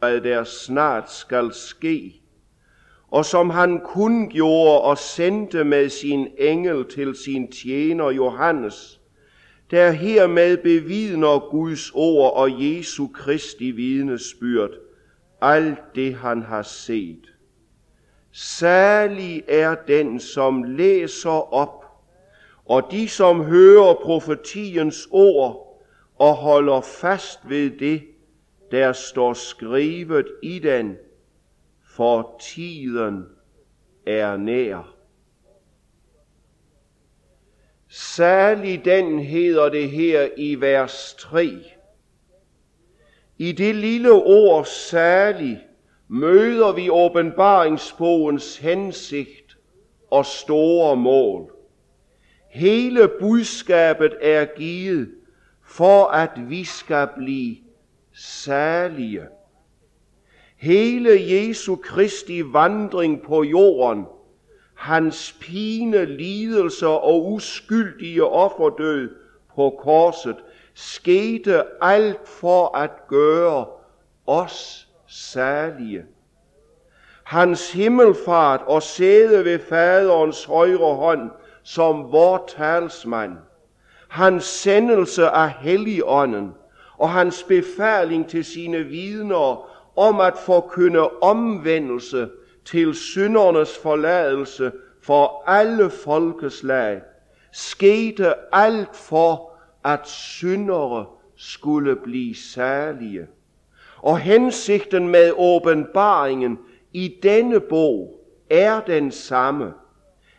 hvad 0.00 0.20
der 0.20 0.44
snart 0.44 1.12
skal 1.12 1.52
ske, 1.52 2.20
og 3.10 3.24
som 3.24 3.50
han 3.50 3.80
kun 3.84 4.28
gjorde 4.28 4.80
og 4.80 4.98
sendte 4.98 5.64
med 5.64 5.88
sin 5.88 6.28
engel 6.38 6.84
til 6.84 7.14
sin 7.16 7.52
tjener 7.52 8.10
Johannes, 8.10 9.00
der 9.70 9.90
hermed 9.90 10.56
bevidner 10.56 11.50
Guds 11.50 11.90
ord 11.94 12.36
og 12.36 12.50
Jesu 12.62 13.06
Kristi 13.14 13.70
vidnesbyrd, 13.70 14.70
alt 15.40 15.78
det 15.94 16.14
han 16.14 16.42
har 16.42 16.62
set. 16.62 17.32
Særlig 18.32 19.42
er 19.48 19.74
den, 19.88 20.20
som 20.20 20.62
læser 20.62 21.54
op, 21.54 21.84
og 22.64 22.82
de, 22.90 23.08
som 23.08 23.44
hører 23.44 23.94
profetiens 23.94 25.08
ord 25.10 25.82
og 26.18 26.34
holder 26.34 26.80
fast 26.80 27.38
ved 27.48 27.70
det, 27.70 28.02
der 28.70 28.92
står 28.92 29.32
skrevet 29.32 30.26
i 30.42 30.58
den, 30.58 30.96
for 31.84 32.40
tiden 32.40 33.24
er 34.06 34.36
nær. 34.36 34.94
Særlig 37.88 38.84
den 38.84 39.18
hedder 39.18 39.68
det 39.68 39.90
her 39.90 40.28
i 40.36 40.54
vers 40.54 41.14
3. 41.18 41.58
I 43.38 43.52
det 43.52 43.74
lille 43.74 44.12
ord 44.12 44.64
særlig 44.64 45.66
møder 46.08 46.72
vi 46.72 46.90
åbenbaringsbogens 46.90 48.56
hensigt 48.56 49.58
og 50.10 50.26
store 50.26 50.96
mål. 50.96 51.52
Hele 52.50 53.08
budskabet 53.20 54.16
er 54.20 54.44
givet 54.44 55.10
for 55.64 56.04
at 56.04 56.30
vi 56.36 56.64
skal 56.64 57.08
blive 57.16 57.56
salige. 58.20 59.26
Hele 60.56 61.10
Jesu 61.10 61.76
Kristi 61.76 62.52
vandring 62.52 63.22
på 63.22 63.42
jorden, 63.42 64.06
hans 64.74 65.36
pine, 65.40 66.04
lidelser 66.04 66.88
og 66.88 67.32
uskyldige 67.32 68.24
offerdød 68.24 69.10
på 69.54 69.78
korset, 69.78 70.36
skete 70.74 71.64
alt 71.82 72.28
for 72.28 72.76
at 72.76 72.90
gøre 73.08 73.66
os 74.26 74.88
salige. 75.06 76.04
Hans 77.24 77.72
himmelfart 77.72 78.60
og 78.66 78.82
sæde 78.82 79.44
ved 79.44 79.58
faderens 79.58 80.44
højre 80.44 80.94
hånd 80.94 81.30
som 81.62 82.12
vor 82.12 82.44
talsmand, 82.48 83.36
hans 84.08 84.44
sendelse 84.44 85.26
af 85.28 85.50
Helligånden 85.50 86.52
og 87.00 87.10
hans 87.10 87.42
befaling 87.42 88.28
til 88.28 88.44
sine 88.44 88.78
vidner 88.78 89.70
om 89.98 90.20
at 90.20 90.38
forkynde 90.38 91.08
omvendelse 91.08 92.28
til 92.64 92.94
syndernes 92.94 93.78
forladelse 93.78 94.72
for 95.02 95.42
alle 95.46 95.90
folkeslag, 95.90 97.00
skete 97.52 98.34
alt 98.52 98.96
for, 98.96 99.52
at 99.84 100.08
syndere 100.08 101.06
skulle 101.36 101.96
blive 101.96 102.34
særlige. 102.34 103.26
Og 104.02 104.18
hensigten 104.18 105.08
med 105.08 105.32
åbenbaringen 105.36 106.58
i 106.92 107.16
denne 107.22 107.60
bog 107.60 108.20
er 108.50 108.80
den 108.80 109.12
samme. 109.12 109.72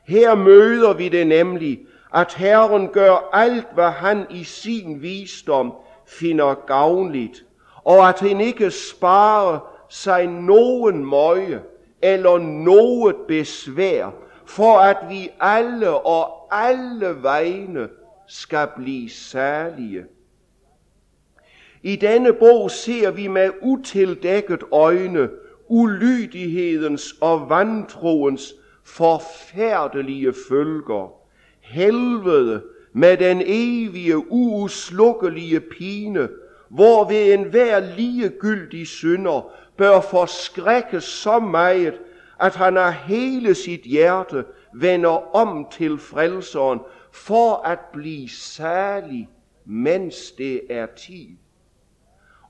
Her 0.07 0.35
møder 0.35 0.93
vi 0.93 1.09
det 1.09 1.27
nemlig, 1.27 1.79
at 2.13 2.33
Herren 2.33 2.87
gør 2.87 3.29
alt, 3.33 3.67
hvad 3.73 3.91
han 3.91 4.25
i 4.29 4.43
sin 4.43 5.01
visdom 5.01 5.73
finder 6.19 6.53
gavnligt, 6.67 7.45
og 7.83 8.09
at 8.09 8.19
han 8.19 8.41
ikke 8.41 8.71
sparer 8.71 9.59
sig 9.89 10.27
nogen 10.27 11.05
møje 11.05 11.61
eller 12.01 12.37
noget 12.37 13.15
besvær, 13.27 14.09
for 14.45 14.77
at 14.77 14.97
vi 15.09 15.29
alle 15.39 15.91
og 15.91 16.47
alle 16.51 17.23
vegne 17.23 17.89
skal 18.27 18.67
blive 18.77 19.09
særlige. 19.09 20.05
I 21.83 21.95
denne 21.95 22.33
bog 22.33 22.71
ser 22.71 23.11
vi 23.11 23.27
med 23.27 23.49
utildækket 23.61 24.63
øjne 24.71 25.29
ulydighedens 25.67 27.15
og 27.21 27.49
vantroens 27.49 28.53
forfærdelige 28.83 30.33
følger. 30.49 31.13
Helvede 31.61 32.63
med 32.93 33.17
den 33.17 33.41
evige, 33.45 34.31
uuslukkelige 34.31 35.59
pine, 35.59 36.29
hvor 36.69 37.09
ved 37.09 37.33
enhver 37.33 37.79
ligegyldig 37.79 38.87
synder 38.87 39.51
bør 39.77 40.01
forskrækkes 40.01 41.03
så 41.03 41.39
meget, 41.39 41.99
at 42.39 42.55
han 42.55 42.77
af 42.77 42.93
hele 42.93 43.55
sit 43.55 43.81
hjerte 43.81 44.45
vender 44.73 45.35
om 45.35 45.67
til 45.71 45.97
frelseren 45.97 46.79
for 47.11 47.55
at 47.55 47.79
blive 47.93 48.29
særlig, 48.29 49.29
mens 49.65 50.31
det 50.31 50.61
er 50.69 50.85
tid. 50.85 51.27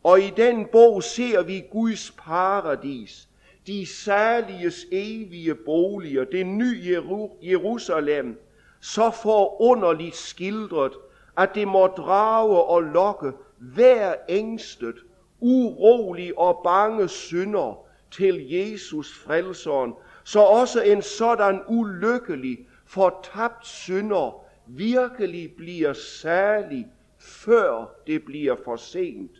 Og 0.03 0.19
i 0.19 0.33
den 0.37 0.65
bog 0.71 1.03
ser 1.03 1.43
vi 1.43 1.63
Guds 1.71 2.11
paradis, 2.11 3.29
de 3.67 3.85
særliges 3.85 4.85
evige 4.91 5.55
boliger, 5.55 6.23
det 6.23 6.45
nye 6.45 7.01
Jerusalem, 7.41 8.39
så 8.81 9.11
forunderligt 9.11 10.15
skildret, 10.15 10.93
at 11.37 11.49
det 11.55 11.67
må 11.67 11.87
drage 11.87 12.63
og 12.63 12.81
lokke 12.81 13.31
hver 13.57 14.15
ængstet, 14.29 14.95
urolig 15.39 16.39
og 16.39 16.61
bange 16.63 17.07
synder 17.07 17.85
til 18.11 18.49
Jesus 18.49 19.13
frelseren, 19.25 19.93
så 20.23 20.39
også 20.39 20.81
en 20.81 21.01
sådan 21.01 21.61
ulykkelig, 21.67 22.67
fortabt 22.85 23.67
synder 23.67 24.43
virkelig 24.67 25.53
bliver 25.57 25.93
særlig, 25.93 26.87
før 27.19 27.85
det 28.07 28.25
bliver 28.25 28.55
for 28.65 28.75
sent. 28.75 29.31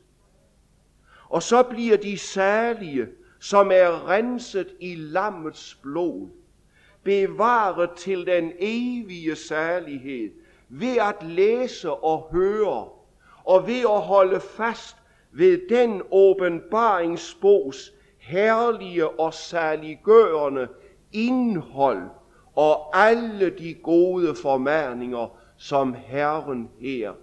Og 1.29 1.43
så 1.43 1.63
bliver 1.63 1.97
de 1.97 2.17
særlige, 2.17 3.07
som 3.39 3.71
er 3.71 4.09
renset 4.09 4.67
i 4.79 4.95
lammets 4.95 5.75
blod, 5.81 6.29
bevaret 7.03 7.91
til 7.91 8.25
den 8.25 8.51
evige 8.59 9.35
særlighed, 9.35 10.31
ved 10.69 10.97
at 10.97 11.23
læse 11.23 11.91
og 11.91 12.27
høre, 12.31 12.89
og 13.43 13.67
ved 13.67 13.79
at 13.79 14.01
holde 14.01 14.39
fast 14.39 14.97
ved 15.31 15.69
den 15.69 16.01
åbenbaringsbogs 16.11 17.93
herlige 18.17 19.19
og 19.19 19.33
særliggørende 19.33 20.67
indhold 21.11 22.09
og 22.55 22.97
alle 22.97 23.49
de 23.49 23.73
gode 23.73 24.35
formaninger, 24.35 25.37
som 25.57 25.93
Herren 25.93 26.69
her 26.79 27.13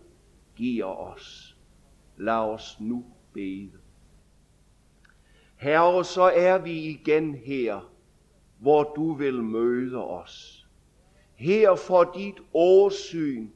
giver 0.57 1.13
os. 1.13 1.57
Lad 2.17 2.35
os 2.35 2.77
nu 2.81 3.05
bede. 3.33 3.71
Herre, 5.57 6.05
så 6.05 6.23
er 6.23 6.59
vi 6.59 6.73
igen 6.73 7.35
her, 7.35 7.91
hvor 8.59 8.93
du 8.97 9.13
vil 9.13 9.43
møde 9.43 10.05
os. 10.05 10.67
Her 11.37 11.75
for 11.75 12.05
dit 12.05 12.35
åsyn, 12.55 13.49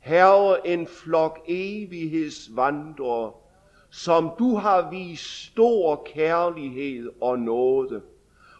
Herre, 0.00 0.66
en 0.66 0.86
flok 0.86 1.40
evighedsvandrere, 1.48 3.32
som 3.90 4.30
du 4.38 4.54
har 4.54 4.90
vist 4.90 5.46
stor 5.46 6.02
kærlighed 6.14 7.10
og 7.20 7.38
nåde. 7.38 8.02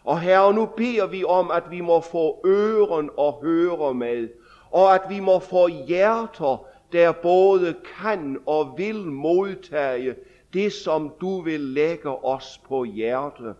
Og 0.03 0.19
Herre, 0.19 0.53
nu 0.53 0.65
beder 0.65 1.07
vi 1.07 1.23
om, 1.23 1.51
at 1.51 1.63
vi 1.71 1.81
må 1.81 2.01
få 2.01 2.41
øren 2.45 3.09
og 3.17 3.39
høre 3.43 3.93
med, 3.93 4.29
og 4.71 4.95
at 4.95 5.01
vi 5.09 5.19
må 5.19 5.39
få 5.39 5.67
hjerter, 5.67 6.65
der 6.91 7.11
både 7.11 7.75
kan 7.99 8.37
og 8.45 8.73
vil 8.77 9.05
modtage 9.05 10.15
det, 10.53 10.73
som 10.73 11.13
du 11.21 11.41
vil 11.41 11.59
lægge 11.59 12.09
os 12.25 12.61
på 12.67 12.83
hjertet. 12.83 13.55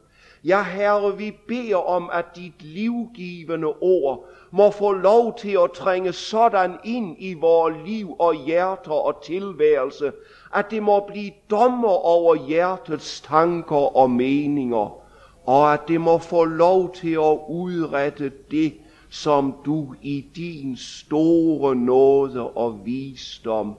Ja, 0.45 0.63
Herre, 0.63 1.17
vi 1.17 1.31
beder 1.47 1.75
om, 1.75 2.09
at 2.13 2.25
dit 2.35 2.63
livgivende 2.63 3.67
ord 3.67 4.25
må 4.51 4.71
få 4.71 4.91
lov 4.91 5.37
til 5.37 5.57
at 5.63 5.71
trænge 5.71 6.13
sådan 6.13 6.77
ind 6.83 7.15
i 7.19 7.33
vores 7.33 7.75
liv 7.85 8.15
og 8.19 8.45
hjerter 8.45 8.91
og 8.91 9.23
tilværelse, 9.25 10.11
at 10.55 10.71
det 10.71 10.83
må 10.83 10.99
blive 10.99 11.31
dommer 11.49 12.05
over 12.05 12.35
hjertets 12.35 13.21
tanker 13.21 13.97
og 13.97 14.11
meninger, 14.11 14.97
og 15.45 15.73
at 15.73 15.79
det 15.87 16.01
må 16.01 16.17
få 16.17 16.43
lov 16.43 16.93
til 16.93 17.13
at 17.13 17.39
udrette 17.49 18.31
det, 18.51 18.73
som 19.09 19.55
du 19.65 19.95
i 20.01 20.25
din 20.35 20.77
store 20.77 21.75
nåde 21.75 22.49
og 22.49 22.85
visdom 22.85 23.73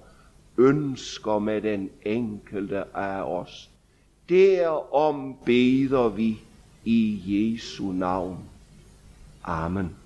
ønsker 0.59 1.39
med 1.39 1.61
den 1.63 1.91
enkelte 2.07 2.97
af 2.97 3.23
os. 3.23 3.71
Derom 4.29 5.37
beder 5.45 6.09
vi 6.09 6.41
i 6.85 7.23
Jesu 7.27 7.93
navn. 7.93 8.39
Amen. 9.45 9.97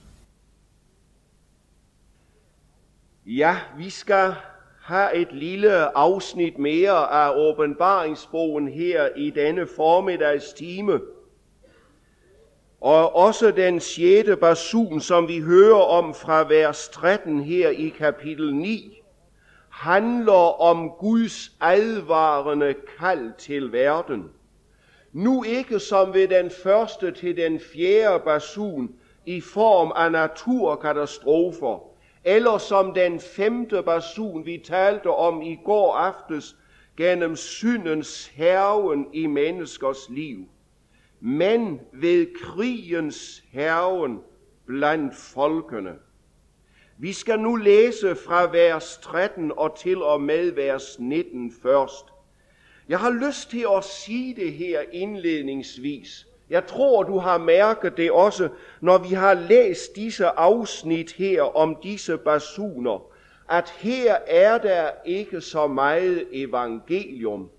Ja, 3.26 3.56
vi 3.76 3.90
skal 3.90 4.34
have 4.82 5.14
et 5.14 5.32
lille 5.32 5.96
afsnit 5.96 6.58
mere 6.58 7.12
af 7.12 7.32
åbenbaringsbogen 7.36 8.68
her 8.68 9.08
i 9.16 9.30
denne 9.30 9.66
formiddagstime. 9.76 11.00
Og 12.80 13.16
også 13.16 13.50
den 13.50 13.80
sjette 13.80 14.36
basun, 14.36 15.00
som 15.00 15.28
vi 15.28 15.40
hører 15.40 15.82
om 15.82 16.14
fra 16.14 16.48
vers 16.48 16.88
13 16.88 17.40
her 17.44 17.68
i 17.68 17.88
kapitel 17.88 18.54
9, 18.54 19.02
handler 19.68 20.60
om 20.60 20.90
Guds 20.90 21.52
advarende 21.60 22.74
kald 22.98 23.32
til 23.38 23.72
verden. 23.72 24.30
Nu 25.12 25.44
ikke 25.44 25.78
som 25.78 26.14
ved 26.14 26.28
den 26.28 26.50
første 26.50 27.10
til 27.12 27.36
den 27.36 27.60
fjerde 27.60 28.22
basun 28.24 28.94
i 29.26 29.40
form 29.40 29.92
af 29.96 30.12
naturkatastrofer, 30.12 31.78
eller 32.24 32.58
som 32.58 32.94
den 32.94 33.20
femte 33.20 33.82
basun, 33.82 34.46
vi 34.46 34.62
talte 34.64 35.10
om 35.10 35.42
i 35.42 35.58
går 35.64 35.94
aftes, 35.94 36.56
gennem 36.96 37.36
syndens 37.36 38.26
herven 38.26 39.06
i 39.12 39.26
menneskers 39.26 40.08
liv, 40.10 40.48
men 41.20 41.80
ved 41.92 42.26
krigens 42.42 43.42
herven 43.52 44.20
blandt 44.66 45.16
folkene. 45.16 45.92
Vi 46.98 47.12
skal 47.12 47.40
nu 47.40 47.56
læse 47.56 48.16
fra 48.26 48.50
vers 48.50 48.98
13 49.02 49.52
og 49.56 49.78
til 49.78 50.02
og 50.02 50.20
med 50.20 50.50
vers 50.50 50.98
19 50.98 51.52
først. 51.62 52.06
Jeg 52.88 52.98
har 52.98 53.10
lyst 53.10 53.50
til 53.50 53.66
at 53.76 53.84
sige 53.84 54.34
det 54.34 54.52
her 54.52 54.80
indledningsvis. 54.92 56.26
Jeg 56.50 56.66
tror, 56.66 57.02
du 57.02 57.18
har 57.18 57.38
mærket 57.38 57.96
det 57.96 58.10
også, 58.10 58.48
når 58.80 58.98
vi 58.98 59.14
har 59.14 59.34
læst 59.34 59.96
disse 59.96 60.26
afsnit 60.26 61.12
her 61.12 61.42
om 61.42 61.76
disse 61.82 62.18
basuner, 62.18 63.02
at 63.50 63.70
her 63.70 64.14
er 64.26 64.58
der 64.58 64.90
ikke 65.06 65.40
så 65.40 65.66
meget 65.66 66.24
evangelium. 66.32 67.50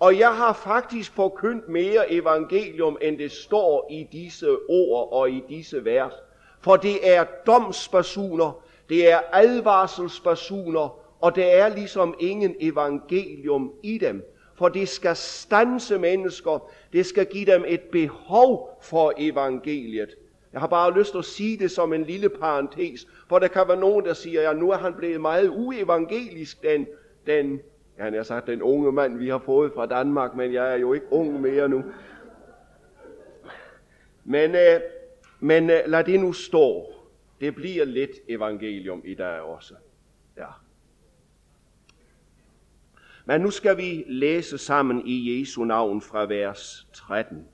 Og 0.00 0.18
jeg 0.18 0.34
har 0.34 0.52
faktisk 0.52 1.12
forkyndt 1.12 1.68
mere 1.68 2.12
evangelium, 2.12 2.98
end 3.00 3.18
det 3.18 3.32
står 3.32 3.86
i 3.90 4.06
disse 4.12 4.56
ord 4.68 5.12
og 5.12 5.30
i 5.30 5.42
disse 5.48 5.84
vers. 5.84 6.12
For 6.60 6.76
det 6.76 7.14
er 7.16 7.24
domsbasuner, 7.46 8.62
det 8.88 9.10
er 9.10 9.20
advarselsbasuner, 9.32 10.98
og 11.20 11.34
det 11.34 11.58
er 11.58 11.68
ligesom 11.68 12.14
ingen 12.20 12.54
evangelium 12.60 13.72
i 13.82 13.98
dem. 13.98 14.31
For 14.62 14.68
det 14.68 14.88
skal 14.88 15.16
stanse 15.16 15.98
mennesker, 15.98 16.70
det 16.92 17.06
skal 17.06 17.26
give 17.26 17.52
dem 17.52 17.64
et 17.68 17.80
behov 17.80 18.78
for 18.82 19.12
evangeliet. 19.18 20.14
Jeg 20.52 20.60
har 20.60 20.68
bare 20.68 20.98
lyst 20.98 21.10
til 21.10 21.18
at 21.18 21.24
sige 21.24 21.58
det 21.58 21.70
som 21.70 21.92
en 21.92 22.04
lille 22.04 22.28
parentes, 22.28 23.08
for 23.28 23.38
der 23.38 23.48
kan 23.48 23.68
være 23.68 23.80
nogen, 23.80 24.04
der 24.04 24.12
siger, 24.14 24.42
ja, 24.42 24.52
nu 24.52 24.70
er 24.70 24.76
han 24.76 24.94
blevet 24.94 25.20
meget 25.20 25.48
uevangelisk, 25.48 26.62
den, 26.62 26.86
den, 27.26 27.60
ja, 27.98 28.04
han 28.04 28.14
har 28.14 28.22
sagt, 28.22 28.46
den 28.46 28.62
unge 28.62 28.92
mand, 28.92 29.18
vi 29.18 29.28
har 29.28 29.38
fået 29.38 29.72
fra 29.72 29.86
Danmark, 29.86 30.34
men 30.34 30.52
jeg 30.52 30.72
er 30.72 30.76
jo 30.76 30.92
ikke 30.92 31.06
ung 31.10 31.40
mere 31.40 31.68
nu. 31.68 31.84
Men, 34.24 34.54
øh, 34.54 34.80
men 35.40 35.70
øh, 35.70 35.78
lad 35.86 36.04
det 36.04 36.20
nu 36.20 36.32
stå. 36.32 36.92
Det 37.40 37.54
bliver 37.54 37.84
lidt 37.84 38.16
evangelium 38.28 39.02
i 39.04 39.14
dag 39.14 39.40
også. 39.40 39.74
Ja. 40.36 40.61
Men 43.24 43.40
nu 43.40 43.50
skal 43.50 43.76
vi 43.76 44.04
læse 44.06 44.58
sammen 44.58 45.06
i 45.06 45.40
Jesu 45.40 45.64
navn 45.64 46.00
fra 46.00 46.26
vers 46.26 46.88
13. 46.92 47.46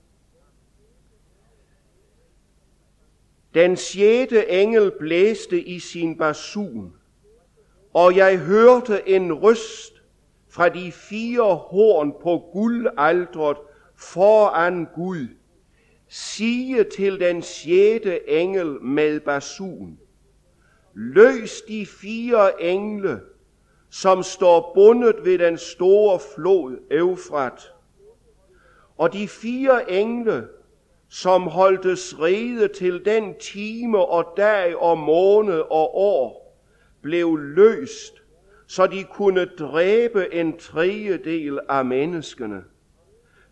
Den 3.55 3.77
sjette 3.77 4.51
engel 4.51 4.93
blæste 4.99 5.63
i 5.63 5.79
sin 5.79 6.19
basun, 6.19 6.93
og 7.95 8.17
jeg 8.17 8.39
hørte 8.39 9.09
en 9.09 9.33
røst 9.33 10.03
fra 10.51 10.69
de 10.69 10.93
fire 10.93 11.55
horn 11.57 12.13
på 12.23 12.51
guldaldret 12.53 13.57
foran 13.97 14.87
Gud, 14.95 15.29
sige 16.09 16.85
til 16.85 17.21
den 17.21 17.43
sjette 17.43 18.31
engel 18.31 18.83
med 18.83 19.21
basun, 19.21 19.99
løs 20.95 21.63
de 21.69 21.87
fire 21.87 22.63
engle, 22.63 23.21
som 23.91 24.23
står 24.23 24.73
bundet 24.75 25.17
ved 25.25 25.39
den 25.39 25.59
store 25.59 26.19
flod 26.35 26.77
Eufrat. 26.91 27.73
Og 28.97 29.13
de 29.13 29.29
fire 29.29 29.91
engle, 29.91 30.49
som 31.09 31.43
holdtes 31.43 32.21
rede 32.21 32.69
til 32.69 33.05
den 33.05 33.35
time 33.39 33.99
og 34.07 34.33
dag 34.37 34.77
og 34.77 34.99
måned 34.99 35.61
og 35.61 35.97
år, 35.97 36.59
blev 37.03 37.37
løst, 37.37 38.15
så 38.67 38.87
de 38.87 39.05
kunne 39.05 39.45
dræbe 39.45 40.35
en 40.35 40.59
tredjedel 40.59 41.61
af 41.69 41.85
menneskene. 41.85 42.65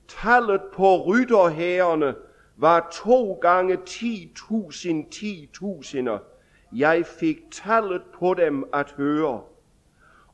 Tallet 0.08 0.60
på 0.72 1.02
rytterhærene 1.04 2.14
var 2.56 2.88
to 2.92 3.32
gange 3.32 3.78
ti 3.86 4.32
tusind 4.36 5.10
ti 5.10 5.50
tusinder. 5.54 6.18
Jeg 6.72 7.06
fik 7.06 7.38
tallet 7.52 8.02
på 8.18 8.34
dem 8.34 8.64
at 8.72 8.90
høre. 8.96 9.42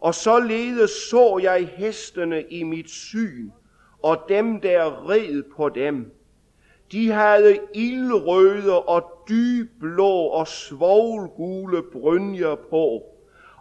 Og 0.02 0.14
således 0.14 0.90
så 0.90 1.40
jeg 1.42 1.68
hestene 1.76 2.42
i 2.42 2.62
mit 2.62 2.90
syn, 2.90 3.50
og 4.02 4.18
dem 4.28 4.60
der 4.60 5.08
red 5.10 5.42
på 5.56 5.68
dem. 5.68 6.12
De 6.92 7.10
havde 7.10 7.58
ildrøde 7.74 8.82
og 8.82 9.02
dybblå 9.28 10.10
og 10.10 10.48
svoglgule 10.48 11.82
brynjer 11.92 12.54
på, 12.54 13.02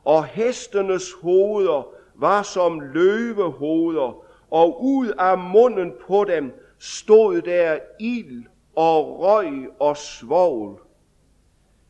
og 0.03 0.25
hestenes 0.25 1.11
hoveder 1.21 1.87
var 2.15 2.43
som 2.43 2.79
løvehoveder, 2.79 4.23
og 4.51 4.83
ud 4.83 5.07
af 5.19 5.37
munden 5.37 5.93
på 6.07 6.23
dem 6.23 6.51
stod 6.79 7.41
der 7.41 7.79
ild 7.99 8.43
og 8.75 9.19
røg 9.19 9.67
og 9.79 9.97
svovl. 9.97 10.79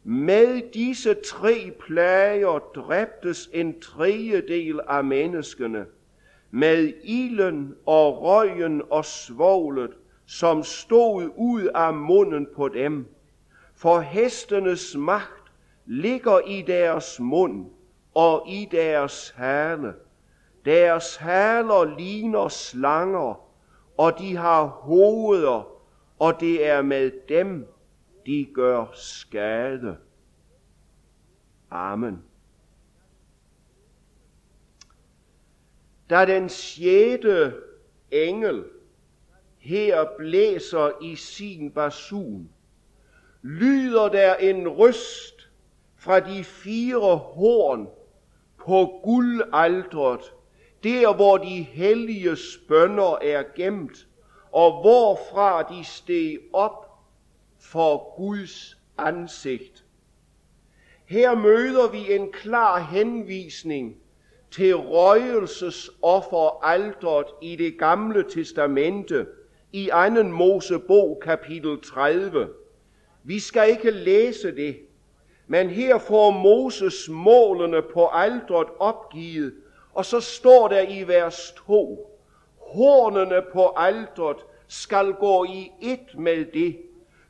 Med 0.04 0.72
disse 0.74 1.14
tre 1.14 1.72
plager 1.80 2.60
dræbtes 2.60 3.50
en 3.54 3.80
tredjedel 3.80 4.80
af 4.88 5.04
menneskene, 5.04 5.86
med 6.52 6.94
ilden 7.04 7.76
og 7.86 8.22
røgen 8.22 8.82
og 8.90 9.06
svoglet, 9.06 9.92
som 10.26 10.64
stod 10.64 11.30
ud 11.38 11.70
af 11.76 11.94
munden 11.94 12.48
på 12.56 12.68
dem. 12.68 13.08
For 13.76 14.00
hestenes 14.00 14.96
magt 14.98 15.52
ligger 15.86 16.40
i 16.48 16.62
deres 16.62 17.20
mund 17.20 17.66
og 18.14 18.44
i 18.48 18.68
deres 18.72 19.34
hale. 19.36 19.94
Deres 20.66 21.16
haler 21.16 21.98
ligner 21.98 22.48
slanger, 22.48 23.42
og 23.98 24.20
de 24.20 24.36
har 24.36 24.66
hoveder, 24.66 25.68
og 26.20 26.40
det 26.40 26.68
er 26.68 26.82
med 26.82 27.12
dem, 27.30 27.68
de 28.26 28.48
gør 28.54 28.86
skade. 28.94 29.98
Amen. 31.70 32.24
Da 36.10 36.26
den 36.26 36.50
sjette 36.50 37.54
engel 38.12 38.64
her 39.60 40.06
blæser 40.18 40.92
i 41.02 41.16
sin 41.16 41.72
basun, 41.72 42.50
lyder 43.42 44.10
der 44.10 44.36
en 44.36 44.68
ryst 44.68 45.50
fra 45.98 46.20
de 46.20 46.44
fire 46.44 47.18
horn 47.18 47.88
på 48.58 49.02
guldaltret, 49.04 50.34
der 50.84 51.16
hvor 51.16 51.38
de 51.38 51.62
hellige 51.62 52.36
spønder 52.36 53.18
er 53.22 53.44
gemt, 53.56 54.08
og 54.52 54.82
hvorfra 54.82 55.64
de 55.64 55.84
steg 55.84 56.38
op 56.54 56.81
for 57.62 58.16
Guds 58.18 58.78
ansigt. 58.98 59.86
Her 61.06 61.36
møder 61.36 61.92
vi 61.92 62.16
en 62.16 62.32
klar 62.32 62.80
henvisning 62.80 63.98
til 64.52 64.76
røgelsesofferalteret 64.76 67.28
i 67.42 67.56
det 67.56 67.80
gamle 67.80 68.26
testamente 68.30 69.26
i 69.72 69.90
2. 70.16 70.24
Mosebog 70.24 71.22
kapitel 71.24 71.82
30. 71.82 72.50
Vi 73.24 73.40
skal 73.40 73.70
ikke 73.70 73.92
læse 73.92 74.56
det, 74.56 74.80
men 75.48 75.70
her 75.70 75.98
får 75.98 76.32
Moses 76.32 77.10
målene 77.10 77.82
på 77.82 78.08
alteret 78.08 78.68
opgivet, 78.80 79.54
og 79.94 80.06
så 80.06 80.20
står 80.20 80.68
der 80.68 80.82
i 80.82 81.08
vers 81.08 81.54
2, 81.68 82.20
hornene 82.58 83.42
på 83.54 83.74
alteret 83.78 84.38
skal 84.68 85.14
gå 85.14 85.44
i 85.44 85.72
et 85.82 86.18
med 86.18 86.46
det, 86.46 86.78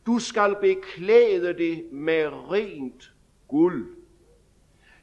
du 0.06 0.20
skal 0.20 0.56
beklæde 0.62 1.54
det 1.54 1.86
med 1.92 2.28
rent 2.52 3.12
guld. 3.48 3.98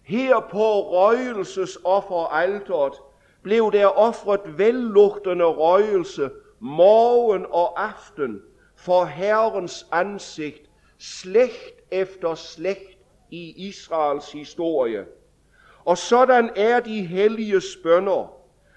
Her 0.02 0.40
på 0.40 0.92
røgelsesofferalteret 0.92 2.94
blev 3.42 3.72
der 3.72 3.86
offret 3.86 4.58
vellugtende 4.58 5.44
røgelse 5.44 6.30
morgen 6.60 7.46
og 7.50 7.84
aften 7.84 8.42
for 8.76 9.04
Herrens 9.04 9.86
ansigt, 9.92 10.70
slægt 10.98 11.80
efter 11.90 12.34
slægt 12.34 12.98
i 13.30 13.68
Israels 13.68 14.32
historie. 14.32 15.06
Og 15.84 15.98
sådan 15.98 16.50
er 16.56 16.80
de 16.80 17.06
hellige 17.06 17.60
spønder, 17.60 18.32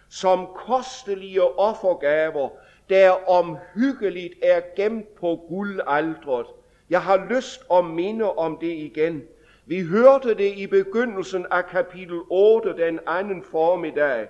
som 0.10 0.48
kostelige 0.56 1.60
offergaver, 1.60 2.50
der 2.92 3.30
omhyggeligt 3.30 4.34
er 4.44 4.62
gemt 4.76 5.16
på 5.16 5.46
guldaldret. 5.50 6.46
Jeg 6.90 7.02
har 7.02 7.28
lyst 7.30 7.62
at 7.74 7.86
minde 7.86 8.34
om 8.34 8.58
det 8.62 8.74
igen. 8.74 9.24
Vi 9.66 9.82
hørte 9.82 10.34
det 10.34 10.58
i 10.58 10.68
begyndelsen 10.68 11.46
af 11.52 11.66
kapitel 11.66 12.20
8 12.30 12.78
den 12.78 13.00
anden 13.08 13.44
formiddag, 13.44 14.28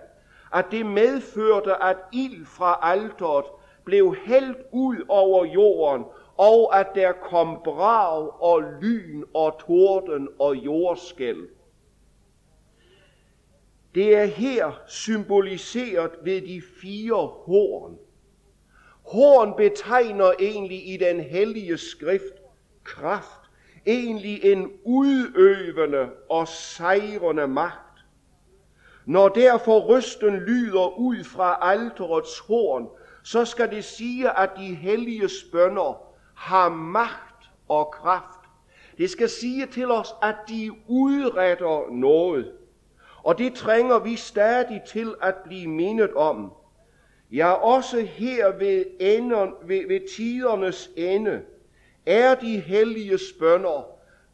at 0.53 0.65
det 0.71 0.85
medførte, 0.85 1.83
at 1.83 1.97
ild 2.13 2.45
fra 2.45 2.79
aldret 2.81 3.45
blev 3.85 4.15
hældt 4.25 4.57
ud 4.71 5.05
over 5.07 5.45
jorden, 5.45 6.05
og 6.37 6.79
at 6.79 6.87
der 6.95 7.11
kom 7.11 7.61
brag 7.63 8.41
og 8.41 8.63
lyn 8.81 9.23
og 9.33 9.59
torden 9.67 10.27
og 10.39 10.55
jordskæl. 10.55 11.47
Det 13.95 14.15
er 14.15 14.25
her 14.25 14.81
symboliseret 14.87 16.11
ved 16.23 16.41
de 16.41 16.61
fire 16.81 17.27
horn. 17.27 17.97
Horn 19.03 19.53
betegner 19.57 20.31
egentlig 20.39 20.93
i 20.93 20.97
den 20.97 21.19
hellige 21.19 21.77
skrift 21.77 22.33
kraft, 22.83 23.41
egentlig 23.85 24.43
en 24.43 24.71
udøvende 24.83 26.09
og 26.29 26.47
sejrende 26.47 27.47
magt. 27.47 28.05
Når 29.05 29.29
derfor 29.29 29.79
rysten 29.79 30.35
lyder 30.35 30.97
ud 30.99 31.23
fra 31.23 31.57
alterets 31.61 32.39
horn, 32.39 32.87
så 33.23 33.45
skal 33.45 33.71
det 33.71 33.83
sige, 33.83 34.39
at 34.39 34.49
de 34.57 34.75
hellige 34.75 35.29
spønder 35.29 36.01
har 36.35 36.69
magt 36.69 37.49
og 37.67 37.91
kraft. 37.91 38.39
Det 38.97 39.09
skal 39.09 39.29
sige 39.29 39.65
til 39.65 39.91
os, 39.91 40.15
at 40.21 40.35
de 40.49 40.71
udretter 40.87 41.91
noget. 41.91 42.51
Og 43.23 43.37
det 43.37 43.53
trænger 43.53 43.99
vi 43.99 44.15
stadig 44.15 44.81
til 44.87 45.15
at 45.21 45.35
blive 45.45 45.67
mindet 45.67 46.13
om. 46.13 46.53
Ja, 47.31 47.51
også 47.51 48.01
her 48.01 48.57
ved, 48.57 48.85
enden, 48.99 49.53
ved, 49.63 49.87
ved 49.87 50.15
tidernes 50.15 50.91
ende 50.95 51.41
er 52.05 52.35
de 52.35 52.59
hellige 52.59 53.17
spønder 53.17 53.87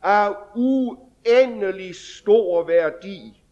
af 0.04 0.34
uendelig 0.56 1.96
stor 1.96 2.64
værdi. 2.64 3.44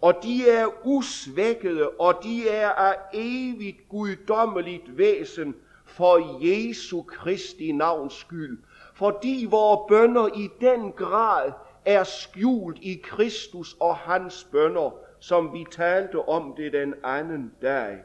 Og 0.00 0.14
de 0.22 0.50
er 0.50 0.66
usvækkede, 0.84 1.88
og 1.88 2.14
de 2.22 2.48
er 2.48 2.68
af 2.68 2.96
evigt 3.12 3.88
guddommeligt 3.88 4.98
væsen 4.98 5.54
for 5.86 6.44
Jesu 6.46 7.02
Kristi 7.02 7.72
navns 7.72 8.14
skyld. 8.14 8.58
Fordi 8.94 9.46
vores 9.50 9.80
bønder 9.88 10.28
i 10.36 10.48
den 10.60 10.92
grad 10.92 11.52
er 11.84 12.04
skjult 12.04 12.78
i 12.82 13.00
Kristus 13.02 13.76
og 13.80 13.96
hans 13.96 14.48
bønder, 14.52 14.98
som 15.20 15.52
vi 15.52 15.64
talte 15.70 16.28
om 16.28 16.54
det 16.56 16.72
den 16.72 16.94
anden 17.04 17.52
dag. 17.62 17.98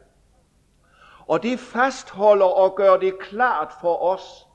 Og 1.27 1.43
det 1.43 1.59
fastholder 1.59 2.45
og 2.45 2.75
gør 2.75 2.97
det 2.97 3.19
klart 3.19 3.73
for 3.81 4.03
os, 4.03 4.47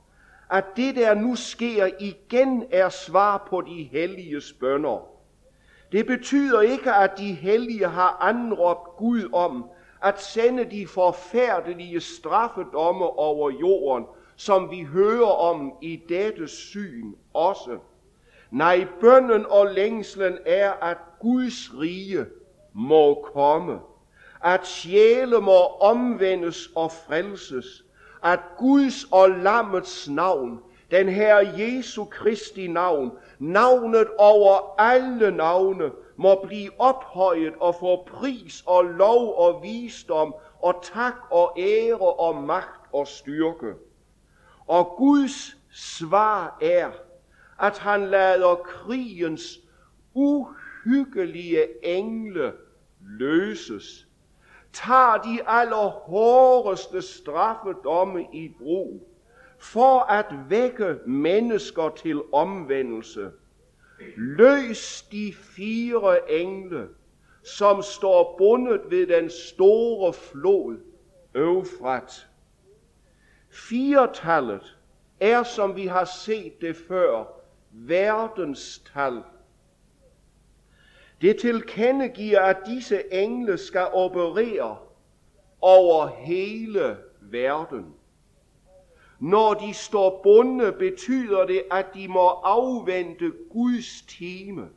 at 0.51 0.65
det 0.75 0.95
der 0.95 1.13
nu 1.13 1.35
sker 1.35 1.89
igen 1.99 2.65
er 2.71 2.89
svar 2.89 3.47
på 3.49 3.61
de 3.61 3.83
hellige 3.83 4.41
bønder. 4.59 5.07
Det 5.91 6.07
betyder 6.07 6.61
ikke, 6.61 6.93
at 6.93 7.11
de 7.17 7.33
hellige 7.33 7.87
har 7.87 8.17
anråbt 8.21 8.97
Gud 8.97 9.29
om 9.33 9.69
at 10.03 10.21
sende 10.21 10.65
de 10.65 10.87
forfærdelige 10.87 12.01
straffedomme 12.01 13.05
over 13.05 13.49
jorden, 13.49 14.05
som 14.35 14.71
vi 14.71 14.83
hører 14.83 15.51
om 15.51 15.73
i 15.81 16.01
dette 16.09 16.47
syn 16.47 17.13
også. 17.33 17.77
Nej, 18.51 18.87
bønnen 18.99 19.45
og 19.49 19.67
længslen 19.67 20.37
er, 20.45 20.71
at 20.71 20.97
Guds 21.19 21.79
rige 21.79 22.25
må 22.73 23.29
komme, 23.33 23.79
at 24.43 24.67
sjæle 24.67 25.41
må 25.41 25.65
omvendes 25.65 26.69
og 26.75 26.91
frelses, 26.91 27.83
at 28.23 28.39
Guds 28.57 29.05
og 29.11 29.29
lammets 29.29 30.09
navn, 30.09 30.59
den 30.91 31.09
her 31.09 31.37
Jesu 31.57 32.05
Kristi 32.05 32.67
navn, 32.67 33.11
navnet 33.39 34.07
over 34.17 34.75
alle 34.81 35.31
navne, 35.31 35.91
må 36.17 36.45
blive 36.47 36.71
ophøjet 36.79 37.53
og 37.59 37.75
få 37.75 38.03
pris 38.03 38.63
og 38.65 38.85
lov 38.85 39.35
og 39.37 39.63
visdom 39.63 40.35
og 40.61 40.83
tak 40.83 41.15
og 41.31 41.53
ære 41.59 41.97
og 41.97 42.35
magt 42.35 42.87
og 42.93 43.07
styrke. 43.07 43.73
Og 44.67 44.95
Guds 44.97 45.57
svar 45.71 46.57
er, 46.61 46.91
at 47.59 47.77
han 47.77 48.07
lader 48.07 48.55
krigens 48.55 49.59
uhyggelige 50.13 51.85
engle 51.97 52.53
løses, 53.01 54.07
tager 54.73 55.17
de 55.17 55.39
allerhårdeste 55.47 57.01
straffedomme 57.01 58.27
i 58.33 58.51
brug, 58.59 59.07
for 59.59 59.99
at 59.99 60.25
vække 60.49 60.97
mennesker 61.05 61.89
til 61.89 62.21
omvendelse. 62.31 63.31
Løs 64.17 65.01
de 65.11 65.33
fire 65.55 66.31
engle, 66.31 66.87
som 67.43 67.81
står 67.81 68.35
bundet 68.37 68.81
ved 68.89 69.07
den 69.07 69.29
store 69.29 70.13
flod 70.13 70.77
Øvfrat. 71.35 72.27
Firetallet 73.49 74.77
er, 75.19 75.43
som 75.43 75.75
vi 75.75 75.87
har 75.87 76.05
set 76.05 76.61
det 76.61 76.75
før, 76.87 77.23
verdens 77.71 78.83
tal. 78.93 79.23
Det 81.23 81.37
tilkendegiver, 81.37 82.39
at 82.39 82.57
disse 82.65 83.13
engle 83.13 83.57
skal 83.57 83.87
operere 83.93 84.77
over 85.61 86.07
hele 86.07 86.97
verden. 87.21 87.85
Når 89.19 89.53
de 89.53 89.73
står 89.73 90.19
bundne, 90.23 90.71
betyder 90.71 91.45
det, 91.45 91.63
at 91.71 91.85
de 91.93 92.07
må 92.07 92.27
afvente 92.27 93.31
Guds 93.49 94.01
time. 94.01 94.69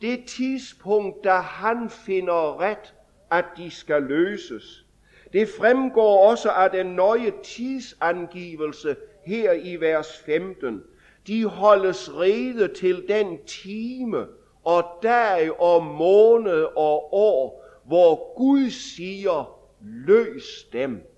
Det 0.00 0.24
tidspunkt, 0.24 1.24
da 1.24 1.34
han 1.34 1.90
finder 1.90 2.60
ret, 2.60 2.94
at 3.30 3.44
de 3.56 3.70
skal 3.70 4.02
løses. 4.02 4.84
Det 5.32 5.48
fremgår 5.58 6.30
også 6.30 6.50
af 6.50 6.70
den 6.70 6.86
nøje 6.86 7.32
tidsangivelse 7.42 8.96
her 9.26 9.52
i 9.52 9.76
vers 9.76 10.18
15. 10.26 10.82
De 11.26 11.44
holdes 11.44 12.10
rede 12.14 12.74
til 12.74 13.04
den 13.08 13.38
time 13.46 14.26
og 14.66 14.84
dag 15.02 15.60
og 15.60 15.84
måned 15.84 16.62
og 16.76 17.14
år, 17.14 17.64
hvor 17.84 18.36
Gud 18.36 18.70
siger, 18.70 19.58
løs 19.80 20.64
dem 20.72 21.16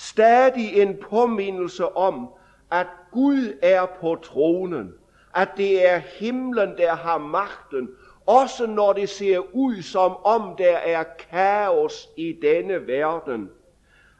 stadig 0.00 0.82
en 0.82 0.96
påmindelse 1.10 1.96
om, 1.96 2.28
at 2.70 2.86
Gud 3.12 3.58
er 3.62 3.86
på 4.00 4.16
tronen, 4.22 4.94
at 5.34 5.48
det 5.56 5.88
er 5.88 5.98
himlen, 5.98 6.76
der 6.78 6.94
har 6.94 7.18
magten, 7.18 7.88
også 8.26 8.66
når 8.66 8.92
det 8.92 9.08
ser 9.08 9.54
ud 9.54 9.82
som 9.82 10.16
om 10.16 10.56
der 10.58 10.76
er 10.76 11.04
kaos 11.30 12.08
i 12.16 12.36
denne 12.42 12.86
verden. 12.86 13.50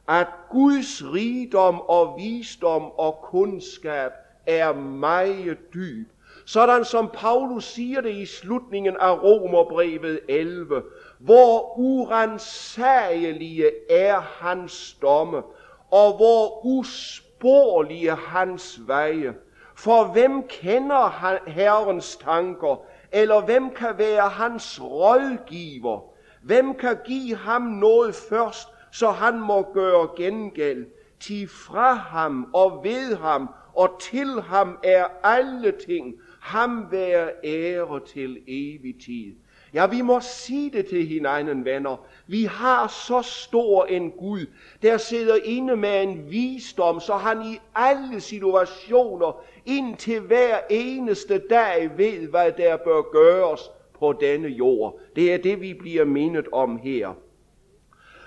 At 0.09 0.27
Guds 0.51 1.05
rigdom 1.05 1.81
og 1.81 2.17
visdom 2.19 2.83
og 2.83 3.19
kundskab 3.23 4.11
er 4.47 4.73
meget 4.73 5.59
dyb. 5.75 6.09
Sådan 6.53 6.85
som 6.85 7.11
Paulus 7.13 7.65
siger 7.65 8.01
det 8.01 8.15
i 8.15 8.27
slutningen 8.27 8.97
af 9.01 9.23
Romerbrevet 9.23 10.21
11, 10.29 10.83
hvor 11.19 11.79
urensagelige 11.79 13.71
er 13.91 14.21
hans 14.21 14.97
domme, 15.03 15.43
og 15.91 16.17
hvor 16.17 16.67
usporlige 16.67 18.11
hans 18.11 18.81
veje. 18.87 19.35
For 19.75 20.05
hvem 20.05 20.43
kender 20.49 21.39
Herrens 21.47 22.17
tanker, 22.17 22.83
eller 23.13 23.41
hvem 23.41 23.71
kan 23.71 23.99
være 23.99 24.29
hans 24.29 24.81
rådgiver? 24.83 26.01
Hvem 26.43 26.75
kan 26.75 26.99
give 27.05 27.37
ham 27.37 27.63
noget 27.63 28.15
først, 28.15 28.69
så 28.93 29.11
han 29.11 29.41
må 29.41 29.67
gøre 29.75 30.09
gengæld? 30.17 30.87
Til 31.21 31.49
fra 31.49 31.93
ham 31.93 32.51
og 32.55 32.81
ved 32.85 33.17
ham 33.17 33.49
og 33.75 34.01
til 34.01 34.43
ham 34.43 34.79
er 34.83 35.07
alle 35.23 35.73
ting. 35.87 36.15
Ham 36.41 36.87
være 36.91 37.31
ære 37.45 38.01
til 38.07 38.39
evig 38.47 38.95
tid. 39.05 39.35
Ja, 39.75 39.87
vi 39.87 40.03
må 40.03 40.21
sige 40.21 40.71
det 40.71 40.87
til 40.87 41.07
hinanden, 41.07 41.65
venner. 41.65 42.07
Vi 42.27 42.45
har 42.45 42.89
så 42.89 43.23
stor 43.23 43.85
en 43.85 44.11
Gud, 44.11 44.47
der 44.83 44.97
sidder 44.97 45.37
inde 45.45 45.77
med 45.77 46.03
en 46.03 46.31
visdom, 46.31 47.01
så 47.01 47.15
han 47.15 47.43
i 47.43 47.59
alle 47.75 48.21
situationer, 48.21 49.43
indtil 49.67 50.21
hver 50.21 50.59
eneste 50.71 51.39
dag, 51.51 51.91
ved, 51.97 52.29
hvad 52.29 52.53
der 52.53 52.77
bør 52.77 53.11
gøres 53.13 53.61
på 53.99 54.13
denne 54.13 54.49
jord. 54.49 55.01
Det 55.17 55.35
er 55.35 55.39
det, 55.39 55.61
vi 55.61 55.75
bliver 55.75 56.05
mindet 56.05 56.49
om 56.53 56.79
her. 56.79 57.15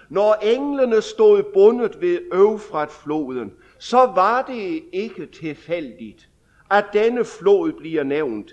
Når 0.09 0.33
englene 0.33 1.01
stod 1.01 1.43
bundet 1.53 2.01
ved 2.01 2.19
Øvfratfloden, 2.33 3.53
så 3.79 3.97
var 3.97 4.41
det 4.41 4.83
ikke 4.93 5.25
tilfældigt, 5.25 6.29
at 6.73 6.85
denne 6.93 7.25
flod 7.25 7.71
bliver 7.73 8.03
nævnt. 8.03 8.51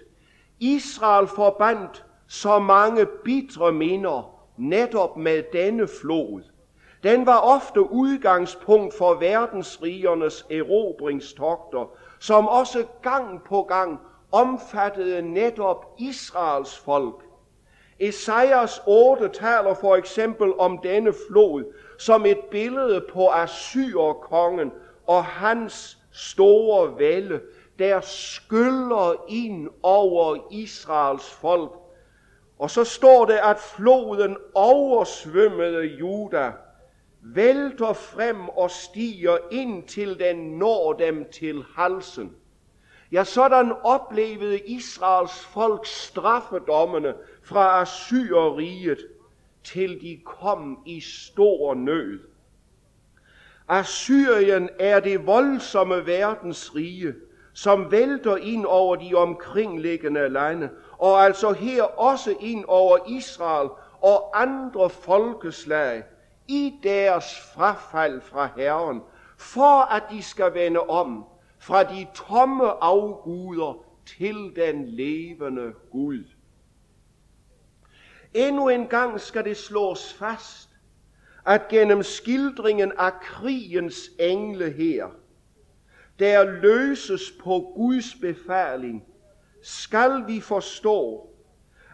Israel 0.61 1.27
forbandt 1.27 2.05
så 2.29 2.59
mange 2.59 3.07
bitre 3.25 3.73
minder 3.73 4.35
netop 4.57 5.17
med 5.17 5.43
denne 5.53 5.89
flod. 6.01 6.43
Den 7.03 7.27
var 7.27 7.39
ofte 7.39 7.93
udgangspunkt 7.93 8.95
for 8.99 9.15
verdensrigernes 9.15 10.47
erobringstogter, 10.51 11.91
som 12.19 12.49
også 12.49 12.85
gang 13.03 13.43
på 13.45 13.63
gang 13.63 14.01
omfattede 14.33 15.23
netop 15.23 15.95
Israels 15.99 16.79
folk. 16.79 17.25
Esajas 18.01 18.83
8 18.87 19.29
taler 19.29 19.75
for 19.75 19.97
eksempel 19.97 20.53
om 20.59 20.79
denne 20.83 21.13
flod 21.29 21.65
som 21.99 22.27
et 22.27 22.41
billede 22.51 23.05
på 23.13 23.29
Assyrkongen 23.29 24.73
og 25.07 25.25
hans 25.25 25.99
store 26.13 26.99
vælde, 26.99 27.41
der 27.81 28.01
skyller 28.01 29.25
ind 29.29 29.69
over 29.83 30.39
Israels 30.51 31.31
folk. 31.31 31.73
Og 32.59 32.71
så 32.71 32.85
står 32.85 33.25
det, 33.25 33.39
at 33.43 33.59
floden 33.59 34.37
oversvømmede 34.55 35.83
Juda, 35.83 36.53
vælter 37.21 37.93
frem 37.93 38.49
og 38.49 38.71
stiger 38.71 39.37
ind 39.51 39.89
til 39.89 40.19
den 40.19 40.59
når 40.59 40.93
dem 40.93 41.31
til 41.33 41.65
halsen. 41.77 42.37
Ja, 43.13 43.25
sådan 43.25 43.73
oplevede 43.85 44.59
Israels 44.59 45.45
folk 45.45 45.87
straffedommene 45.87 47.15
fra 47.43 47.81
Assyreriet, 47.81 49.07
til 49.65 50.01
de 50.01 50.21
kom 50.25 50.79
i 50.87 51.01
stor 51.01 51.75
nød. 51.75 52.21
Assyrien 53.69 54.69
er 54.79 55.01
det 55.01 55.27
voldsomme 55.27 56.07
verdensrige, 56.07 57.15
som 57.63 57.91
vælter 57.91 58.37
ind 58.37 58.67
over 58.67 58.97
de 58.97 59.15
omkringliggende 59.15 60.29
lande, 60.29 60.71
og 60.99 61.25
altså 61.25 61.53
her 61.53 61.83
også 61.83 62.35
ind 62.41 62.65
over 62.69 62.99
Israel 63.09 63.69
og 64.01 64.43
andre 64.43 64.91
folkeslag 64.91 66.03
i 66.49 66.75
deres 66.83 67.41
frafald 67.55 68.21
fra 68.21 68.49
Herren, 68.57 69.01
for 69.39 69.81
at 69.81 70.03
de 70.11 70.23
skal 70.23 70.55
vende 70.55 70.81
om 70.81 71.25
fra 71.59 71.83
de 71.83 72.07
tomme 72.15 72.85
afguder 72.85 73.85
til 74.07 74.53
den 74.57 74.87
levende 74.87 75.73
Gud. 75.93 76.25
Endnu 78.35 78.69
en 78.69 78.87
gang 78.87 79.21
skal 79.21 79.45
det 79.45 79.57
slås 79.57 80.13
fast, 80.13 80.69
at 81.47 81.69
gennem 81.69 82.03
skildringen 82.03 82.93
af 82.99 83.13
krigens 83.21 84.11
engle 84.21 84.71
her, 84.71 85.07
der 86.21 86.45
løses 86.45 87.33
på 87.45 87.73
Guds 87.77 88.15
befaling, 88.15 89.05
skal 89.63 90.25
vi 90.27 90.41
forstå, 90.41 91.29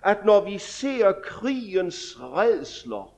at 0.05 0.25
når 0.25 0.45
vi 0.45 0.59
ser 0.59 1.13
krigens 1.13 2.19
redsler 2.21 3.13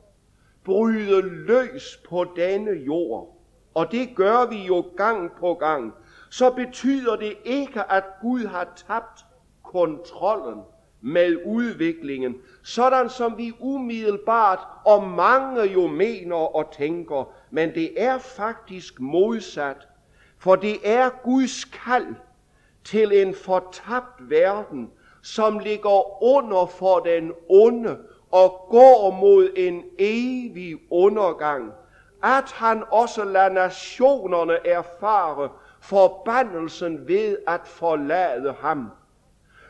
bryde 0.64 1.20
løs 1.22 2.00
på 2.08 2.26
denne 2.36 2.70
jord, 2.70 3.36
og 3.74 3.92
det 3.92 4.16
gør 4.16 4.48
vi 4.50 4.56
jo 4.56 4.84
gang 4.96 5.32
på 5.40 5.54
gang, 5.54 5.92
så 6.30 6.50
betyder 6.50 7.16
det 7.16 7.36
ikke, 7.44 7.92
at 7.92 8.04
Gud 8.20 8.46
har 8.46 8.68
tabt 8.88 9.24
kontrollen 9.62 10.60
med 11.00 11.36
udviklingen, 11.46 12.36
sådan 12.62 13.08
som 13.10 13.38
vi 13.38 13.52
umiddelbart 13.60 14.58
og 14.84 15.08
mange 15.08 15.62
jo 15.62 15.86
mener 15.86 16.36
og 16.36 16.72
tænker, 16.72 17.32
men 17.50 17.74
det 17.74 18.02
er 18.02 18.18
faktisk 18.18 19.00
modsat, 19.00 19.88
for 20.38 20.56
det 20.56 20.78
er 20.84 21.10
Guds 21.24 21.64
kald 21.64 22.14
til 22.84 23.22
en 23.22 23.34
fortabt 23.34 24.30
verden, 24.30 24.90
som 25.22 25.58
ligger 25.58 26.22
under 26.22 26.66
for 26.66 26.98
den 26.98 27.32
onde 27.48 27.98
og 28.30 28.66
går 28.70 29.10
mod 29.10 29.48
en 29.56 29.84
evig 29.98 30.76
undergang, 30.90 31.72
at 32.22 32.52
han 32.52 32.84
også 32.90 33.24
lader 33.24 33.48
nationerne 33.48 34.66
erfare 34.66 35.48
forbandelsen 35.80 37.08
ved 37.08 37.36
at 37.46 37.60
forlade 37.64 38.54
ham. 38.60 38.90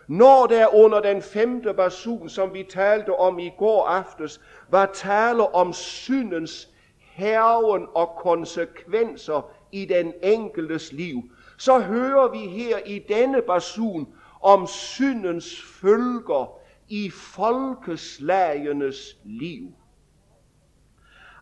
Når 0.07 0.47
der 0.47 0.75
under 0.75 1.01
den 1.01 1.23
femte 1.23 1.75
basun, 1.75 2.29
som 2.29 2.55
vi 2.55 2.63
talte 2.63 3.15
om 3.15 3.39
i 3.39 3.53
går 3.59 3.87
aftes, 3.87 4.41
var 4.71 4.87
tale 4.87 5.55
om 5.55 5.73
syndens 5.73 6.69
herven 6.99 7.87
og 7.95 8.09
konsekvenser 8.09 9.51
i 9.73 9.85
den 9.85 10.13
enkeltes 10.23 10.93
liv, 10.93 11.23
så 11.59 11.79
hører 11.79 12.29
vi 12.29 12.39
her 12.39 12.79
i 12.79 12.99
denne 12.99 13.43
basun 13.43 14.09
om 14.41 14.67
syndens 14.67 15.63
følger 15.63 16.59
i 16.89 17.11
folkeslagenes 17.11 19.17
liv. 19.25 19.73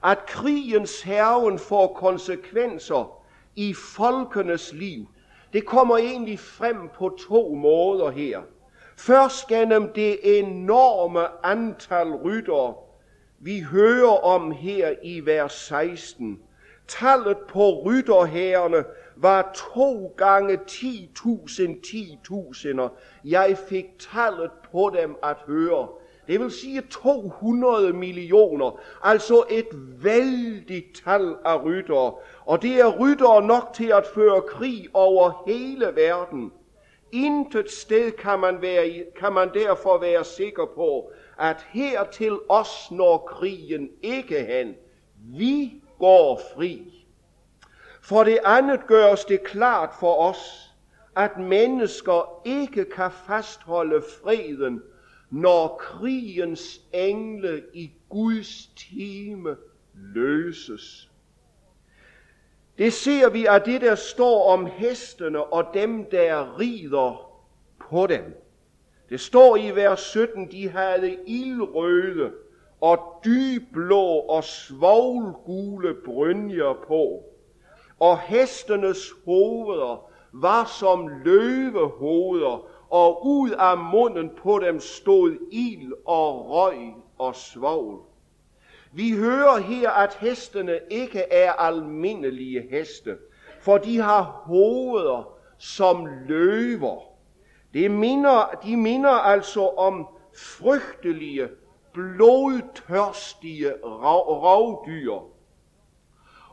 At 0.05 0.27
krigens 0.27 1.03
herven 1.03 1.59
får 1.59 1.95
konsekvenser 1.95 3.23
i 3.57 3.75
folkenes 3.75 4.73
liv, 4.73 5.07
det 5.53 5.67
kommer 5.67 5.97
egentlig 5.97 6.39
frem 6.39 6.89
på 6.95 7.19
to 7.29 7.55
måder 7.55 8.11
her. 8.11 8.43
Først 8.97 9.47
gennem 9.47 9.93
det 9.93 10.39
enorme 10.39 11.47
antal 11.47 12.15
ryttere, 12.15 12.75
vi 13.39 13.61
hører 13.61 14.25
om 14.25 14.51
her 14.51 14.95
i 15.03 15.21
vers 15.21 15.53
16. 15.53 16.41
Tallet 16.89 17.39
på 17.49 17.83
rytterherrene 17.83 18.85
var 19.17 19.53
to 19.75 20.15
gange 20.17 20.59
10.000 20.71 21.81
10.000. 21.87 22.81
Jeg 23.25 23.59
fik 23.69 23.85
tallet 23.99 24.51
på 24.73 24.93
dem 25.03 25.17
at 25.23 25.37
høre. 25.47 25.89
Det 26.27 26.41
vil 26.41 26.51
sige 26.51 26.81
200 26.91 27.93
millioner, 27.93 28.81
altså 29.03 29.45
et 29.51 29.69
vældigt 30.05 31.03
tal 31.05 31.37
af 31.45 31.65
ryttere. 31.65 32.15
Og 32.45 32.63
det 32.63 32.81
er 32.81 32.99
ryttere 32.99 33.47
nok 33.47 33.71
til 33.75 33.93
at 33.93 34.07
føre 34.15 34.43
krig 34.43 34.87
over 34.95 35.43
hele 35.47 35.87
verden. 35.95 36.53
Intet 37.13 37.71
sted 37.71 38.13
kan 38.13 38.41
man, 38.41 38.63
være, 38.63 39.05
kan 39.21 39.33
man 39.33 39.51
derfor 39.55 39.99
være 39.99 40.25
sikker 40.25 40.67
på, 40.75 41.11
at 41.39 41.67
her 41.73 42.05
til 42.05 42.39
os 42.49 42.91
når 42.91 43.19
krigen 43.19 43.89
ikke 44.03 44.45
hen. 44.45 44.75
Vi 45.39 45.73
går 45.99 46.41
fri. 46.55 47.07
For 48.03 48.25
det 48.25 48.39
andet 48.45 48.87
gøres 48.87 49.25
det 49.25 49.43
klart 49.43 49.91
for 50.01 50.15
os, 50.15 50.73
at 51.17 51.39
mennesker 51.39 52.43
ikke 52.45 52.85
kan 52.85 53.11
fastholde 53.11 54.03
freden, 54.23 54.83
når 55.31 55.77
krigens 55.81 56.81
engle 56.93 57.63
i 57.75 57.93
Guds 58.09 58.67
time 58.67 59.57
løses. 59.95 61.11
Det 62.79 62.93
ser 62.93 63.29
vi 63.29 63.47
af 63.47 63.63
det, 63.63 63.81
der 63.81 63.95
står 63.95 64.51
om 64.53 64.67
hestene 64.67 65.45
og 65.45 65.75
dem, 65.75 66.11
der 66.11 66.59
rider 66.59 67.31
på 67.91 68.07
dem. 68.07 68.43
Det 69.09 69.21
står 69.21 69.57
i 69.57 69.71
vers 69.71 70.01
17, 70.01 70.51
de 70.51 70.69
havde 70.69 71.19
ildrøde 71.27 72.33
og 72.81 72.99
dybblå 73.25 74.05
og 74.29 74.45
svovlgule 74.45 75.95
brynjer 76.05 76.73
på, 76.87 77.23
og 78.01 78.19
hestenes 78.19 79.13
hoveder 79.25 80.11
var 80.33 80.65
som 80.65 81.09
løvehoveder, 81.09 82.69
og 82.91 83.27
ud 83.27 83.51
af 83.51 83.79
munden 83.79 84.31
på 84.43 84.59
dem 84.59 84.81
stod 84.81 85.37
ild 85.53 85.93
og 86.07 86.51
røg 86.51 86.95
og 87.19 87.35
svovl. 87.37 88.01
Vi 88.93 89.11
hører 89.11 89.59
her, 89.59 89.91
at 89.91 90.15
hestene 90.15 90.79
ikke 90.91 91.21
er 91.21 91.53
almindelige 91.53 92.67
heste, 92.71 93.17
for 93.61 93.79
de 93.79 93.99
har 93.99 94.23
hoveder 94.23 95.33
som 95.59 96.07
løver. 96.27 97.01
Det 97.75 97.91
minder, 97.91 98.61
de 98.65 98.77
minder 98.77 99.11
altså 99.11 99.69
om 99.69 100.07
frygtelige, 100.39 101.49
blodtørstige 101.97 103.73
rovdyr. 103.85 105.19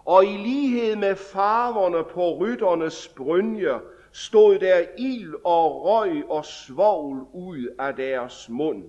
Og 0.05 0.25
i 0.25 0.37
lighed 0.37 0.95
med 0.95 1.15
farverne 1.15 2.03
på 2.03 2.37
rytternes 2.37 3.07
brynje, 3.17 3.79
stod 4.11 4.59
der 4.59 4.85
ild 4.97 5.33
og 5.43 5.83
røg 5.83 6.23
og 6.29 6.45
svovl 6.45 7.25
ud 7.33 7.75
af 7.79 7.95
deres 7.95 8.49
mund. 8.49 8.83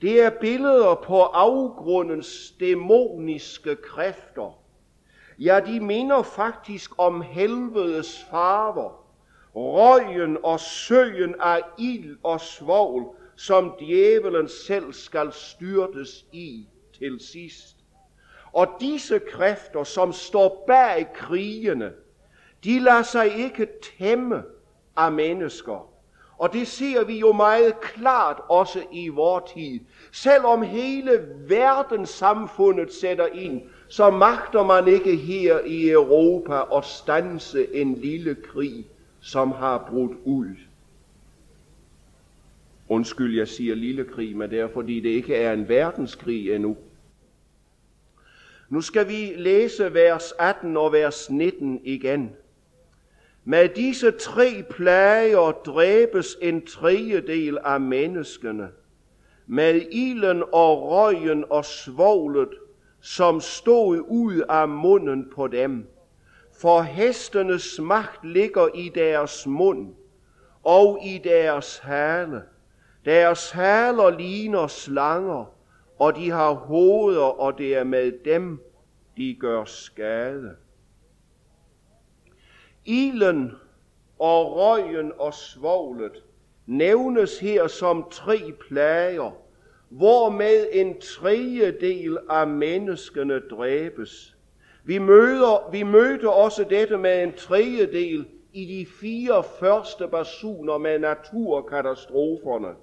Det 0.00 0.22
er 0.22 0.30
billeder 0.40 0.94
på 0.94 1.22
afgrundens 1.22 2.54
dæmoniske 2.60 3.76
kræfter. 3.76 4.58
Ja, 5.38 5.60
de 5.66 5.80
minder 5.80 6.22
faktisk 6.22 6.90
om 6.98 7.20
helvedes 7.20 8.26
farver, 8.30 9.04
røgen 9.54 10.38
og 10.42 10.60
søen 10.60 11.34
af 11.40 11.62
ild 11.78 12.18
og 12.22 12.40
svovl, 12.40 13.16
som 13.40 13.74
djævelen 13.80 14.48
selv 14.48 14.92
skal 14.92 15.32
styrtes 15.32 16.24
i 16.32 16.66
til 16.98 17.20
sidst. 17.20 17.76
Og 18.52 18.66
disse 18.80 19.18
kræfter, 19.18 19.84
som 19.84 20.12
står 20.12 20.64
bag 20.66 21.06
krigene, 21.14 21.92
de 22.64 22.78
lader 22.78 23.02
sig 23.02 23.36
ikke 23.36 23.68
tæmme 23.98 24.42
af 24.96 25.12
mennesker, 25.12 25.90
Og 26.36 26.52
det 26.52 26.68
ser 26.68 27.04
vi 27.04 27.18
jo 27.18 27.32
meget 27.32 27.80
klart 27.80 28.40
også 28.48 28.82
i 28.92 29.08
vor 29.08 29.50
tid. 29.54 29.80
Selvom 30.12 30.62
hele 30.62 31.28
verdenssamfundet 31.48 32.92
sætter 32.92 33.26
ind, 33.26 33.62
så 33.88 34.10
magter 34.10 34.64
man 34.64 34.88
ikke 34.88 35.16
her 35.16 35.60
i 35.60 35.90
Europa 35.90 36.76
at 36.76 36.84
stanse 36.84 37.74
en 37.74 37.94
lille 37.94 38.34
krig, 38.34 38.86
som 39.20 39.52
har 39.52 39.86
brudt 39.90 40.12
ud. 40.24 40.56
Undskyld, 42.90 43.36
jeg 43.36 43.48
siger 43.48 43.74
lille 43.74 44.04
krig, 44.04 44.36
men 44.36 44.50
det 44.50 44.60
er 44.60 44.68
fordi 44.68 45.00
det 45.00 45.08
ikke 45.08 45.34
er 45.34 45.52
en 45.52 45.68
verdenskrig 45.68 46.54
endnu. 46.54 46.76
Nu 48.68 48.80
skal 48.80 49.08
vi 49.08 49.32
læse 49.36 49.94
vers 49.94 50.32
18 50.38 50.76
og 50.76 50.92
vers 50.92 51.30
19 51.30 51.80
igen. 51.84 52.30
Med 53.44 53.68
disse 53.68 54.10
tre 54.10 54.64
plager 54.70 55.50
dræbes 55.52 56.36
en 56.42 56.66
tredjedel 56.66 57.58
af 57.64 57.80
menneskene. 57.80 58.68
Med 59.46 59.82
ilden 59.92 60.42
og 60.52 60.82
røgen 60.82 61.44
og 61.50 61.64
svoglet, 61.64 62.50
som 63.00 63.40
stod 63.40 64.04
ud 64.08 64.42
af 64.48 64.68
munden 64.68 65.30
på 65.34 65.46
dem. 65.46 65.86
For 66.60 66.82
hestenes 66.82 67.80
magt 67.80 68.24
ligger 68.24 68.68
i 68.74 68.90
deres 68.94 69.46
mund 69.46 69.94
og 70.62 70.98
i 71.04 71.20
deres 71.24 71.78
hale. 71.78 72.42
Deres 73.04 73.50
haler 73.50 74.10
ligner 74.10 74.66
slanger, 74.66 75.44
og 75.98 76.16
de 76.16 76.30
har 76.30 76.52
hoveder, 76.52 77.40
og 77.40 77.58
det 77.58 77.76
er 77.76 77.84
med 77.84 78.12
dem, 78.24 78.60
de 79.16 79.36
gør 79.40 79.64
skade. 79.64 80.56
Ilen 82.84 83.52
og 84.18 84.56
røgen 84.56 85.12
og 85.18 85.34
svoglet 85.34 86.24
nævnes 86.66 87.38
her 87.38 87.66
som 87.66 88.06
tre 88.10 88.38
plager, 88.68 89.30
hvormed 89.88 90.66
en 90.72 91.00
tredjedel 91.00 92.18
af 92.30 92.46
menneskene 92.46 93.40
dræbes. 93.50 94.36
Vi 94.84 94.98
møder, 94.98 95.70
vi 95.70 95.82
møder 95.82 96.28
også 96.28 96.64
dette 96.64 96.98
med 96.98 97.22
en 97.22 97.32
tredjedel 97.32 98.26
i 98.52 98.64
de 98.64 98.86
fire 99.00 99.44
første 99.60 100.08
basuner 100.08 100.78
med 100.78 100.98
naturkatastroferne. 100.98 102.74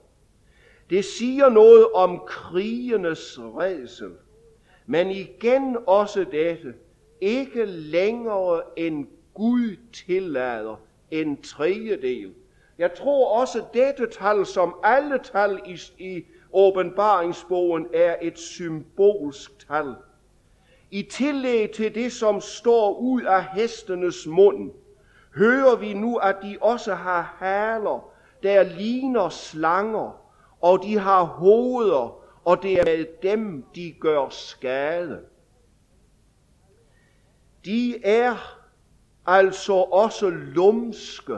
Det 0.89 1.05
siger 1.05 1.49
noget 1.49 1.87
om 1.93 2.21
krigenes 2.27 3.39
redsel, 3.39 4.11
men 4.85 5.11
igen 5.11 5.77
også 5.87 6.25
dette, 6.31 6.73
ikke 7.21 7.65
længere 7.65 8.61
end 8.75 9.07
Gud 9.33 9.75
tillader 9.93 10.75
en 11.11 11.41
tredjedel. 11.41 12.33
Jeg 12.77 12.93
tror 12.93 13.39
også 13.39 13.63
dette 13.73 14.07
tal, 14.19 14.45
som 14.45 14.75
alle 14.83 15.19
tal 15.23 15.59
i, 15.65 15.79
i 15.97 16.25
åbenbaringsbogen, 16.53 17.87
er 17.93 18.15
et 18.21 18.39
symbolsk 18.39 19.67
tal. 19.67 19.95
I 20.91 21.03
tillæg 21.03 21.71
til 21.71 21.95
det, 21.95 22.11
som 22.11 22.41
står 22.41 22.97
ud 22.99 23.21
af 23.21 23.45
hestenes 23.53 24.27
mund, 24.27 24.71
hører 25.35 25.75
vi 25.75 25.93
nu, 25.93 26.15
at 26.17 26.35
de 26.43 26.57
også 26.61 26.93
har 26.93 27.35
haler, 27.37 28.11
der 28.43 28.63
ligner 28.63 29.29
slanger, 29.29 30.26
og 30.61 30.83
de 30.83 30.97
har 30.97 31.23
hoveder, 31.23 32.19
og 32.45 32.63
det 32.63 32.79
er 32.79 32.85
med 32.85 33.05
dem, 33.23 33.65
de 33.75 33.93
gør 33.99 34.29
skade. 34.29 35.19
De 37.65 38.05
er 38.05 38.35
altså 39.25 39.73
også 39.73 40.29
lumske 40.29 41.37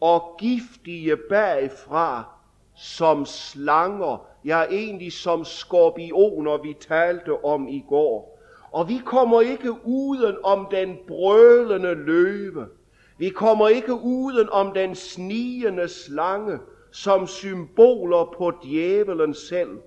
og 0.00 0.36
giftige 0.38 1.16
bagfra, 1.16 2.24
som 2.74 3.26
slanger, 3.26 4.26
ja 4.44 4.62
egentlig 4.70 5.12
som 5.12 5.44
skorpioner, 5.44 6.62
vi 6.62 6.76
talte 6.88 7.44
om 7.44 7.68
i 7.68 7.84
går. 7.88 8.38
Og 8.70 8.88
vi 8.88 9.00
kommer 9.04 9.40
ikke 9.40 9.86
uden 9.86 10.36
om 10.44 10.66
den 10.70 10.98
brølende 11.08 11.94
løve. 11.94 12.66
Vi 13.18 13.28
kommer 13.28 13.68
ikke 13.68 13.94
uden 13.94 14.48
om 14.50 14.72
den 14.72 14.94
snigende 14.94 15.88
slange, 15.88 16.58
som 16.90 17.26
symboler 17.26 18.34
på 18.38 18.52
djævelen 18.64 19.34
selv, 19.34 19.78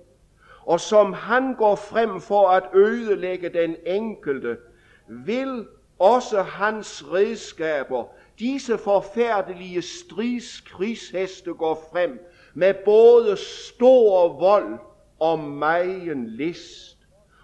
og 0.66 0.80
som 0.80 1.12
han 1.12 1.54
går 1.54 1.74
frem 1.74 2.20
for 2.20 2.48
at 2.48 2.62
ødelægge 2.74 3.48
den 3.48 3.76
enkelte, 3.86 4.56
vil 5.08 5.66
også 5.98 6.42
hans 6.42 7.04
redskaber, 7.12 8.04
disse 8.38 8.78
forfærdelige 8.78 9.82
stridskrigsheste 9.82 11.54
går 11.54 11.88
frem 11.92 12.26
med 12.54 12.74
både 12.84 13.36
stor 13.36 14.28
vold 14.28 14.78
og 15.18 15.38
megen 15.38 16.26
list. 16.26 16.98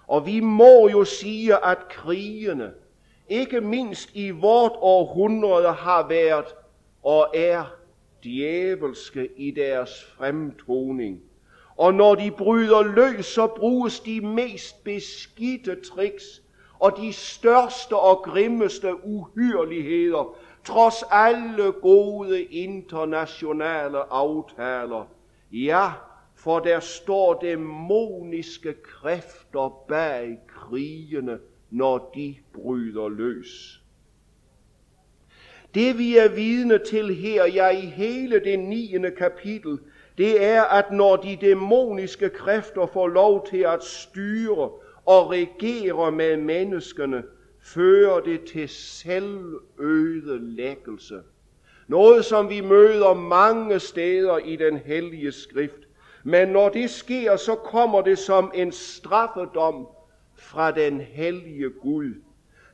Og 0.06 0.26
vi 0.26 0.40
må 0.40 0.88
jo 0.88 1.04
sige, 1.04 1.64
at 1.66 1.88
krigene, 1.88 2.70
ikke 3.28 3.60
mindst 3.60 4.10
i 4.14 4.30
vort 4.30 4.72
århundrede, 4.74 5.72
har 5.72 6.08
været 6.08 6.46
og 7.02 7.30
er 7.34 7.77
djævelske 8.24 9.28
i 9.37 9.50
deres 9.50 10.04
fremtoning. 10.04 11.22
Og 11.76 11.94
når 11.94 12.14
de 12.14 12.31
bryder 12.31 12.83
løs, 12.83 13.26
så 13.26 13.46
bruges 13.46 14.00
de 14.00 14.20
mest 14.20 14.85
beskidte 14.85 15.76
tricks 15.81 16.42
og 16.78 16.96
de 16.96 17.12
største 17.12 17.96
og 17.96 18.22
grimmeste 18.24 19.04
uhyrligheder, 19.04 20.37
trods 20.64 21.04
alle 21.11 21.72
gode 21.72 22.42
internationale 22.44 24.12
aftaler. 24.12 25.09
Ja, 25.52 25.92
for 26.35 26.59
der 26.59 26.81
står 26.81 27.38
dæmoniske 27.40 28.74
kræfter 28.83 29.85
bag 29.88 30.38
krigene, 30.48 31.38
når 31.70 32.12
de 32.14 32.37
bryder 32.52 33.09
løs. 33.09 33.77
Det 35.74 35.98
vi 35.98 36.16
er 36.16 36.28
vidne 36.28 36.78
til 36.78 37.14
her, 37.14 37.46
ja 37.46 37.68
i 37.68 37.87
hele 37.87 38.38
det 38.38 38.59
9. 38.59 38.94
kapitel, 39.18 39.78
det 40.18 40.44
er, 40.44 40.62
at 40.62 40.92
når 40.92 41.16
de 41.16 41.38
dæmoniske 41.40 42.28
kræfter 42.28 42.87
får 42.87 43.09
lov 43.09 43.46
til 43.50 43.59
at 43.59 43.85
styre 43.85 44.70
og 45.07 45.31
regere 45.31 46.12
med 46.12 46.37
menneskene, 46.37 47.22
fører 47.61 48.20
det 48.20 48.44
til 48.44 48.68
selvødelæggelse. 48.68 51.20
Noget, 51.88 52.24
som 52.24 52.48
vi 52.48 52.61
møder 52.61 53.14
mange 53.14 53.78
steder 53.78 54.38
i 54.38 54.57
den 54.57 54.76
hellige 54.76 55.33
skrift. 55.33 55.88
Men 56.24 56.48
når 56.48 56.68
det 56.68 56.90
sker, 56.90 57.37
så 57.37 57.54
kommer 57.54 58.02
det 58.02 58.18
som 58.18 58.52
en 58.54 58.72
straffedom 58.72 59.88
fra 60.37 60.70
den 60.70 61.00
hellige 61.00 61.70
Gud. 61.83 62.14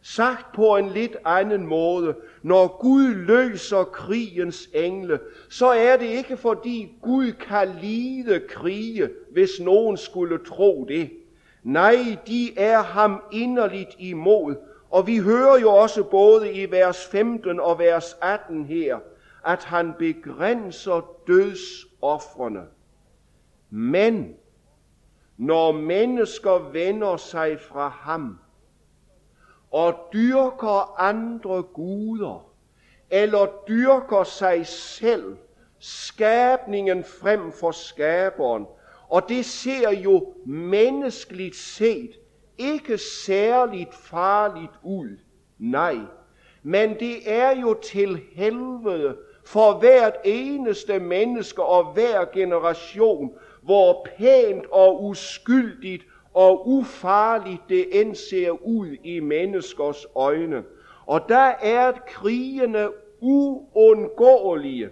Sagt 0.06 0.52
på 0.54 0.76
en 0.76 0.88
lidt 0.88 1.16
anden 1.24 1.66
måde, 1.66 2.16
når 2.42 2.78
Gud 2.80 3.14
løser 3.14 3.84
krigens 3.84 4.68
engle, 4.74 5.20
så 5.48 5.66
er 5.66 5.96
det 5.96 6.06
ikke 6.06 6.36
fordi 6.36 6.98
Gud 7.02 7.32
kan 7.32 7.68
lide 7.80 8.40
krige, 8.48 9.10
hvis 9.32 9.50
nogen 9.60 9.96
skulle 9.96 10.38
tro 10.44 10.84
det. 10.88 11.10
Nej, 11.62 12.16
de 12.26 12.58
er 12.58 12.82
ham 12.82 13.22
inderligt 13.32 13.96
imod. 13.98 14.56
Og 14.90 15.06
vi 15.06 15.18
hører 15.18 15.58
jo 15.58 15.70
også 15.70 16.02
både 16.02 16.52
i 16.52 16.70
vers 16.70 17.06
15 17.06 17.60
og 17.60 17.78
vers 17.78 18.16
18 18.22 18.64
her, 18.64 18.98
at 19.46 19.64
han 19.64 19.92
begrænser 19.98 21.06
dødsoffrene. 21.26 22.62
Men 23.70 24.34
når 25.36 25.72
mennesker 25.72 26.70
vender 26.72 27.16
sig 27.16 27.60
fra 27.60 27.88
ham, 27.88 28.38
og 29.74 29.94
dyrker 30.12 31.00
andre 31.00 31.62
guder, 31.62 32.50
eller 33.10 33.46
dyrker 33.68 34.24
sig 34.24 34.66
selv, 34.66 35.36
skabningen 35.78 37.04
frem 37.04 37.52
for 37.52 37.70
skaberen, 37.70 38.66
og 39.08 39.28
det 39.28 39.44
ser 39.44 39.90
jo 39.90 40.34
menneskeligt 40.46 41.56
set 41.56 42.10
ikke 42.58 42.98
særligt 42.98 43.94
farligt 43.94 44.72
ud. 44.82 45.18
Nej, 45.58 45.98
men 46.62 46.90
det 47.00 47.32
er 47.32 47.60
jo 47.60 47.74
til 47.82 48.20
helvede 48.32 49.16
for 49.46 49.78
hvert 49.78 50.14
eneste 50.24 50.98
menneske 50.98 51.62
og 51.62 51.92
hver 51.92 52.24
generation, 52.32 53.32
hvor 53.62 54.06
pænt 54.16 54.66
og 54.70 55.04
uskyldigt 55.04 56.04
og 56.34 56.68
ufarligt 56.68 57.62
det 57.68 58.00
end 58.00 58.14
ser 58.14 58.66
ud 58.66 58.96
i 59.04 59.20
menneskers 59.20 60.06
øjne. 60.16 60.64
Og 61.06 61.28
der 61.28 61.52
er 61.62 61.92
krigene 62.06 62.88
uundgåelige. 63.20 64.90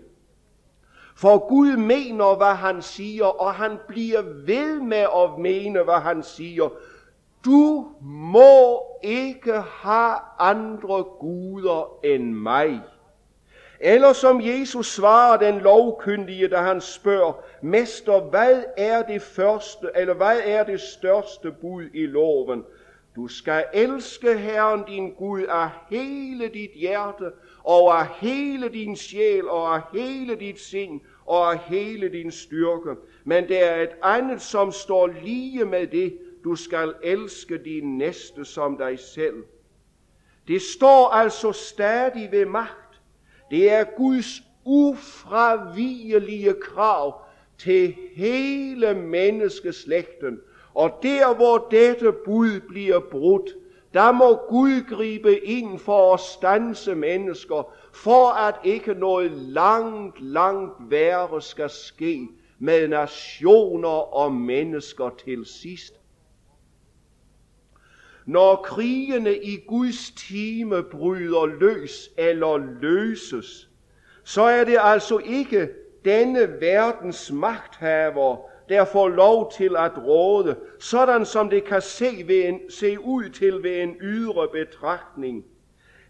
For 1.16 1.48
Gud 1.48 1.76
mener, 1.76 2.36
hvad 2.36 2.54
han 2.54 2.82
siger, 2.82 3.24
og 3.24 3.54
han 3.54 3.78
bliver 3.88 4.22
ved 4.22 4.80
med 4.80 5.06
at 5.16 5.38
mene, 5.38 5.82
hvad 5.82 6.00
han 6.00 6.22
siger. 6.22 6.68
Du 7.44 7.88
må 8.02 8.82
ikke 9.02 9.52
have 9.52 10.16
andre 10.38 11.04
guder 11.04 11.98
end 12.04 12.32
mig. 12.32 12.80
Eller 13.84 14.12
som 14.12 14.40
Jesus 14.40 14.86
svarer 14.86 15.36
den 15.38 15.58
lovkyndige, 15.58 16.48
da 16.48 16.56
han 16.56 16.80
spørger, 16.80 17.32
Mester, 17.62 18.20
hvad 18.20 18.62
er 18.76 19.02
det 19.02 19.22
første, 19.22 19.90
eller 19.96 20.14
hvad 20.14 20.40
er 20.44 20.64
det 20.64 20.80
største 20.80 21.52
bud 21.60 21.84
i 21.94 22.06
loven? 22.06 22.64
Du 23.16 23.28
skal 23.28 23.64
elske 23.74 24.38
Herren 24.38 24.84
din 24.84 25.14
Gud 25.14 25.42
af 25.42 25.68
hele 25.90 26.48
dit 26.48 26.70
hjerte, 26.74 27.30
og 27.64 28.00
af 28.00 28.06
hele 28.20 28.68
din 28.68 28.96
sjæl, 28.96 29.48
og 29.48 29.74
af 29.74 29.80
hele 29.92 30.34
dit 30.34 30.60
sind, 30.60 31.00
og 31.26 31.52
af 31.52 31.58
hele 31.58 32.08
din 32.08 32.30
styrke. 32.30 32.94
Men 33.24 33.48
der 33.48 33.58
er 33.58 33.82
et 33.82 33.96
andet, 34.02 34.42
som 34.42 34.72
står 34.72 35.06
lige 35.06 35.64
med 35.64 35.86
det. 35.86 36.18
Du 36.44 36.54
skal 36.54 36.94
elske 37.02 37.58
din 37.58 37.98
næste 37.98 38.44
som 38.44 38.76
dig 38.76 38.98
selv. 38.98 39.44
Det 40.48 40.62
står 40.62 41.08
altså 41.08 41.52
stadig 41.52 42.28
ved 42.32 42.46
magt. 42.46 42.81
Det 43.52 43.70
er 43.72 43.84
Guds 43.96 44.42
ufravigelige 44.64 46.54
krav 46.62 47.20
til 47.58 47.94
hele 48.14 48.94
menneskeslægten. 48.94 50.40
Og 50.74 50.98
der, 51.02 51.34
hvor 51.34 51.68
dette 51.70 52.12
bud 52.24 52.60
bliver 52.68 53.00
brudt, 53.10 53.50
der 53.94 54.12
må 54.12 54.34
Gud 54.48 54.88
gribe 54.88 55.38
ind 55.44 55.78
for 55.78 56.14
at 56.14 56.20
stanse 56.20 56.94
mennesker, 56.94 57.74
for 57.92 58.28
at 58.28 58.54
ikke 58.64 58.94
noget 58.94 59.30
langt, 59.30 60.20
langt 60.20 60.72
værre 60.90 61.42
skal 61.42 61.70
ske 61.70 62.28
med 62.58 62.88
nationer 62.88 64.14
og 64.14 64.32
mennesker 64.32 65.10
til 65.24 65.46
sidst. 65.46 66.01
Når 68.26 68.56
krigene 68.56 69.36
i 69.36 69.56
Guds 69.68 70.10
time 70.10 70.82
bryder 70.82 71.46
løs 71.46 72.10
eller 72.18 72.56
løses, 72.80 73.68
så 74.24 74.42
er 74.42 74.64
det 74.64 74.76
altså 74.80 75.18
ikke 75.18 75.68
denne 76.04 76.60
verdens 76.60 77.32
magthaver, 77.32 78.36
der 78.68 78.84
får 78.84 79.08
lov 79.08 79.52
til 79.52 79.76
at 79.76 79.92
råde, 80.06 80.56
sådan 80.78 81.26
som 81.26 81.50
det 81.50 81.64
kan 81.64 81.82
se, 81.82 82.24
ved 82.26 82.44
en, 82.44 82.60
se 82.70 83.00
ud 83.00 83.28
til 83.28 83.62
ved 83.62 83.82
en 83.82 83.96
ydre 84.00 84.48
betragtning. 84.52 85.44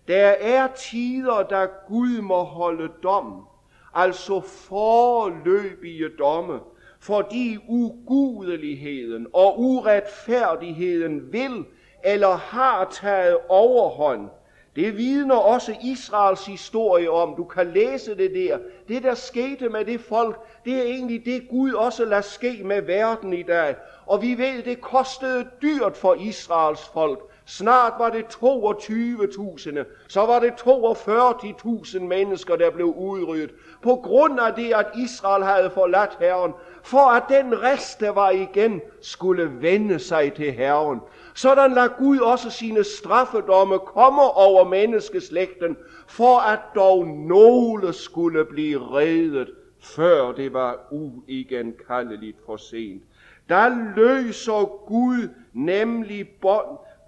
Der 0.09 0.27
er 0.27 0.69
tider, 0.77 1.43
da 1.43 1.67
Gud 1.89 2.21
må 2.21 2.43
holde 2.43 2.89
dom, 3.03 3.47
altså 3.95 4.41
forløbige 4.41 6.09
domme, 6.19 6.61
fordi 7.01 7.59
ugudeligheden 7.69 9.27
og 9.33 9.61
uretfærdigheden 9.61 11.33
vil 11.33 11.65
eller 12.05 12.37
har 12.37 12.89
taget 13.03 13.37
overhånd. 13.49 14.29
Det 14.77 14.97
vidner 14.97 15.35
også 15.35 15.75
Israels 15.83 16.47
historie 16.47 17.11
om. 17.11 17.35
Du 17.37 17.45
kan 17.45 17.67
læse 17.67 18.17
det 18.17 18.31
der. 18.35 18.59
Det, 18.89 19.03
der 19.03 19.15
skete 19.15 19.69
med 19.69 19.85
det 19.85 20.01
folk, 20.01 20.41
det 20.65 20.79
er 20.79 20.83
egentlig 20.83 21.25
det, 21.25 21.49
Gud 21.51 21.73
også 21.73 22.05
lader 22.05 22.23
ske 22.23 22.61
med 22.65 22.83
verden 22.83 23.33
i 23.33 23.43
dag. 23.43 23.77
Og 24.07 24.23
vi 24.23 24.39
ved, 24.39 24.63
det 24.63 24.81
kostede 24.81 25.49
dyrt 25.63 25.97
for 25.97 26.15
Israels 26.15 26.91
folk. 26.93 27.21
Snart 27.47 27.93
var 27.99 28.11
det 28.11 28.25
22.000, 28.25 29.85
så 30.09 30.27
var 30.27 30.39
det 30.39 30.51
42.000 30.51 31.99
mennesker, 32.01 32.57
der 32.57 32.71
blev 32.71 32.87
udryddet. 32.87 33.51
På 33.83 33.95
grund 33.95 34.41
af 34.41 34.55
det, 34.55 34.75
at 34.75 34.87
Israel 34.99 35.45
havde 35.45 35.71
forladt 35.71 36.17
Herren, 36.21 36.53
for 36.83 37.11
at 37.11 37.23
den 37.29 37.63
rest, 37.63 38.01
der 38.01 38.11
var 38.11 38.31
igen, 38.31 38.81
skulle 39.01 39.51
vende 39.61 39.99
sig 39.99 40.33
til 40.35 40.53
Herren. 40.53 41.01
Sådan 41.35 41.73
lader 41.73 41.89
Gud 41.99 42.19
også 42.19 42.51
sine 42.51 42.85
straffedomme 42.85 43.79
komme 43.79 44.23
over 44.23 44.65
menneskeslægten, 44.65 45.77
for 46.07 46.39
at 46.39 46.61
dog 46.75 47.07
nogle 47.07 47.93
skulle 47.93 48.45
blive 48.45 48.81
reddet, 48.81 49.51
før 49.81 50.33
det 50.33 50.53
var 50.53 50.79
uigenkaldeligt 50.91 52.37
for 52.47 52.57
sent. 52.57 53.03
Der 53.49 53.95
løser 53.97 54.87
Gud 54.87 55.29
nemlig 55.53 56.29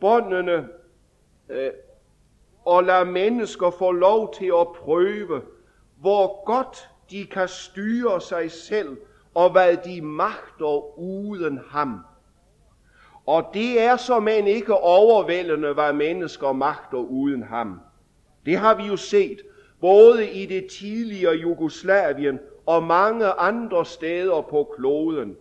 båndene 0.00 0.68
øh, 1.48 1.70
og 2.64 2.84
lader 2.84 3.04
mennesker 3.04 3.70
få 3.70 3.92
lov 3.92 4.34
til 4.34 4.52
at 4.60 4.68
prøve, 4.68 5.42
hvor 6.00 6.44
godt 6.44 6.88
de 7.10 7.26
kan 7.26 7.48
styre 7.48 8.20
sig 8.20 8.50
selv, 8.50 8.96
og 9.34 9.52
hvad 9.52 9.76
de 9.76 10.02
magter 10.02 10.98
uden 10.98 11.60
ham. 11.68 12.00
Og 13.26 13.44
det 13.54 13.80
er 13.80 13.96
så 13.96 14.20
men 14.20 14.46
ikke 14.46 14.74
overvældende, 14.74 15.72
hvad 15.72 15.92
mennesker 15.92 16.52
magter 16.52 16.98
uden 16.98 17.42
ham. 17.42 17.80
Det 18.46 18.56
har 18.56 18.74
vi 18.74 18.82
jo 18.82 18.96
set, 18.96 19.38
både 19.80 20.30
i 20.30 20.46
det 20.46 20.66
tidligere 20.66 21.34
Jugoslavien 21.34 22.38
og 22.66 22.82
mange 22.82 23.26
andre 23.26 23.86
steder 23.86 24.40
på 24.40 24.74
kloden. 24.76 25.36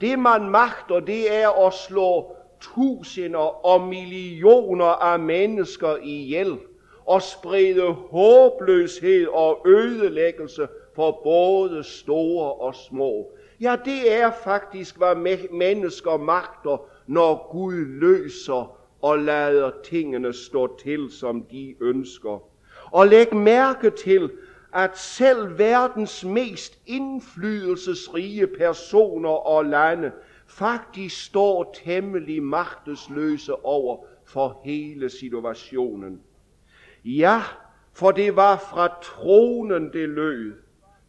Det 0.00 0.18
man 0.18 0.48
magter, 0.48 1.00
det 1.00 1.34
er 1.34 1.66
at 1.66 1.74
slå 1.74 2.36
tusinder 2.60 3.66
og 3.66 3.80
millioner 3.80 4.84
af 4.84 5.18
mennesker 5.18 5.96
ihjel 6.02 6.58
og 7.06 7.22
sprede 7.22 7.92
håbløshed 7.92 9.26
og 9.26 9.62
ødelæggelse 9.66 10.68
for 10.94 11.20
både 11.24 11.84
store 11.84 12.52
og 12.52 12.74
små. 12.74 13.32
Ja, 13.60 13.76
det 13.84 14.12
er 14.12 14.30
faktisk, 14.44 14.96
hvad 14.98 15.14
mennesker 15.50 16.16
magter, 16.16 16.86
når 17.06 17.48
Gud 17.52 17.74
løser 17.74 18.78
og 19.02 19.18
lader 19.18 19.70
tingene 19.84 20.32
stå 20.32 20.76
til, 20.76 21.10
som 21.10 21.42
de 21.42 21.74
ønsker. 21.80 22.42
Og 22.90 23.06
læg 23.06 23.34
mærke 23.34 23.90
til, 23.90 24.30
at 24.72 24.98
selv 24.98 25.58
verdens 25.58 26.24
mest 26.24 26.78
indflydelsesrige 26.86 28.46
personer 28.46 29.46
og 29.46 29.64
lande 29.64 30.12
faktisk 30.46 31.24
står 31.24 31.74
temmelig 31.84 32.42
magtesløse 32.42 33.64
over 33.64 34.04
for 34.24 34.60
hele 34.64 35.10
situationen. 35.10 36.20
Ja, 37.04 37.42
for 37.92 38.10
det 38.10 38.36
var 38.36 38.56
fra 38.70 38.88
tronen 39.02 39.92
det 39.92 40.08
lød. 40.08 40.52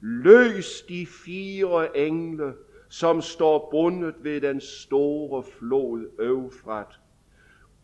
Løs 0.01 0.81
de 0.81 1.07
fire 1.25 1.97
engle, 1.97 2.53
som 2.99 3.21
står 3.21 3.67
bundet 3.71 4.15
ved 4.19 4.41
den 4.41 4.61
store 4.61 5.43
flod 5.43 6.05
Øvfrat. 6.19 6.99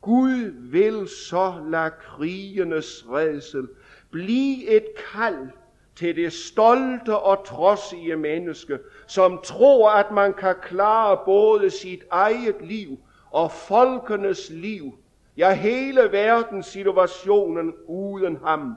Gud 0.02 0.54
vil 0.72 1.08
så 1.08 1.54
lade 1.70 1.92
krigenes 2.00 3.06
redsel 3.10 3.68
blive 4.12 4.68
et 4.68 4.86
kald 5.14 5.50
til 5.96 6.16
det 6.16 6.34
stolte 6.34 7.18
og 7.18 7.46
trodsige 7.46 8.16
menneske, 8.16 8.80
som 9.08 9.40
tror, 9.44 9.90
at 9.90 10.12
man 10.12 10.34
kan 10.34 10.56
klare 10.62 11.20
både 11.26 11.70
sit 11.70 12.04
eget 12.12 12.62
liv 12.62 13.00
og 13.32 13.52
folkenes 13.52 14.50
liv, 14.50 14.98
ja 15.38 15.54
hele 15.54 16.12
verdens 16.12 16.66
situationen 16.66 17.74
uden 17.88 18.38
ham. 18.46 18.76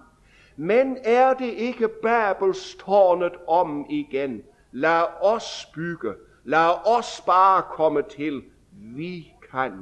Men 0.57 0.99
er 1.05 1.35
det 1.35 1.53
ikke 1.53 1.89
Babelstårnet 1.89 3.33
om 3.49 3.87
igen? 3.91 4.43
Lad 4.73 5.05
os 5.23 5.67
bygge, 5.75 6.15
lad 6.45 6.87
os 6.87 7.23
bare 7.27 7.63
komme 7.63 8.03
til. 8.03 8.43
Vi 8.73 9.33
kan. 9.51 9.73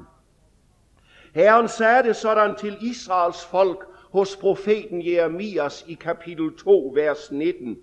Herren 1.34 1.68
sagde 1.68 2.02
det 2.02 2.16
sådan 2.16 2.56
til 2.56 2.76
Israels 2.80 3.44
folk 3.44 3.86
hos 4.12 4.36
profeten 4.36 5.06
Jeremias 5.06 5.84
i 5.88 5.94
kapitel 5.94 6.56
2, 6.56 6.92
vers 6.94 7.32
19. 7.32 7.78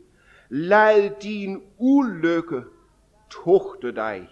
Lad 0.49 1.09
din 1.21 1.61
ulykke 1.77 2.63
tugte 3.29 3.91
dig. 3.91 4.29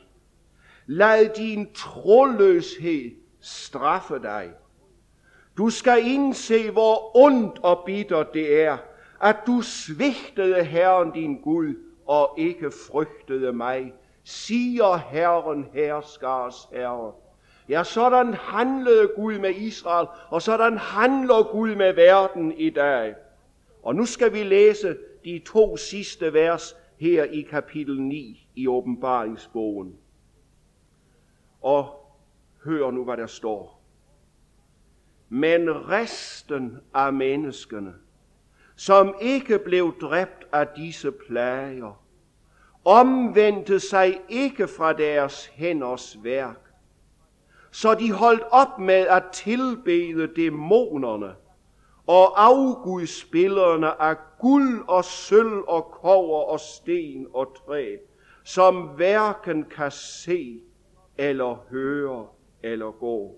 Lad 0.85 1.29
din 1.35 1.73
troløshed 1.73 3.11
straffe 3.39 4.19
dig. 4.19 4.51
Du 5.57 5.69
skal 5.69 6.07
indse, 6.07 6.71
hvor 6.71 7.17
ondt 7.17 7.59
og 7.63 7.83
bitter 7.85 8.23
det 8.23 8.61
er, 8.61 8.77
at 9.21 9.37
du 9.47 9.61
svigtede 9.61 10.63
Herren 10.63 11.11
din 11.11 11.41
Gud 11.41 11.75
og 12.05 12.35
ikke 12.37 12.71
frygtede 12.87 13.53
mig, 13.53 13.93
siger 14.27 14.97
Herren 14.97 15.65
herskars 15.73 16.69
Herre. 16.71 17.13
Ja, 17.69 17.83
sådan 17.83 18.33
handlede 18.33 19.11
Gud 19.15 19.39
med 19.39 19.55
Israel, 19.55 20.07
og 20.29 20.41
sådan 20.41 20.77
handler 20.77 21.51
Gud 21.51 21.75
med 21.75 21.93
verden 21.93 22.51
i 22.51 22.69
dag. 22.69 23.15
Og 23.83 23.95
nu 23.95 24.05
skal 24.05 24.33
vi 24.33 24.43
læse 24.43 24.97
de 25.25 25.41
to 25.45 25.77
sidste 25.77 26.33
vers 26.33 26.75
her 26.97 27.23
i 27.23 27.41
kapitel 27.41 28.01
9 28.01 28.49
i 28.55 28.67
åbenbaringsbogen. 28.67 29.95
Og 31.61 32.11
hør 32.65 32.91
nu, 32.91 33.03
hvad 33.03 33.17
der 33.17 33.27
står. 33.27 33.81
Men 35.29 35.89
resten 35.89 36.77
af 36.93 37.13
menneskene, 37.13 37.93
som 38.75 39.15
ikke 39.21 39.59
blev 39.59 39.99
dræbt 40.01 40.47
af 40.51 40.67
disse 40.67 41.11
plager, 41.11 42.06
omvendte 42.87 43.79
sig 43.79 44.21
ikke 44.29 44.67
fra 44.67 44.93
deres 44.93 45.45
hænders 45.45 46.17
værk, 46.23 46.71
så 47.71 47.93
de 47.93 48.11
holdt 48.11 48.43
op 48.51 48.79
med 48.79 49.07
at 49.07 49.23
tilbede 49.33 50.27
dæmonerne 50.35 51.35
og 52.07 52.45
afgudsbillederne 52.45 54.01
af 54.01 54.15
guld 54.39 54.83
og 54.87 55.05
sølv 55.05 55.63
og 55.67 55.91
kover 56.01 56.43
og 56.43 56.59
sten 56.59 57.27
og 57.33 57.55
træ, 57.65 57.95
som 58.43 58.75
hverken 58.75 59.63
kan 59.63 59.91
se 59.91 60.59
eller 61.17 61.55
høre 61.69 62.27
eller 62.63 62.91
gå. 62.91 63.35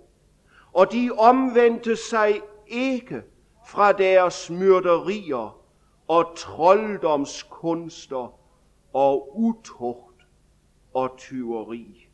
Og 0.74 0.92
de 0.92 1.12
omvendte 1.18 1.96
sig 1.96 2.42
ikke 2.68 3.22
fra 3.68 3.92
deres 3.92 4.50
myrderier 4.50 5.60
og 6.08 6.26
trolddomskunster 6.36 8.39
og 8.94 9.40
utugt 9.40 10.26
og 10.94 11.18
tyveri. 11.18 12.08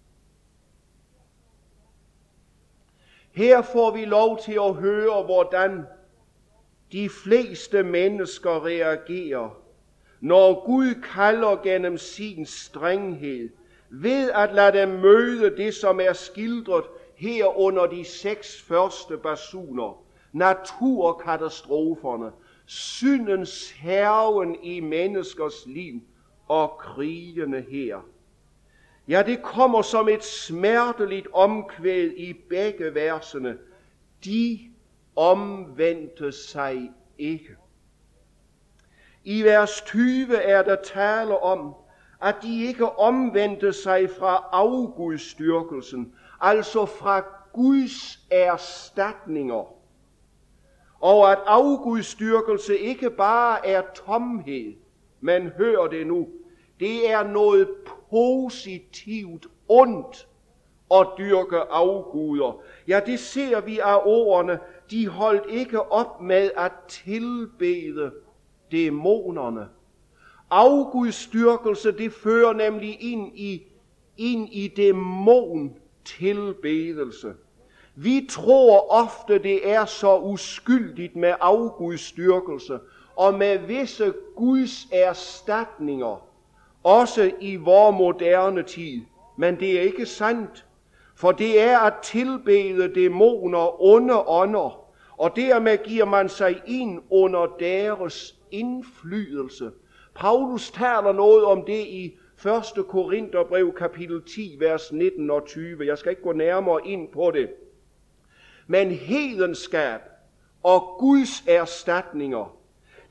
Her 3.32 3.62
får 3.62 3.92
vi 3.92 4.06
lov 4.06 4.40
til 4.40 4.54
at 4.54 4.74
høre, 4.74 5.24
hvordan 5.24 5.86
de 6.92 7.10
fleste 7.10 7.84
mennesker 7.84 8.66
reagerer, 8.66 9.60
når 10.20 10.66
Gud 10.66 11.02
kalder 11.14 11.62
gennem 11.64 11.98
sin 11.98 12.46
strenghed, 12.46 13.50
ved 13.90 14.32
at 14.32 14.54
lade 14.54 14.80
dem 14.80 14.90
møde 14.90 15.58
det, 15.58 15.74
som 15.74 16.00
er 16.00 16.14
skildret 16.14 16.86
her 17.16 17.60
under 17.60 17.86
de 17.86 18.06
seks 18.06 18.62
første 18.62 19.18
basuner, 19.18 20.04
naturkatastroferne, 20.32 22.32
syndens 22.66 23.72
herven 23.72 24.64
i 24.64 24.80
menneskers 24.80 25.66
liv 25.66 26.02
og 26.48 26.78
krigende 26.80 27.62
her. 27.62 28.00
Ja, 29.08 29.24
det 29.26 29.44
kommer 29.44 29.82
som 29.82 30.10
et 30.10 30.24
smerteligt 30.24 31.28
omkvæd 31.34 32.12
i 32.18 32.34
begge 32.50 32.94
versene. 32.94 33.58
De 34.26 34.60
omvendte 35.16 36.32
sig 36.32 36.92
ikke. 37.18 37.56
I 39.24 39.44
vers 39.44 39.82
20 39.82 40.36
er 40.36 40.64
der 40.64 40.76
tale 40.76 41.40
om, 41.40 41.76
at 42.22 42.36
de 42.42 42.64
ikke 42.64 43.00
omvendte 43.00 43.74
sig 43.74 44.10
fra 44.10 44.50
afgudstyrkelsen, 44.52 46.14
altså 46.42 46.86
fra 46.86 47.24
Guds 47.54 48.20
erstatninger. 48.32 49.74
Og 51.00 51.32
at 51.32 51.40
afgudstyrkelse 51.46 52.78
ikke 52.78 53.10
bare 53.10 53.68
er 53.68 53.82
tomhed, 53.96 54.74
men 55.22 55.48
hør 55.48 55.88
det 55.88 56.08
nu, 56.08 56.28
det 56.80 57.12
er 57.12 57.24
noget 57.24 57.68
positivt 58.10 59.48
ondt 59.68 60.28
at 60.94 61.08
dyrke 61.18 61.58
afguder. 61.58 62.62
Ja, 62.88 63.02
det 63.06 63.20
ser 63.20 63.62
vi 63.62 63.80
af 63.80 64.02
ordene, 64.06 64.60
de 64.92 65.08
holdt 65.08 65.46
ikke 65.50 65.92
op 65.92 66.22
med 66.22 66.52
at 66.58 66.72
tilbede 66.88 68.12
dæmonerne. 68.72 69.68
Afgudstyrkelse, 70.50 71.92
det 71.92 72.14
fører 72.14 72.54
nemlig 72.54 72.98
ind 73.02 73.38
i, 73.38 73.64
ind 74.18 74.50
i 74.52 74.68
dæmon 74.68 75.74
tilbedelse. 76.06 77.34
Vi 77.96 78.28
tror 78.30 78.92
ofte, 78.92 79.38
det 79.44 79.72
er 79.72 79.86
så 79.86 80.20
uskyldigt 80.20 81.16
med 81.16 81.34
afgudstyrkelse 81.42 82.80
og 83.16 83.34
med 83.34 83.58
visse 83.58 84.14
Guds 84.36 84.88
erstatninger, 84.92 86.28
også 86.84 87.32
i 87.40 87.56
vor 87.56 87.92
moderne 87.92 88.64
tid. 88.64 89.02
Men 89.38 89.60
det 89.60 89.78
er 89.78 89.82
ikke 89.82 90.06
sandt, 90.06 90.66
for 91.16 91.32
det 91.32 91.62
er 91.62 91.80
at 91.80 91.94
tilbede 92.04 92.94
dæmoner, 92.96 93.84
onde 93.84 94.20
ånder, 94.28 94.86
og 95.18 95.36
dermed 95.36 95.78
giver 95.84 96.06
man 96.06 96.30
sig 96.30 96.62
ind 96.68 97.02
under 97.10 97.46
deres 97.60 98.36
indflydelse. 98.52 99.72
Paulus 100.16 100.72
taler 100.72 101.14
noget 101.14 101.46
om 101.46 101.66
det 101.66 101.86
i 101.88 102.18
1. 102.78 102.88
Korintherbrev 102.88 103.74
kapitel 103.74 104.24
10, 104.24 104.56
vers 104.60 104.92
19 104.92 105.30
og 105.30 105.46
20. 105.46 105.86
Jeg 105.86 105.98
skal 105.98 106.10
ikke 106.10 106.22
gå 106.22 106.32
nærmere 106.32 106.88
ind 106.88 107.08
på 107.14 107.32
det. 107.32 107.50
Men 108.68 108.92
hedenskab 108.92 110.00
og 110.64 110.96
Guds 111.00 111.44
erstatninger, 111.48 112.55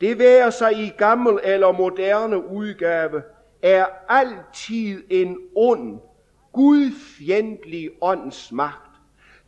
det 0.00 0.18
være 0.18 0.52
sig 0.52 0.72
i 0.72 0.88
gammel 0.98 1.38
eller 1.42 1.72
moderne 1.72 2.48
udgave, 2.48 3.22
er 3.62 3.86
altid 4.08 5.02
en 5.10 5.38
ond, 5.54 6.00
gudfjendtlig 6.52 7.90
åndsmagt. 8.00 8.90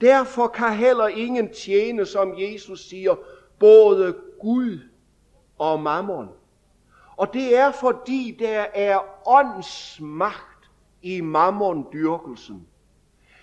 Derfor 0.01 0.47
kan 0.47 0.73
heller 0.73 1.09
ingen 1.09 1.53
tjene, 1.53 2.07
som 2.07 2.35
Jesus 2.39 2.89
siger, 2.89 3.15
både 3.59 4.17
Gud 4.41 4.79
og 5.59 5.81
mammon. 5.81 6.29
Og 7.17 7.33
det 7.33 7.57
er 7.57 7.73
fordi 7.73 8.37
der 8.39 8.67
er 8.75 8.99
åndsmagt 9.29 10.71
i 11.03 11.21
mammondyrkelsen. 11.21 12.67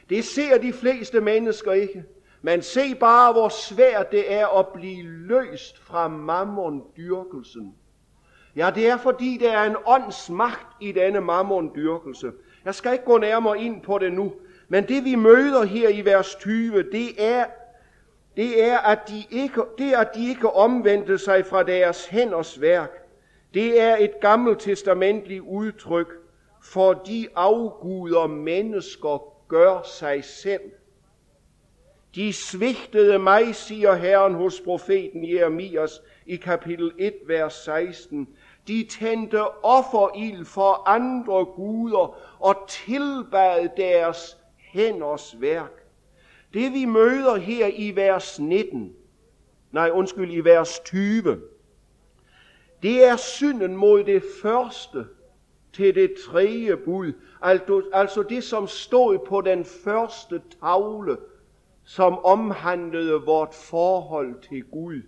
Det 0.09 0.25
ser 0.25 0.57
de 0.57 0.73
fleste 0.73 1.21
mennesker 1.21 1.71
ikke. 1.71 2.03
Men 2.45 2.61
se 2.61 2.95
bare, 2.95 3.31
hvor 3.31 3.49
svært 3.49 4.11
det 4.11 4.33
er 4.33 4.47
at 4.47 4.67
blive 4.67 5.03
løst 5.03 5.79
fra 5.79 6.07
mammondyrkelsen. 6.07 7.75
Ja, 8.55 8.71
det 8.75 8.87
er 8.87 8.97
fordi, 8.97 9.37
der 9.41 9.51
er 9.51 9.63
en 9.63 9.75
åndsmagt 9.85 10.67
i 10.81 10.91
denne 10.91 11.21
mammondyrkelse. 11.21 12.31
Jeg 12.65 12.75
skal 12.75 12.93
ikke 12.93 13.05
gå 13.05 13.17
nærmere 13.17 13.59
ind 13.59 13.81
på 13.81 13.97
det 13.97 14.13
nu, 14.13 14.33
men 14.67 14.87
det 14.87 15.03
vi 15.03 15.15
møder 15.15 15.63
her 15.63 15.89
i 15.89 16.05
vers 16.05 16.35
20, 16.35 16.83
det 16.83 17.25
er, 17.25 17.45
det 18.37 18.63
er, 18.63 18.77
at 18.77 18.99
de 19.07 19.23
ikke, 19.31 19.61
det 19.77 19.93
at 19.93 20.09
de 20.15 20.29
ikke 20.29 20.49
omvendte 20.49 21.17
sig 21.17 21.45
fra 21.45 21.63
deres 21.63 22.05
hænders 22.05 22.61
værk. 22.61 22.91
Det 23.53 23.81
er 23.81 23.97
et 23.99 24.11
gammelt 24.21 24.59
testamentligt 24.59 25.41
udtryk 25.41 26.07
for 26.63 26.93
de 26.93 27.27
afguder 27.35 28.27
mennesker 28.27 29.23
gør 29.47 29.81
sig 29.99 30.23
selv. 30.23 30.61
De 32.15 32.33
svigtede 32.33 33.19
mig, 33.19 33.55
siger 33.55 33.95
Herren 33.95 34.33
hos 34.33 34.61
profeten 34.61 35.29
Jeremias 35.29 36.01
i 36.25 36.35
kapitel 36.35 36.91
1, 36.97 37.13
vers 37.27 37.53
16. 37.53 38.27
De 38.67 38.87
tændte 38.99 39.63
offerild 39.63 40.45
for 40.45 40.89
andre 40.89 41.45
guder 41.45 42.17
og 42.39 42.55
tilbad 42.69 43.69
deres 43.77 44.37
hænders 44.57 45.35
værk. 45.41 45.85
Det 46.53 46.73
vi 46.73 46.85
møder 46.85 47.35
her 47.35 47.69
i 47.73 47.95
vers 47.95 48.39
19, 48.39 48.93
nej 49.71 49.89
undskyld, 49.89 50.33
i 50.33 50.39
vers 50.39 50.79
20, 50.79 51.41
det 52.83 53.07
er 53.07 53.15
synden 53.15 53.77
mod 53.77 54.03
det 54.03 54.23
første 54.41 55.05
til 55.73 55.95
det 55.95 56.13
tredje 56.25 56.77
bud, 56.77 57.13
altså, 57.41 57.83
altså 57.93 58.23
det 58.23 58.43
som 58.43 58.67
stod 58.67 59.19
på 59.27 59.41
den 59.41 59.65
første 59.65 60.41
tavle 60.61 61.17
som 61.85 62.19
omhandlede 62.25 63.21
vort 63.25 63.55
forhold 63.55 64.41
til 64.49 64.63
Gud. 64.63 65.01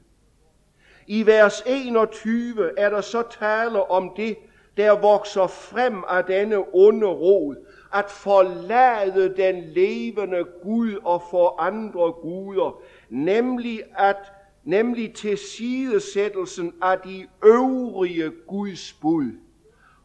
I 1.07 1.25
vers 1.25 1.63
21 1.65 2.79
er 2.79 2.89
der 2.89 3.01
så 3.01 3.23
tale 3.39 3.91
om 3.91 4.11
det, 4.15 4.37
der 4.77 4.91
vokser 4.91 5.47
frem 5.47 6.03
af 6.07 6.23
denne 6.23 6.57
onde 6.73 7.07
rod, 7.07 7.55
at 7.93 8.09
forlade 8.09 9.35
den 9.37 9.63
levende 9.63 10.45
Gud 10.63 10.93
og 11.03 11.23
for 11.31 11.61
andre 11.61 12.11
guder, 12.13 12.81
nemlig 13.09 13.83
at 13.97 14.31
nemlig 14.63 15.13
til 15.13 15.37
sidesættelsen 15.37 16.73
af 16.81 16.99
de 16.99 17.27
øvrige 17.45 18.31
Guds 18.47 18.93
bud. 18.93 19.31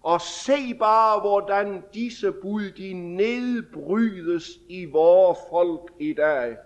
Og 0.03 0.21
se 0.21 0.75
bare, 0.79 1.21
hvordan 1.21 1.83
disse 1.95 2.33
bud 2.33 2.71
de 2.71 2.93
nedbrydes 2.93 4.51
i 4.69 4.85
vores 4.85 5.39
folk 5.51 5.93
i 5.99 6.13
dag. 6.13 6.57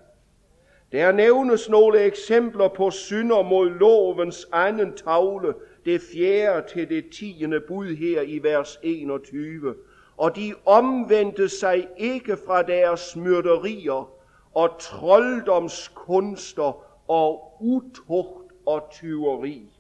Der 0.92 1.12
nævnes 1.12 1.68
nogle 1.68 2.00
eksempler 2.00 2.68
på 2.68 2.90
synder 2.90 3.42
mod 3.42 3.70
lovens 3.70 4.48
anden 4.52 4.96
tavle, 4.96 5.54
det 5.84 6.02
fjerde 6.12 6.68
til 6.68 6.88
det 6.88 7.10
tiende 7.10 7.60
bud 7.60 7.96
her 7.96 8.20
i 8.20 8.38
vers 8.38 8.78
21. 8.82 9.74
Og 10.16 10.36
de 10.36 10.54
omvendte 10.66 11.48
sig 11.48 11.88
ikke 11.96 12.36
fra 12.46 12.62
deres 12.62 13.16
myrderier 13.16 14.10
og 14.54 14.70
trolddomskunster 14.80 16.85
og 17.10 17.56
utugt 17.60 18.52
og 18.66 18.88
tyveri. 18.90 19.73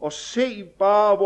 Og 0.00 0.12
se 0.12 0.64
bare, 0.78 1.16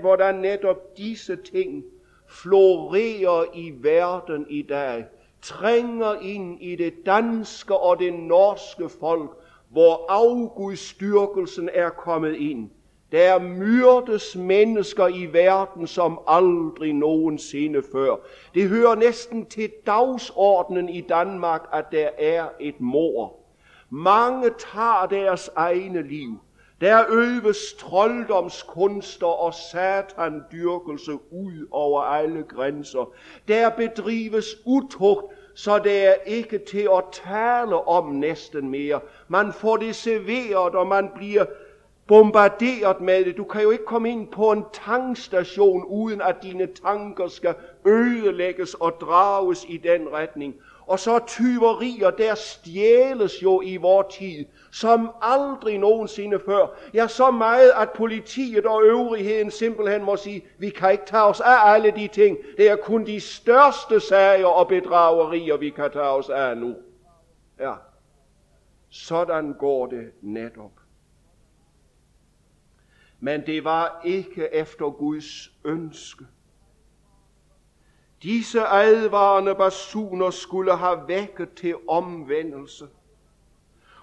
hvordan 0.00 0.34
netop 0.34 0.96
disse 0.96 1.36
ting 1.36 1.84
florerer 2.28 3.44
i 3.54 3.72
verden 3.80 4.46
i 4.50 4.62
dag, 4.62 5.04
trænger 5.42 6.14
ind 6.22 6.62
i 6.62 6.76
det 6.76 6.94
danske 7.06 7.76
og 7.76 7.98
det 7.98 8.14
norske 8.14 8.88
folk, 9.00 9.30
hvor 9.70 10.06
afgudstyrkelsen 10.08 11.70
er 11.72 11.90
kommet 11.90 12.34
ind. 12.36 12.70
Der 13.12 13.38
myrdes 13.38 14.36
mennesker 14.36 15.08
i 15.08 15.26
verden 15.32 15.86
som 15.86 16.20
aldrig 16.28 16.92
nogensinde 16.92 17.82
før. 17.92 18.16
Det 18.54 18.68
hører 18.68 18.94
næsten 18.94 19.46
til 19.46 19.70
dagsordenen 19.86 20.88
i 20.88 21.00
Danmark, 21.00 21.68
at 21.72 21.84
der 21.92 22.08
er 22.18 22.48
et 22.60 22.80
mor. 22.80 23.36
Mange 23.90 24.50
tager 24.72 25.06
deres 25.10 25.50
egne 25.56 26.02
liv. 26.02 26.38
Der 26.80 27.04
øves 27.08 27.72
trolddomskunster 27.78 29.26
og 29.26 29.54
satandyrkelse 29.54 31.12
ud 31.30 31.66
over 31.70 32.02
alle 32.02 32.42
grænser. 32.42 33.12
Der 33.48 33.68
bedrives 33.68 34.46
utugt, 34.64 35.34
så 35.54 35.78
det 35.78 36.06
er 36.06 36.14
ikke 36.26 36.58
til 36.58 36.88
at 36.96 37.04
tale 37.12 37.88
om 37.88 38.06
næsten 38.06 38.68
mere. 38.68 39.00
Man 39.28 39.52
får 39.52 39.76
det 39.76 39.96
serveret, 39.96 40.74
og 40.74 40.86
man 40.86 41.10
bliver 41.14 41.44
bombarderet 42.06 43.00
med 43.00 43.24
det. 43.24 43.36
Du 43.36 43.44
kan 43.44 43.62
jo 43.62 43.70
ikke 43.70 43.84
komme 43.84 44.10
ind 44.10 44.28
på 44.28 44.52
en 44.52 44.64
tankstation, 44.72 45.84
uden 45.84 46.20
at 46.22 46.36
dine 46.42 46.66
tanker 46.66 47.28
skal 47.28 47.54
ødelægges 47.86 48.74
og 48.74 48.92
drages 49.00 49.66
i 49.68 49.76
den 49.76 50.12
retning. 50.12 50.54
Og 50.86 50.98
så 50.98 51.18
tyverier, 51.26 52.10
der 52.10 52.34
stjæles 52.34 53.42
jo 53.42 53.60
i 53.64 53.76
vor 53.76 54.02
tid, 54.02 54.44
som 54.70 55.10
aldrig 55.20 55.78
nogensinde 55.78 56.40
før. 56.46 56.66
Ja, 56.94 57.08
så 57.08 57.30
meget, 57.30 57.72
at 57.76 57.90
politiet 57.90 58.66
og 58.66 58.82
øvrigheden 58.84 59.50
simpelthen 59.50 60.04
må 60.04 60.16
sige, 60.16 60.44
vi 60.58 60.70
kan 60.70 60.92
ikke 60.92 61.06
tage 61.06 61.22
os 61.22 61.40
af 61.40 61.72
alle 61.72 61.90
de 61.90 62.08
ting. 62.08 62.38
Det 62.56 62.70
er 62.70 62.76
kun 62.76 63.06
de 63.06 63.20
største 63.20 64.00
sager 64.00 64.46
og 64.46 64.68
bedragerier, 64.68 65.56
vi 65.56 65.70
kan 65.70 65.90
tage 65.92 66.04
os 66.04 66.28
af 66.28 66.56
nu. 66.56 66.76
Ja, 67.60 67.74
sådan 68.88 69.52
går 69.52 69.86
det 69.86 70.10
netop. 70.22 70.72
Men 73.20 73.46
det 73.46 73.64
var 73.64 74.00
ikke 74.04 74.54
efter 74.54 74.90
Guds 74.90 75.50
ønske. 75.64 76.24
Disse 78.22 78.66
advarende 78.66 79.54
basuner 79.54 80.30
skulle 80.30 80.76
have 80.76 81.08
vækket 81.08 81.54
til 81.54 81.74
omvendelse. 81.88 82.84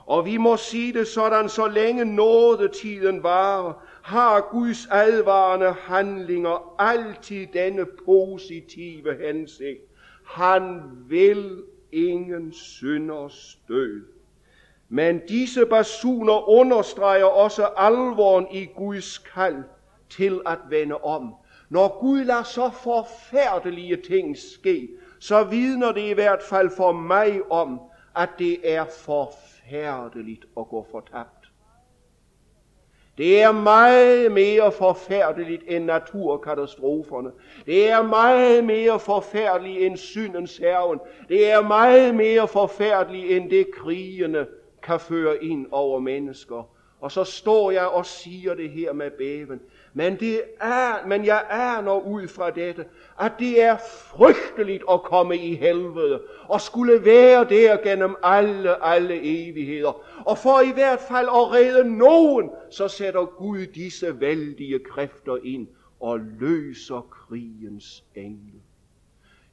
Og 0.07 0.25
vi 0.25 0.37
må 0.37 0.57
sige 0.57 0.93
det 0.93 1.07
sådan, 1.07 1.49
så 1.49 1.67
længe 1.67 2.05
nådetiden 2.05 3.23
varer, 3.23 3.73
har 4.03 4.47
Guds 4.51 4.87
advarende 4.91 5.73
handlinger 5.73 6.75
altid 6.79 7.47
denne 7.53 7.85
positive 8.05 9.27
hensigt. 9.27 9.81
Han 10.25 10.81
vil 11.09 11.63
ingen 11.91 12.53
synders 12.53 13.57
død. 13.67 14.01
Men 14.89 15.21
disse 15.27 15.65
basuner 15.65 16.49
understreger 16.49 17.25
også 17.25 17.65
alvoren 17.77 18.47
i 18.51 18.65
Guds 18.65 19.17
kald 19.17 19.63
til 20.09 20.41
at 20.45 20.57
vende 20.69 20.95
om. 20.95 21.33
Når 21.69 21.99
Gud 21.99 22.23
lader 22.23 22.43
så 22.43 22.69
forfærdelige 22.83 23.95
ting 23.95 24.37
ske, 24.37 24.89
så 25.19 25.43
vidner 25.43 25.91
det 25.91 26.01
i 26.01 26.13
hvert 26.13 26.41
fald 26.41 26.69
for 26.77 26.91
mig 26.91 27.51
om, 27.51 27.79
at 28.15 28.29
det 28.39 28.73
er 28.73 28.85
forfærdeligt 28.85 29.46
at 30.57 30.69
gå 30.69 30.87
fortabt. 30.91 31.47
Det 33.17 33.41
er 33.41 33.51
meget 33.51 34.31
mere 34.31 34.71
forfærdeligt 34.71 35.63
end 35.67 35.85
naturkatastroferne. 35.85 37.31
Det 37.65 37.89
er 37.89 38.01
meget 38.01 38.63
mere 38.63 38.99
forfærdeligt 38.99 39.77
end 39.77 39.97
syndens 39.97 40.57
herven. 40.57 40.99
Det 41.29 41.51
er 41.51 41.61
meget 41.61 42.15
mere 42.15 42.47
forfærdeligt 42.47 43.31
end 43.31 43.49
det 43.49 43.67
krigene 43.75 44.47
kan 44.83 44.99
føre 44.99 45.43
ind 45.43 45.67
over 45.71 45.99
mennesker. 45.99 46.69
Og 46.99 47.11
så 47.11 47.23
står 47.23 47.71
jeg 47.71 47.87
og 47.87 48.05
siger 48.05 48.53
det 48.53 48.69
her 48.69 48.93
med 48.93 49.11
bæven. 49.11 49.61
Men, 49.97 50.19
det 50.19 50.41
er, 50.61 51.07
men 51.07 51.25
jeg 51.25 51.45
aner 51.49 52.07
ud 52.07 52.27
fra 52.27 52.49
dette, 52.49 52.85
at 53.19 53.31
det 53.39 53.63
er 53.63 53.77
frygteligt 54.01 54.83
at 54.91 55.03
komme 55.03 55.37
i 55.37 55.55
helvede, 55.55 56.21
og 56.47 56.61
skulle 56.61 57.05
være 57.05 57.43
der 57.49 57.83
gennem 57.83 58.15
alle, 58.23 58.85
alle 58.85 59.19
evigheder. 59.21 60.01
Og 60.25 60.37
for 60.37 60.61
i 60.61 60.71
hvert 60.73 60.99
fald 60.99 61.27
at 61.27 61.51
redde 61.51 61.97
nogen, 61.97 62.49
så 62.71 62.87
sætter 62.87 63.25
Gud 63.25 63.65
disse 63.65 64.19
vældige 64.19 64.79
kræfter 64.79 65.37
ind 65.43 65.67
og 65.99 66.19
løser 66.19 67.01
krigens 67.01 68.03
engel. 68.15 68.61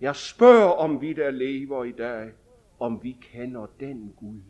Jeg 0.01 0.17
spørger, 0.17 0.71
om 0.71 1.01
vi 1.01 1.13
der 1.13 1.31
lever 1.31 1.85
i 1.85 1.93
dag, 1.93 2.31
om 2.81 3.01
vi 3.03 3.17
kender 3.33 3.67
den 3.81 4.13
Gud. 4.17 4.41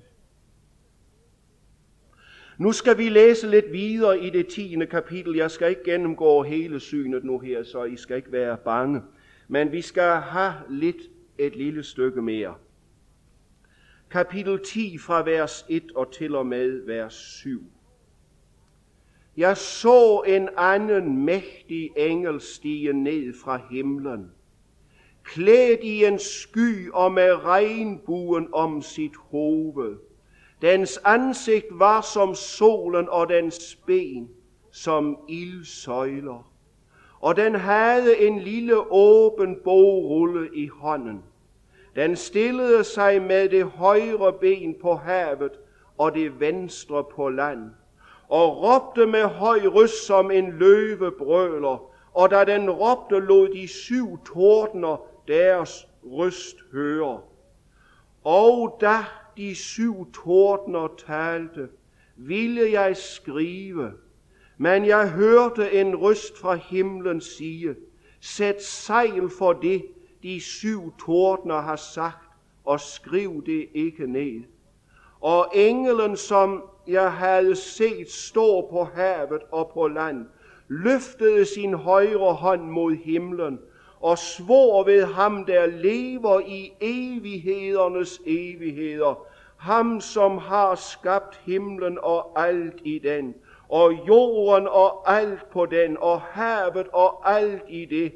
Nu 2.59 2.73
skal 2.73 2.99
vi 2.99 3.09
læse 3.09 3.51
lidt 3.51 3.73
videre 3.73 4.21
i 4.21 4.31
det 4.31 4.47
10. 4.47 4.77
kapitel. 4.91 5.37
Jeg 5.37 5.51
skal 5.51 5.71
ikke 5.71 5.85
gennemgå 5.85 6.43
hele 6.43 6.81
synet 6.81 7.25
nu 7.25 7.39
her, 7.39 7.63
så 7.63 7.85
I 7.85 7.97
skal 7.97 8.17
ikke 8.17 8.33
være 8.33 8.57
bange. 8.65 9.03
Men 9.49 9.73
vi 9.73 9.83
skal 9.83 10.21
have 10.21 10.55
lidt 10.71 11.11
et 11.39 11.57
lille 11.57 11.83
stykke 11.83 12.23
mere. 12.23 12.55
Kapitel 14.11 14.61
10 14.65 14.99
fra 14.99 15.23
vers 15.23 15.67
1 15.69 15.93
og 15.95 16.13
til 16.13 16.35
og 16.35 16.47
med 16.47 16.87
vers 16.87 17.15
7. 17.15 17.63
Jeg 19.37 19.57
så 19.57 20.23
en 20.27 20.49
anden 20.57 21.25
mægtig 21.25 21.91
engel 21.97 22.41
stige 22.41 22.93
ned 22.93 23.35
fra 23.45 23.61
himlen, 23.71 24.31
klædt 25.25 25.81
i 25.83 26.05
en 26.05 26.19
sky 26.19 26.91
og 26.91 27.13
med 27.13 27.45
regnbuen 27.45 28.49
om 28.53 28.83
sit 28.83 29.17
hoved 29.17 29.97
Dens 30.65 31.01
ansigt 31.05 31.67
var 31.71 32.01
som 32.01 32.35
solen 32.35 33.09
og 33.09 33.29
dens 33.29 33.79
ben 33.87 34.31
som 34.73 35.19
ildsøjler. 35.29 36.51
Og 37.21 37.37
den 37.37 37.55
havde 37.55 38.19
en 38.19 38.39
lille 38.39 38.93
åben 38.93 39.57
bogrulle 39.65 40.49
i 40.55 40.67
hånden. 40.67 41.23
Den 41.97 42.17
stillede 42.17 42.85
sig 42.85 43.23
med 43.23 43.49
det 43.49 43.65
højre 43.65 44.33
ben 44.33 44.75
på 44.83 44.95
havet 44.95 45.53
og 45.99 46.15
det 46.15 46.41
venstre 46.41 47.05
på 47.05 47.29
land, 47.29 47.71
og 48.29 48.63
råbte 48.63 49.07
med 49.07 49.25
høj 49.25 49.61
røst 49.67 50.07
som 50.07 50.31
en 50.31 50.53
løve 50.53 51.13
brøler, 51.19 51.91
og 52.15 52.31
da 52.31 52.45
den 52.45 52.71
råbte, 52.71 53.19
lod 53.19 53.49
de 53.49 53.69
syv 53.69 54.19
tordner 54.27 55.07
deres 55.29 55.89
røst 56.05 56.57
høre. 56.73 57.21
Og 58.25 58.79
da 58.81 58.97
de 59.37 59.55
syv 59.55 60.13
tordner 60.13 60.89
talte, 61.07 61.69
ville 62.17 62.73
jeg 62.73 62.97
skrive, 62.97 63.93
men 64.59 64.87
jeg 64.87 65.11
hørte 65.11 65.73
en 65.73 65.97
røst 65.97 66.39
fra 66.39 66.55
himlen 66.55 67.21
sige, 67.21 67.75
sæt 68.21 68.63
sejl 68.63 69.31
for 69.39 69.53
det, 69.53 69.87
de 70.23 70.41
syv 70.41 70.93
tordner 71.07 71.61
har 71.61 71.77
sagt, 71.77 72.29
og 72.65 72.81
skriv 72.81 73.47
det 73.47 73.69
ikke 73.75 74.07
ned. 74.07 74.43
Og 75.21 75.51
engelen, 75.55 76.17
som 76.17 76.63
jeg 76.87 77.13
havde 77.13 77.57
set 77.57 78.11
stå 78.11 78.69
på 78.71 78.85
havet 78.85 79.43
og 79.53 79.71
på 79.75 79.89
land, 79.89 80.27
løftede 80.69 81.45
sin 81.45 81.75
højre 81.75 82.35
hånd 82.35 82.63
mod 82.63 82.95
himlen 82.95 83.59
og 84.05 84.19
svor 84.19 84.85
ved 84.85 85.05
ham, 85.05 85.45
der 85.45 85.67
lever 85.67 86.41
i 86.41 86.73
evighedernes 86.81 88.21
evigheder, 88.27 89.27
ham 89.57 90.01
som 90.01 90.39
har 90.39 90.75
skabt 90.75 91.41
himlen 91.45 91.99
og 92.03 92.47
alt 92.47 92.75
i 92.85 92.99
den, 92.99 93.35
og 93.69 93.93
jorden 94.09 94.69
og 94.69 95.17
alt 95.19 95.51
på 95.51 95.67
den, 95.67 95.97
og 96.01 96.21
havet 96.21 96.89
og 96.93 97.37
alt 97.37 97.63
i 97.69 97.85
det. 97.85 98.13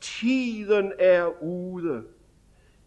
Tiden 0.00 0.92
er 0.98 1.42
ude. 1.42 2.02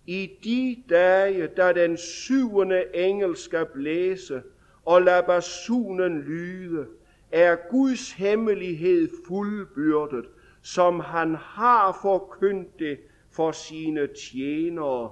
I 0.06 0.30
de 0.44 0.84
dage, 0.90 1.48
da 1.48 1.74
den 1.74 1.98
syvende 1.98 2.84
engel 2.94 3.38
skal 3.38 3.66
blæse, 3.66 4.42
og 4.86 5.02
lade 5.02 5.24
basunen 5.24 6.22
lyde, 6.22 6.86
er 7.32 7.56
Guds 7.72 8.12
hemmelighed 8.12 9.10
fuldbyrdet, 9.28 10.26
som 10.74 11.00
han 11.00 11.36
har 11.36 12.00
forkyndt 12.02 12.80
det 12.80 13.00
for 13.30 13.52
sine 13.52 14.08
tjenere, 14.08 15.12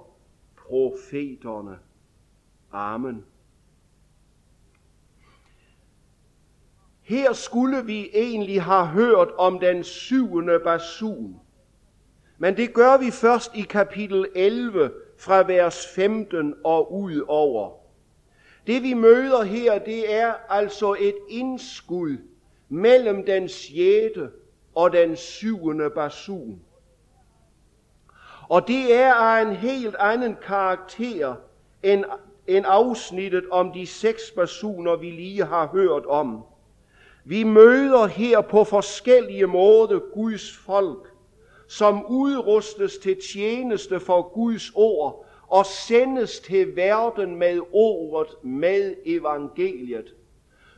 profeterne. 0.58 1.78
Amen. 2.72 3.26
Her 7.02 7.34
skulle 7.34 7.86
vi 7.86 8.10
egentlig 8.14 8.62
have 8.62 8.88
hørt 8.88 9.28
om 9.38 9.60
den 9.60 9.84
syvende 9.84 10.60
basun. 10.60 11.40
Men 12.38 12.58
det 12.58 12.74
gør 12.74 12.98
vi 12.98 13.12
først 13.12 13.52
i 13.56 13.62
kapitel 13.62 14.28
11 14.36 14.92
fra 15.18 15.48
vers 15.48 15.88
15 15.96 16.54
og 16.64 16.94
ud 16.94 17.26
over. 17.28 17.72
Det 18.68 18.84
vi 18.84 18.94
møder 18.94 19.44
her, 19.44 19.80
det 19.80 20.14
er 20.14 20.34
altså 20.50 20.96
et 21.00 21.18
indskud 21.30 22.18
mellem 22.70 23.26
den 23.26 23.50
sjette 23.50 24.30
og 24.76 24.92
den 24.92 25.16
syvende 25.16 25.90
basun. 25.90 26.62
Og 28.50 28.68
det 28.68 28.94
er 28.94 29.14
af 29.14 29.42
en 29.42 29.56
helt 29.56 29.96
anden 30.00 30.36
karakter 30.42 31.36
end, 31.84 32.04
end 32.48 32.66
afsnittet 32.68 33.50
om 33.52 33.72
de 33.72 33.88
seks 33.88 34.22
basuner, 34.36 34.96
vi 34.96 35.12
lige 35.12 35.46
har 35.46 35.68
hørt 35.68 36.06
om. 36.06 36.44
Vi 37.26 37.44
møder 37.44 38.06
her 38.06 38.42
på 38.42 38.64
forskellige 38.64 39.48
måder 39.48 40.00
Guds 40.14 40.58
folk, 40.58 41.12
som 41.68 42.06
udrustes 42.06 42.98
til 42.98 43.18
tjeneste 43.34 44.00
for 44.00 44.22
Guds 44.34 44.72
ord, 44.76 45.26
og 45.48 45.66
sendes 45.66 46.40
til 46.40 46.76
verden 46.76 47.36
med 47.36 47.60
ordet, 47.72 48.36
med 48.44 48.96
evangeliet. 49.06 50.14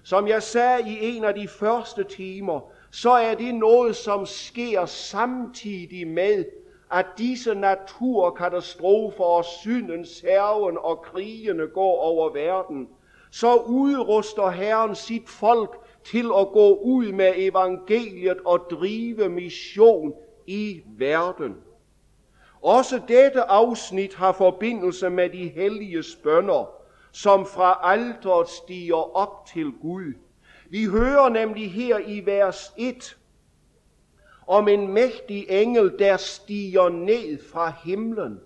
Som 0.10 0.28
jeg 0.28 0.44
sagde 0.44 0.90
i 0.90 0.98
en 1.02 1.24
af 1.24 1.34
de 1.36 1.48
første 1.48 2.04
timer, 2.04 2.60
så 2.92 3.12
er 3.12 3.36
det 3.36 3.56
noget, 3.56 3.96
som 3.96 4.26
sker 4.26 4.86
samtidig 4.86 6.08
med, 6.08 6.46
at 6.92 7.06
disse 7.18 7.56
naturkatastrofer 7.56 9.24
og 9.24 9.46
syndens 9.46 10.20
herven 10.20 10.78
og 10.80 11.02
krigene 11.02 11.68
går 11.68 11.98
over 12.00 12.30
verden, 12.34 12.88
så 13.32 13.56
udruster 13.56 14.50
Herren 14.50 14.96
sit 14.96 15.30
folk 15.30 15.78
til 16.04 16.26
at 16.40 16.48
gå 16.48 16.76
ud 16.76 17.12
med 17.12 17.34
evangeliet 17.36 18.38
og 18.46 18.60
drive 18.72 19.30
mission 19.30 20.14
i 20.46 20.82
verden. 20.98 21.56
Også 22.62 23.02
dette 23.08 23.42
afsnit 23.42 24.14
har 24.14 24.32
forbindelse 24.32 25.10
med 25.10 25.30
de 25.30 25.48
hellige 25.48 26.04
bønder, 26.24 26.77
som 27.24 27.46
fra 27.46 27.80
alteret 27.84 28.50
stiger 28.50 29.18
op 29.18 29.46
til 29.46 29.72
Gud. 29.82 30.14
Vi 30.70 30.86
hører 30.86 31.30
nemlig 31.30 31.72
her 31.72 32.00
i 32.06 32.26
vers 32.26 32.74
1 32.78 33.18
om 34.48 34.68
en 34.68 34.88
mægtig 34.88 35.46
engel, 35.50 35.96
der 36.00 36.18
stiger 36.18 36.90
ned 36.90 37.40
fra 37.52 37.74
himlen. 37.84 38.40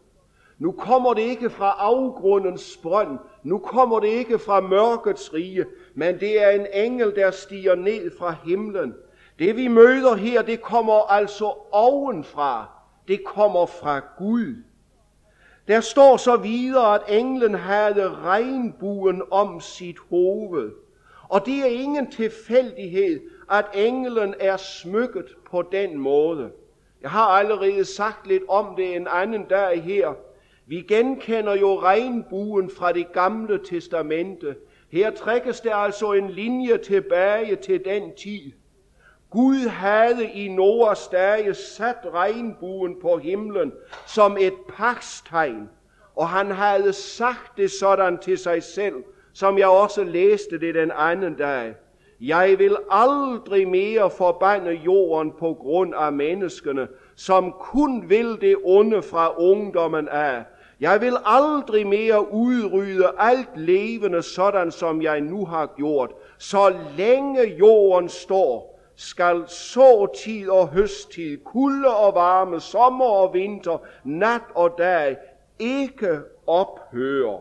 Nu 0.58 0.72
kommer 0.72 1.14
det 1.14 1.22
ikke 1.22 1.50
fra 1.50 1.76
afgrundens 1.80 2.80
brønd, 2.84 3.20
nu 3.44 3.58
kommer 3.58 4.00
det 4.00 4.08
ikke 4.08 4.40
fra 4.40 4.60
mørkets 4.60 5.34
rige, 5.34 5.66
men 5.94 6.20
det 6.20 6.44
er 6.44 6.50
en 6.50 6.68
engel, 6.74 7.16
der 7.16 7.32
stiger 7.32 7.76
ned 7.76 8.18
fra 8.20 8.36
himlen. 8.46 8.94
Det 9.40 9.56
vi 9.56 9.68
møder 9.68 10.16
her, 10.16 10.42
det 10.42 10.62
kommer 10.62 11.12
altså 11.12 11.54
ovenfra. 11.72 12.70
Det 13.08 13.24
kommer 13.24 13.66
fra 13.66 14.02
Gud. 14.18 14.56
Der 15.72 15.82
står 15.82 16.18
så 16.18 16.36
videre, 16.36 16.96
at 16.96 17.02
englen 17.20 17.56
havde 17.56 18.10
regnbuen 18.10 19.22
om 19.32 19.60
sit 19.60 19.96
hoved. 20.10 20.72
Og 21.30 21.46
det 21.46 21.60
er 21.60 21.66
ingen 21.66 22.12
tilfældighed, 22.12 23.22
at 23.52 23.66
englen 23.74 24.36
er 24.40 24.58
smykket 24.58 25.26
på 25.52 25.62
den 25.62 25.98
måde. 25.98 26.52
Jeg 27.02 27.10
har 27.10 27.26
allerede 27.26 27.86
sagt 27.86 28.28
lidt 28.28 28.44
om 28.50 28.76
det 28.76 28.96
en 28.96 29.08
anden 29.12 29.44
dag 29.44 29.84
her. 29.84 30.14
Vi 30.66 30.82
genkender 30.82 31.56
jo 31.56 31.80
regnbuen 31.80 32.70
fra 32.70 32.92
det 32.92 33.12
gamle 33.12 33.60
testamente. 33.66 34.56
Her 34.92 35.12
trækkes 35.12 35.62
der 35.62 35.76
altså 35.76 36.14
en 36.14 36.30
linje 36.30 36.78
tilbage 36.78 37.56
til 37.56 37.86
den 37.86 38.16
tid. 38.16 38.52
Gud 39.32 39.68
havde 39.68 40.32
i 40.32 40.48
Noahs 40.48 41.08
dage 41.08 41.54
sat 41.54 42.08
regnbuen 42.14 42.96
på 43.02 43.18
himlen 43.18 43.72
som 44.08 44.38
et 44.40 44.54
pakstegn, 44.70 45.70
og 46.16 46.30
han 46.30 46.52
havde 46.52 46.94
sagt 46.94 47.58
det 47.58 47.72
sådan 47.72 48.18
til 48.18 48.38
sig 48.38 48.64
selv, 48.64 48.96
som 49.34 49.58
jeg 49.58 49.68
også 49.68 50.04
læste 50.04 50.60
det 50.60 50.76
den 50.76 50.92
anden 50.98 51.34
dag. 51.36 51.76
Jeg 52.22 52.56
vil 52.60 52.78
aldrig 52.90 53.68
mere 53.68 54.10
forbande 54.10 54.72
jorden 54.72 55.32
på 55.40 55.54
grund 55.54 55.94
af 55.96 56.14
menneskene, 56.14 56.88
som 57.16 57.52
kun 57.60 58.10
vil 58.10 58.42
det 58.42 58.56
onde 58.64 59.02
fra 59.02 59.38
ungdommen 59.38 60.08
af. 60.08 60.44
Jeg 60.80 61.02
vil 61.02 61.14
aldrig 61.26 61.88
mere 61.88 62.34
udrydde 62.34 63.12
alt 63.18 63.50
levende, 63.56 64.22
sådan 64.22 64.72
som 64.72 65.02
jeg 65.02 65.22
nu 65.22 65.46
har 65.46 65.74
gjort. 65.78 66.12
Så 66.38 66.74
længe 66.98 67.44
jorden 67.60 68.10
står, 68.10 68.71
skal 69.02 69.48
såtid 69.48 70.50
og 70.50 70.68
høsttid, 70.68 71.38
kulde 71.46 71.96
og 71.98 72.16
varme, 72.16 72.60
sommer 72.60 73.06
og 73.06 73.34
vinter, 73.34 73.78
nat 74.04 74.42
og 74.56 74.76
dag 74.78 75.18
ikke 75.60 76.20
ophøre. 76.48 77.40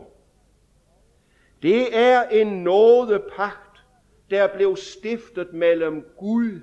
Det 1.61 1.97
er 1.97 2.23
en 2.23 2.47
nådepagt, 2.47 3.83
der 4.29 4.47
blev 4.47 4.75
stiftet 4.75 5.53
mellem 5.53 6.05
Gud 6.17 6.59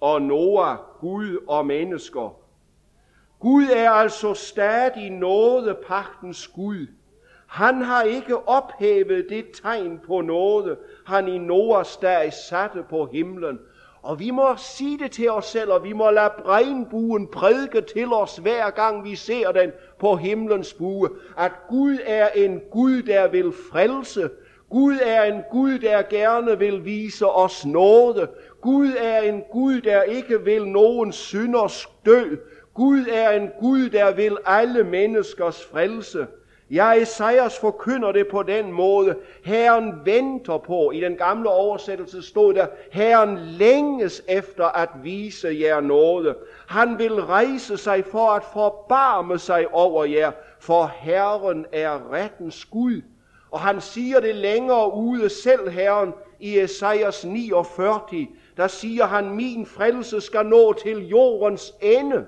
og 0.00 0.22
Noah, 0.22 0.78
Gud 1.00 1.44
og 1.48 1.66
mennesker. 1.66 2.36
Gud 3.40 3.64
er 3.64 3.90
altså 3.90 4.34
stadig 4.34 5.10
nådepagtens 5.10 6.48
Gud. 6.48 6.86
Han 7.46 7.82
har 7.82 8.02
ikke 8.02 8.48
ophævet 8.48 9.26
det 9.28 9.46
tegn 9.62 10.00
på 10.06 10.20
nåde, 10.20 10.76
han 11.06 11.28
i 11.28 11.38
Noahs 11.38 11.96
dag 11.96 12.32
satte 12.32 12.84
på 12.90 13.06
himlen. 13.12 13.58
Og 14.04 14.20
vi 14.20 14.30
må 14.30 14.56
sige 14.56 14.98
det 14.98 15.10
til 15.10 15.30
os 15.30 15.46
selv, 15.46 15.70
og 15.72 15.84
vi 15.84 15.92
må 15.92 16.10
lade 16.10 16.32
regnbuen 16.46 17.26
prædike 17.26 17.80
til 17.80 18.12
os, 18.12 18.36
hver 18.36 18.70
gang 18.70 19.04
vi 19.04 19.16
ser 19.16 19.52
den 19.52 19.72
på 19.98 20.16
himlens 20.16 20.74
bue, 20.74 21.08
at 21.38 21.52
Gud 21.68 21.98
er 22.04 22.28
en 22.28 22.60
Gud, 22.70 23.02
der 23.02 23.28
vil 23.28 23.52
frelse. 23.72 24.30
Gud 24.70 24.98
er 25.02 25.22
en 25.22 25.42
Gud, 25.50 25.78
der 25.78 26.02
gerne 26.02 26.58
vil 26.58 26.84
vise 26.84 27.26
os 27.26 27.66
nåde. 27.66 28.28
Gud 28.60 28.88
er 28.98 29.20
en 29.20 29.42
Gud, 29.52 29.80
der 29.80 30.02
ikke 30.02 30.44
vil 30.44 30.66
nogen 30.66 31.12
synders 31.12 31.88
død. 32.04 32.38
Gud 32.74 33.06
er 33.12 33.30
en 33.30 33.50
Gud, 33.60 33.90
der 33.90 34.14
vil 34.14 34.36
alle 34.46 34.84
menneskers 34.84 35.64
frelse. 35.64 36.26
Ja, 36.74 36.92
Esajas 36.92 37.58
forkynder 37.58 38.12
det 38.12 38.28
på 38.28 38.42
den 38.42 38.72
måde. 38.72 39.16
Herren 39.44 39.92
venter 40.04 40.58
på, 40.58 40.90
i 40.90 41.00
den 41.00 41.16
gamle 41.16 41.50
oversættelse 41.50 42.22
stod 42.22 42.54
der, 42.54 42.66
Herren 42.92 43.38
længes 43.38 44.22
efter 44.28 44.64
at 44.64 44.88
vise 45.02 45.56
jer 45.60 45.80
noget. 45.80 46.36
Han 46.66 46.98
vil 46.98 47.14
rejse 47.14 47.76
sig 47.76 48.04
for 48.04 48.30
at 48.30 48.44
forbarme 48.52 49.38
sig 49.38 49.74
over 49.74 50.04
jer, 50.04 50.32
for 50.60 50.92
Herren 50.96 51.66
er 51.72 52.12
rettens 52.12 52.64
Gud. 52.64 53.02
Og 53.50 53.60
han 53.60 53.80
siger 53.80 54.20
det 54.20 54.34
længere 54.34 54.94
ude 54.94 55.28
selv, 55.28 55.68
Herren, 55.68 56.12
i 56.40 56.58
Esajas 56.58 57.24
49, 57.24 58.00
der 58.56 58.66
siger 58.66 59.04
han, 59.04 59.30
min 59.30 59.66
frelse 59.66 60.20
skal 60.20 60.46
nå 60.46 60.72
til 60.72 61.08
jordens 61.08 61.74
ende. 61.80 62.26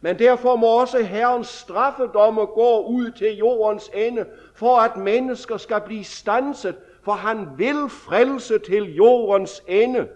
Men 0.00 0.18
derfor 0.18 0.56
må 0.56 0.66
også 0.66 1.02
Herrens 1.02 1.48
straffedomme 1.48 2.40
gå 2.40 2.86
ud 2.86 3.10
til 3.10 3.36
jordens 3.36 3.90
ende, 3.94 4.26
for 4.54 4.78
at 4.78 4.96
mennesker 4.96 5.56
skal 5.56 5.80
blive 5.86 6.04
stanset, 6.04 6.76
for 7.02 7.12
han 7.12 7.48
vil 7.56 7.88
frelse 7.88 8.58
til 8.58 8.94
jordens 8.94 9.62
ende. 9.68 10.08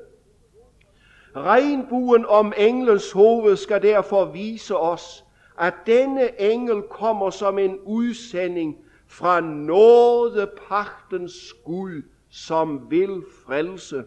Regnbuen 1.36 2.26
om 2.26 2.52
englens 2.56 3.12
hoved 3.12 3.56
skal 3.56 3.82
derfor 3.82 4.24
vise 4.24 4.76
os, 4.76 5.24
at 5.58 5.74
denne 5.86 6.40
engel 6.40 6.82
kommer 6.82 7.30
som 7.30 7.58
en 7.58 7.78
udsending 7.84 8.76
fra 9.08 9.40
nådepagtens 9.40 11.34
Gud, 11.64 12.02
som 12.30 12.90
vil 12.90 13.22
frelse. 13.46 14.04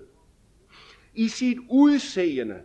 I 1.14 1.28
sit 1.28 1.58
udseende 1.70 2.56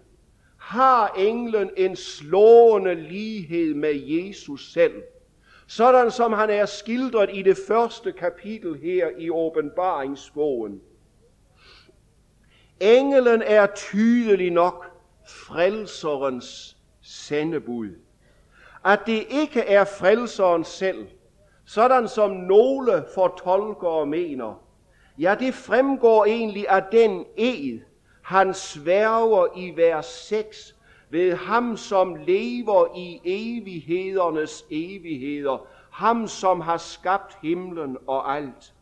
har 0.68 1.08
englen 1.16 1.70
en 1.76 1.96
slående 1.96 2.94
lighed 2.94 3.74
med 3.74 3.94
Jesus 3.94 4.72
selv. 4.72 5.02
Sådan 5.66 6.10
som 6.10 6.32
han 6.32 6.50
er 6.50 6.66
skildret 6.66 7.30
i 7.32 7.42
det 7.42 7.58
første 7.68 8.12
kapitel 8.12 8.78
her 8.82 9.08
i 9.18 9.30
åbenbaringsbogen. 9.30 10.80
Englen 12.80 13.42
er 13.42 13.66
tydelig 13.66 14.50
nok 14.50 14.86
frelserens 15.28 16.76
sendebud. 17.02 17.88
At 18.84 19.00
det 19.06 19.26
ikke 19.30 19.60
er 19.60 19.84
frelseren 19.84 20.64
selv, 20.64 21.06
sådan 21.66 22.08
som 22.08 22.30
nogle 22.30 23.04
fortolkere 23.14 24.06
mener, 24.06 24.64
ja, 25.18 25.36
det 25.38 25.54
fremgår 25.54 26.24
egentlig 26.24 26.68
af 26.68 26.82
den 26.92 27.24
ed, 27.36 27.80
han 28.28 28.54
sværger 28.54 29.46
i 29.56 29.72
vers 29.76 30.06
6 30.06 30.74
ved 31.10 31.34
ham, 31.34 31.76
som 31.76 32.14
lever 32.14 32.96
i 32.96 33.20
evighedernes 33.24 34.64
evigheder, 34.70 35.66
ham 35.90 36.26
som 36.26 36.60
har 36.60 36.76
skabt 36.76 37.38
himlen 37.42 37.96
og 38.06 38.36
alt. 38.36 38.74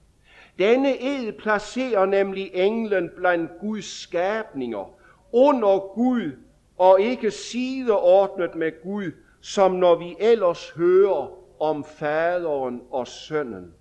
Denne 0.58 1.02
ed 1.02 1.32
placerer 1.32 2.06
nemlig 2.06 2.50
englen 2.54 3.10
blandt 3.16 3.50
Guds 3.60 4.00
skabninger, 4.00 4.90
under 5.32 5.94
Gud 5.94 6.32
og 6.78 7.00
ikke 7.00 7.30
sideordnet 7.30 8.54
med 8.54 8.82
Gud, 8.82 9.12
som 9.40 9.72
når 9.72 9.94
vi 9.94 10.16
ellers 10.20 10.70
hører 10.70 11.30
om 11.60 11.84
faderen 11.84 12.82
og 12.90 13.06
sønnen. 13.06 13.74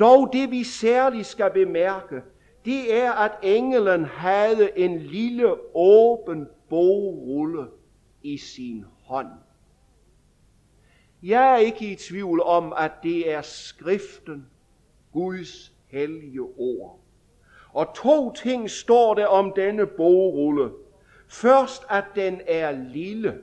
Dog 0.00 0.30
det 0.32 0.50
vi 0.50 0.64
særligt 0.64 1.26
skal 1.26 1.50
bemærke, 1.50 2.22
det 2.64 2.94
er, 2.94 3.12
at 3.12 3.32
englen 3.42 4.04
havde 4.04 4.78
en 4.78 4.98
lille 4.98 5.54
åben 5.74 6.48
bogrulle 6.68 7.66
i 8.22 8.38
sin 8.38 8.84
hånd. 9.04 9.28
Jeg 11.22 11.52
er 11.52 11.56
ikke 11.56 11.92
i 11.92 11.94
tvivl 11.94 12.42
om, 12.42 12.72
at 12.76 12.92
det 13.02 13.32
er 13.32 13.42
skriften, 13.42 14.46
Guds 15.12 15.72
hellige 15.86 16.40
ord. 16.40 17.00
Og 17.72 17.94
to 17.94 18.32
ting 18.32 18.70
står 18.70 19.14
der 19.14 19.26
om 19.26 19.52
denne 19.56 19.86
bogrulle. 19.86 20.70
Først, 21.28 21.82
at 21.90 22.04
den 22.14 22.40
er 22.46 22.70
lille. 22.70 23.38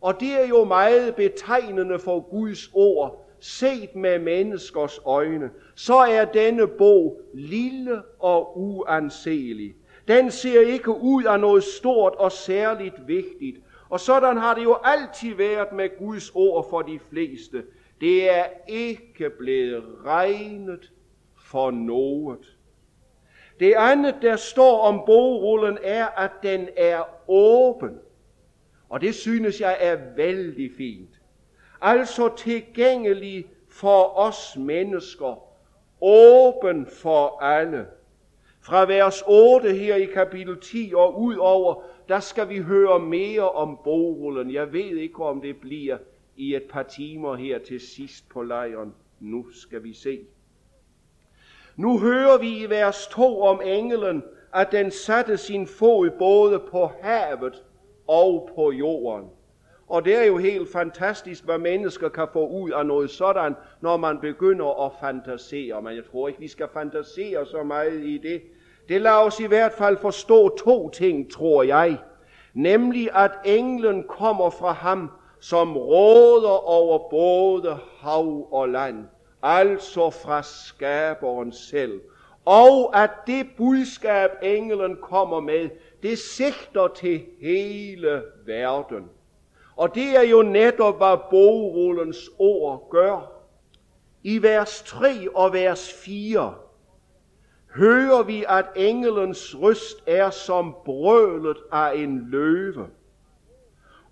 Og 0.00 0.20
det 0.20 0.32
er 0.42 0.46
jo 0.46 0.64
meget 0.64 1.14
betegnende 1.14 1.98
for 1.98 2.20
Guds 2.20 2.70
ord, 2.72 3.27
set 3.40 3.96
med 3.96 4.18
menneskers 4.18 5.00
øjne, 5.04 5.50
så 5.74 5.94
er 5.94 6.24
denne 6.24 6.66
bog 6.66 7.20
lille 7.34 8.02
og 8.18 8.60
uanselig. 8.60 9.74
Den 10.08 10.30
ser 10.30 10.60
ikke 10.60 10.90
ud 10.90 11.24
af 11.24 11.40
noget 11.40 11.64
stort 11.64 12.14
og 12.14 12.32
særligt 12.32 13.08
vigtigt. 13.08 13.56
Og 13.88 14.00
sådan 14.00 14.36
har 14.36 14.54
det 14.54 14.64
jo 14.64 14.76
altid 14.84 15.34
været 15.34 15.72
med 15.72 15.98
Guds 15.98 16.30
ord 16.34 16.70
for 16.70 16.82
de 16.82 16.98
fleste. 17.10 17.64
Det 18.00 18.30
er 18.36 18.44
ikke 18.68 19.30
blevet 19.30 19.84
regnet 20.04 20.92
for 21.36 21.70
noget. 21.70 22.58
Det 23.60 23.74
andet, 23.76 24.14
der 24.22 24.36
står 24.36 24.80
om 24.80 25.02
bogrullen, 25.06 25.78
er, 25.82 26.06
at 26.06 26.30
den 26.42 26.68
er 26.76 27.02
åben. 27.28 27.98
Og 28.88 29.00
det 29.00 29.14
synes 29.14 29.60
jeg 29.60 29.76
er 29.80 29.96
vældig 30.16 30.70
fint. 30.76 31.17
Altså 31.80 32.36
tilgængelig 32.36 33.46
for 33.68 34.18
os 34.18 34.56
mennesker. 34.56 35.42
Åben 36.00 36.86
for 36.86 37.42
alle. 37.42 37.86
Fra 38.60 38.86
vers 38.86 39.22
8 39.26 39.74
her 39.74 39.94
i 39.94 40.04
kapitel 40.04 40.60
10 40.60 40.92
og 40.96 41.20
ud 41.20 41.36
over, 41.36 41.82
der 42.08 42.20
skal 42.20 42.48
vi 42.48 42.58
høre 42.58 43.00
mere 43.00 43.50
om 43.50 43.78
bogrullen. 43.84 44.52
Jeg 44.52 44.72
ved 44.72 44.96
ikke, 44.96 45.24
om 45.24 45.40
det 45.40 45.56
bliver 45.56 45.98
i 46.36 46.54
et 46.54 46.62
par 46.70 46.82
timer 46.82 47.36
her 47.36 47.58
til 47.58 47.80
sidst 47.80 48.28
på 48.28 48.42
lejren. 48.42 48.94
Nu 49.20 49.50
skal 49.52 49.84
vi 49.84 49.92
se. 49.92 50.20
Nu 51.76 51.98
hører 51.98 52.38
vi 52.38 52.58
i 52.58 52.70
vers 52.70 53.06
2 53.06 53.42
om 53.42 53.60
engelen, 53.64 54.22
at 54.54 54.72
den 54.72 54.90
satte 54.90 55.36
sin 55.36 55.66
fod 55.66 56.10
både 56.18 56.58
på 56.58 56.90
havet 57.02 57.62
og 58.06 58.50
på 58.54 58.72
jorden. 58.72 59.30
Og 59.88 60.04
det 60.04 60.16
er 60.16 60.24
jo 60.24 60.36
helt 60.36 60.72
fantastisk, 60.72 61.44
hvad 61.44 61.58
mennesker 61.58 62.08
kan 62.08 62.26
få 62.32 62.48
ud 62.48 62.70
af 62.70 62.86
noget 62.86 63.10
sådan, 63.10 63.54
når 63.80 63.96
man 63.96 64.18
begynder 64.18 64.86
at 64.86 64.92
fantasere. 65.00 65.82
Men 65.82 65.96
jeg 65.96 66.02
tror 66.10 66.28
ikke, 66.28 66.40
vi 66.40 66.48
skal 66.48 66.68
fantasere 66.72 67.46
så 67.46 67.62
meget 67.62 68.04
i 68.04 68.18
det. 68.18 68.42
Det 68.88 69.00
lader 69.00 69.16
os 69.16 69.40
i 69.40 69.46
hvert 69.46 69.72
fald 69.72 69.96
forstå 69.96 70.56
to 70.56 70.90
ting, 70.90 71.32
tror 71.32 71.62
jeg. 71.62 71.98
Nemlig, 72.54 73.08
at 73.14 73.32
englen 73.44 74.04
kommer 74.04 74.50
fra 74.50 74.72
ham, 74.72 75.10
som 75.40 75.76
råder 75.76 76.68
over 76.68 77.10
både 77.10 77.78
hav 78.00 78.48
og 78.52 78.68
land 78.68 79.04
altså 79.42 80.10
fra 80.10 80.42
skaberen 80.42 81.52
selv. 81.52 82.00
Og 82.44 83.02
at 83.02 83.10
det 83.26 83.46
budskab, 83.56 84.30
englen 84.42 84.96
kommer 85.02 85.40
med, 85.40 85.68
det 86.02 86.18
sigter 86.18 86.88
til 86.88 87.24
hele 87.40 88.22
verden. 88.46 89.04
Og 89.78 89.94
det 89.94 90.16
er 90.16 90.22
jo 90.22 90.42
netop, 90.42 90.96
hvad 90.96 91.16
bogrullens 91.30 92.30
ord 92.38 92.88
gør. 92.90 93.32
I 94.22 94.42
vers 94.42 94.82
3 94.82 95.28
og 95.34 95.52
vers 95.52 95.92
4 95.92 96.54
hører 97.74 98.22
vi, 98.22 98.44
at 98.48 98.66
engelens 98.76 99.56
røst 99.62 100.02
er 100.06 100.30
som 100.30 100.76
brølet 100.84 101.56
af 101.72 101.94
en 101.96 102.28
løve. 102.30 102.86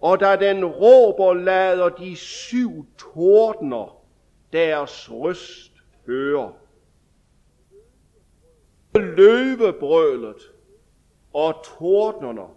Og 0.00 0.20
da 0.20 0.36
den 0.36 0.64
råber, 0.64 1.34
lader 1.34 1.88
de 1.88 2.16
syv 2.16 2.86
tordner 2.98 4.02
deres 4.52 5.10
røst 5.12 5.72
høre. 6.06 6.52
Løvebrølet 8.94 10.52
og 11.32 11.54
tordnerne 11.78 12.55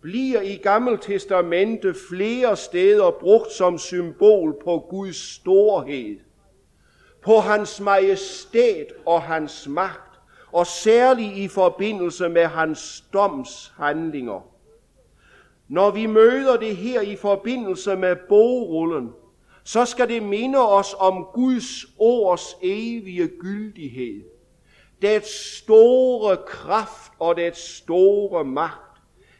bliver 0.00 0.40
i 0.40 0.54
Gamle 0.56 0.98
Testamente 0.98 1.94
flere 2.08 2.56
steder 2.56 3.10
brugt 3.10 3.52
som 3.52 3.78
symbol 3.78 4.56
på 4.64 4.86
Guds 4.90 5.34
storhed, 5.34 6.16
på 7.22 7.36
hans 7.36 7.80
majestæt 7.80 8.92
og 9.06 9.22
hans 9.22 9.68
magt, 9.68 10.20
og 10.52 10.66
særligt 10.66 11.36
i 11.36 11.48
forbindelse 11.48 12.28
med 12.28 12.44
hans 12.44 13.04
domshandlinger. 13.12 14.46
Når 15.68 15.90
vi 15.90 16.06
møder 16.06 16.56
det 16.56 16.76
her 16.76 17.00
i 17.00 17.16
forbindelse 17.16 17.96
med 17.96 18.16
bogrullen, 18.28 19.12
så 19.64 19.84
skal 19.84 20.08
det 20.08 20.22
minde 20.22 20.68
os 20.68 20.94
om 20.98 21.26
Guds 21.34 21.86
ords 21.98 22.56
evige 22.62 23.28
gyldighed. 23.40 24.22
Det 25.02 25.24
store 25.26 26.36
kraft 26.46 27.12
og 27.18 27.36
det 27.36 27.56
store 27.56 28.44
magt. 28.44 28.87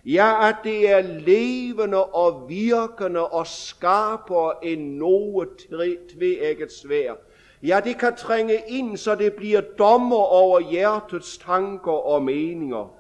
Ja, 0.04 0.48
at 0.48 0.56
det 0.64 0.90
er 0.90 1.00
levende 1.00 2.04
og 2.04 2.48
virkende 2.48 3.26
og 3.28 3.46
skarpere 3.46 4.52
end 4.62 4.94
noget 4.94 5.48
tveægget 6.14 6.72
svær. 6.72 7.12
Ja, 7.62 7.80
det 7.84 7.98
kan 7.98 8.16
trænge 8.16 8.62
ind, 8.68 8.96
så 8.96 9.14
det 9.14 9.32
bliver 9.32 9.60
dommer 9.60 10.16
over 10.16 10.60
hjertets 10.60 11.38
tanker 11.38 11.92
og 11.92 12.22
meninger. 12.22 12.94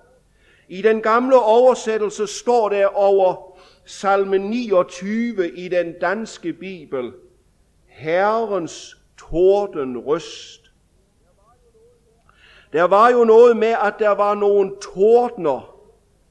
I 0.68 0.82
den 0.82 1.02
gamle 1.02 1.42
oversættelse 1.42 2.26
står 2.26 2.68
der 2.68 2.86
over 2.86 3.58
salme 3.84 4.38
29 4.38 5.50
i 5.50 5.68
den 5.68 5.94
danske 6.00 6.52
bibel, 6.52 7.12
Herrens 7.86 8.96
torden 9.18 9.98
røst. 9.98 10.60
Der 12.72 12.82
var 12.82 13.10
jo 13.10 13.24
noget 13.24 13.56
med, 13.56 13.74
at 13.82 13.94
der 13.98 14.08
var 14.08 14.34
nogle 14.34 14.72
tordner, 14.82 15.77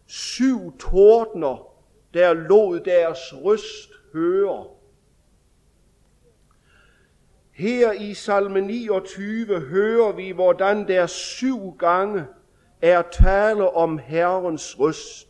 syv 0.07 0.77
tordner, 0.77 1.67
der 2.13 2.33
lod 2.33 2.79
deres 2.79 3.19
røst 3.43 3.89
høre. 4.13 4.65
Her 7.51 7.91
i 7.91 8.13
salme 8.13 8.61
29 8.61 9.59
hører 9.59 10.11
vi, 10.11 10.31
hvordan 10.31 10.87
der 10.87 11.07
syv 11.07 11.75
gange 11.79 12.25
er 12.81 13.01
tale 13.01 13.69
om 13.69 13.97
Herrens 13.97 14.79
røst. 14.79 15.27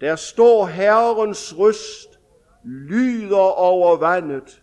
Der 0.00 0.16
står 0.16 0.66
Herrens 0.66 1.58
røst, 1.58 2.20
lyder 2.64 3.58
over 3.58 3.96
vandet. 3.96 4.62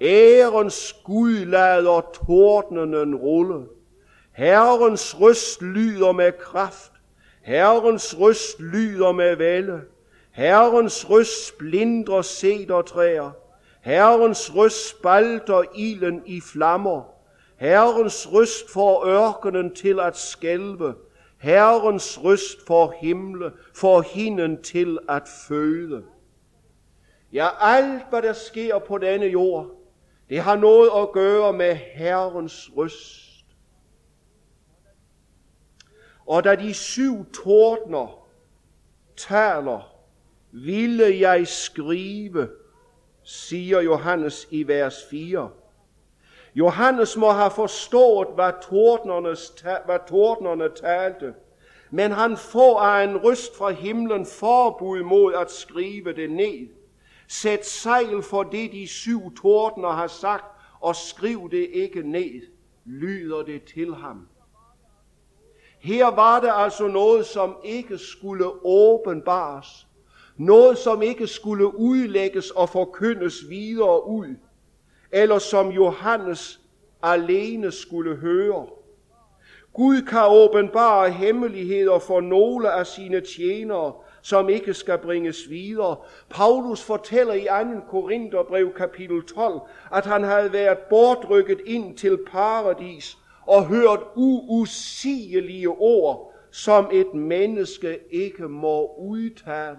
Ærens 0.00 0.96
Gud 1.04 1.44
lader 1.44 2.00
tordnenen 2.26 3.14
rulle. 3.14 3.66
Herrens 4.32 5.20
røst 5.20 5.62
lyder 5.62 6.12
med 6.12 6.32
kraft. 6.32 6.92
Herrens 7.48 8.18
røst 8.20 8.60
lyder 8.60 9.12
med 9.12 9.36
vælde. 9.36 9.80
Herrens 10.30 11.10
røst 11.10 11.46
splindrer 11.46 12.22
cedertræer. 12.22 13.30
Herrens 13.80 14.54
røst 14.54 14.88
spalter 14.88 15.62
ilden 15.74 16.22
i 16.26 16.40
flammer. 16.40 17.02
Herrens 17.56 18.32
røst 18.32 18.72
får 18.72 19.06
ørkenen 19.06 19.74
til 19.74 20.00
at 20.00 20.16
skælve. 20.16 20.94
Herrens 21.38 22.24
røst 22.24 22.66
får 22.66 22.94
himle, 23.00 23.52
får 23.74 24.00
hinden 24.00 24.62
til 24.62 24.98
at 25.08 25.22
føde. 25.48 26.04
Ja, 27.32 27.48
alt 27.60 28.02
hvad 28.10 28.22
der 28.22 28.32
sker 28.32 28.78
på 28.78 28.98
denne 28.98 29.26
jord, 29.26 29.66
det 30.28 30.40
har 30.40 30.56
noget 30.56 30.90
at 30.96 31.12
gøre 31.12 31.52
med 31.52 31.74
Herrens 31.74 32.70
røst. 32.76 33.27
Og 36.28 36.44
da 36.44 36.54
de 36.54 36.74
syv 36.74 37.32
tordner 37.32 38.28
taler, 39.16 39.94
ville 40.52 41.20
jeg 41.20 41.48
skrive, 41.48 42.48
siger 43.22 43.80
Johannes 43.80 44.48
i 44.50 44.68
vers 44.68 45.04
4. 45.10 45.50
Johannes 46.54 47.16
må 47.16 47.30
have 47.30 47.50
forstået, 47.50 48.28
hvad 48.34 48.52
hvad 49.84 50.08
tordnerne 50.08 50.68
talte, 50.74 51.34
men 51.90 52.12
han 52.12 52.36
får 52.36 52.80
af 52.80 53.04
en 53.04 53.16
ryst 53.16 53.56
fra 53.56 53.70
himlen 53.70 54.26
forbud 54.26 55.02
mod 55.02 55.34
at 55.34 55.50
skrive 55.50 56.12
det 56.12 56.30
ned. 56.30 56.68
Sæt 57.28 57.66
sejl 57.66 58.22
for 58.22 58.42
det, 58.42 58.72
de 58.72 58.86
syv 58.86 59.36
tordner 59.36 59.90
har 59.90 60.06
sagt, 60.06 60.44
og 60.80 60.96
skriv 60.96 61.50
det 61.50 61.68
ikke 61.72 62.02
ned, 62.02 62.42
lyder 62.84 63.42
det 63.42 63.64
til 63.64 63.94
ham. 63.94 64.28
Her 65.78 66.06
var 66.06 66.40
det 66.40 66.50
altså 66.54 66.86
noget, 66.86 67.26
som 67.26 67.56
ikke 67.64 67.98
skulle 67.98 68.44
åbenbares. 68.64 69.86
Noget, 70.36 70.78
som 70.78 71.02
ikke 71.02 71.26
skulle 71.26 71.78
udlægges 71.78 72.50
og 72.50 72.68
forkyndes 72.68 73.48
videre 73.48 74.08
ud 74.08 74.36
eller 75.12 75.38
som 75.38 75.68
Johannes 75.68 76.60
alene 77.02 77.72
skulle 77.72 78.16
høre. 78.16 78.66
Gud 79.72 80.02
kan 80.02 80.24
åbenbare 80.28 81.10
hemmeligheder 81.10 81.98
for 81.98 82.20
nogle 82.20 82.70
af 82.70 82.86
sine 82.86 83.20
tjenere, 83.20 83.92
som 84.22 84.48
ikke 84.48 84.74
skal 84.74 84.98
bringes 84.98 85.50
videre. 85.50 85.96
Paulus 86.30 86.82
fortæller 86.82 87.34
i 87.34 87.44
2. 87.74 87.80
Korintherbrev 87.90 88.72
kapitel 88.72 89.22
12, 89.22 89.60
at 89.92 90.06
han 90.06 90.24
havde 90.24 90.52
været 90.52 90.78
bortrykket 90.78 91.60
ind 91.66 91.96
til 91.96 92.18
paradis 92.26 93.17
og 93.48 93.66
hørt 93.66 94.00
uusigelige 94.16 95.68
ord, 95.68 96.34
som 96.50 96.88
et 96.92 97.14
menneske 97.14 97.98
ikke 98.10 98.48
må 98.48 98.94
udtale. 98.98 99.78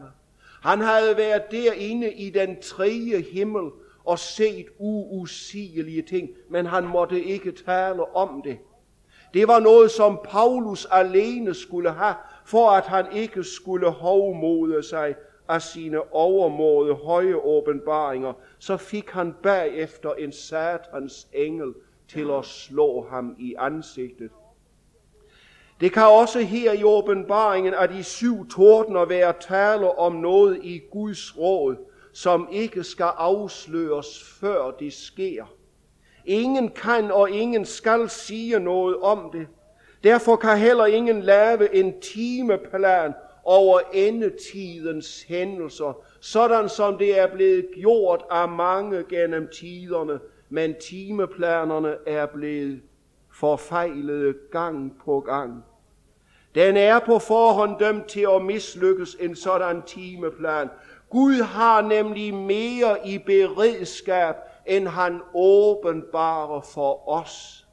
Han 0.61 0.81
havde 0.81 1.17
været 1.17 1.51
derinde 1.51 2.13
i 2.13 2.29
den 2.29 2.61
tredje 2.61 3.21
himmel 3.21 3.71
og 4.03 4.19
set 4.19 4.65
uusigelige 4.79 6.01
ting, 6.01 6.29
men 6.49 6.65
han 6.65 6.87
måtte 6.87 7.23
ikke 7.23 7.51
tale 7.51 8.15
om 8.15 8.41
det. 8.43 8.57
Det 9.33 9.47
var 9.47 9.59
noget, 9.59 9.91
som 9.91 10.19
Paulus 10.23 10.87
alene 10.91 11.53
skulle 11.53 11.91
have, 11.91 12.15
for 12.45 12.69
at 12.69 12.83
han 12.83 13.05
ikke 13.13 13.43
skulle 13.43 13.89
hovmode 13.89 14.83
sig 14.83 15.15
af 15.47 15.61
sine 15.61 16.13
overmåde 16.13 16.93
høje 16.93 17.35
åbenbaringer, 17.35 18.33
så 18.59 18.77
fik 18.77 19.09
han 19.09 19.35
bagefter 19.43 20.13
en 20.13 20.31
satans 20.31 21.27
engel 21.33 21.73
til 22.09 22.31
at 22.31 22.45
slå 22.45 23.07
ham 23.09 23.35
i 23.39 23.55
ansigtet. 23.57 24.29
Det 25.79 25.93
kan 25.93 26.03
også 26.03 26.39
her 26.39 26.73
i 26.73 26.83
åbenbaringen 26.83 27.73
af 27.73 27.89
de 27.89 28.03
syv 28.03 28.49
tordner 28.49 29.05
være 29.05 29.33
tale 29.39 29.99
om 29.99 30.15
noget 30.15 30.59
i 30.63 30.81
Guds 30.91 31.37
råd, 31.37 31.75
som 32.13 32.47
ikke 32.51 32.83
skal 32.83 33.11
afsløres, 33.17 34.23
før 34.39 34.71
det 34.71 34.93
sker. 34.93 35.45
Ingen 36.25 36.69
kan 36.69 37.11
og 37.11 37.29
ingen 37.29 37.65
skal 37.65 38.09
sige 38.09 38.59
noget 38.59 38.97
om 38.97 39.29
det. 39.33 39.47
Derfor 40.03 40.35
kan 40.35 40.57
heller 40.57 40.85
ingen 40.85 41.21
lave 41.21 41.75
en 41.75 42.01
timeplan 42.01 43.13
over 43.43 43.79
endetidens 43.93 45.23
hændelser, 45.23 46.03
sådan 46.19 46.69
som 46.69 46.97
det 46.97 47.19
er 47.19 47.27
blevet 47.27 47.65
gjort 47.75 48.23
af 48.31 48.49
mange 48.49 49.03
gennem 49.09 49.47
tiderne, 49.59 50.19
men 50.49 50.75
timeplanerne 50.81 51.95
er 52.07 52.25
blevet 52.25 52.81
forfejlede 53.33 54.33
gang 54.51 54.93
på 55.05 55.19
gang. 55.19 55.63
Den 56.55 56.77
er 56.77 56.99
på 56.99 57.19
forhånd 57.19 57.79
dømt 57.79 58.07
til 58.07 58.27
at 58.35 58.41
mislykkes 58.41 59.17
en 59.19 59.35
sådan 59.35 59.81
timeplan. 59.81 60.69
Gud 61.09 61.41
har 61.41 61.81
nemlig 61.81 62.33
mere 62.33 63.07
i 63.07 63.17
beredskab, 63.17 64.35
end 64.65 64.87
han 64.87 65.21
åbenbarer 65.35 66.61
for 66.61 67.09
os. 67.09 67.65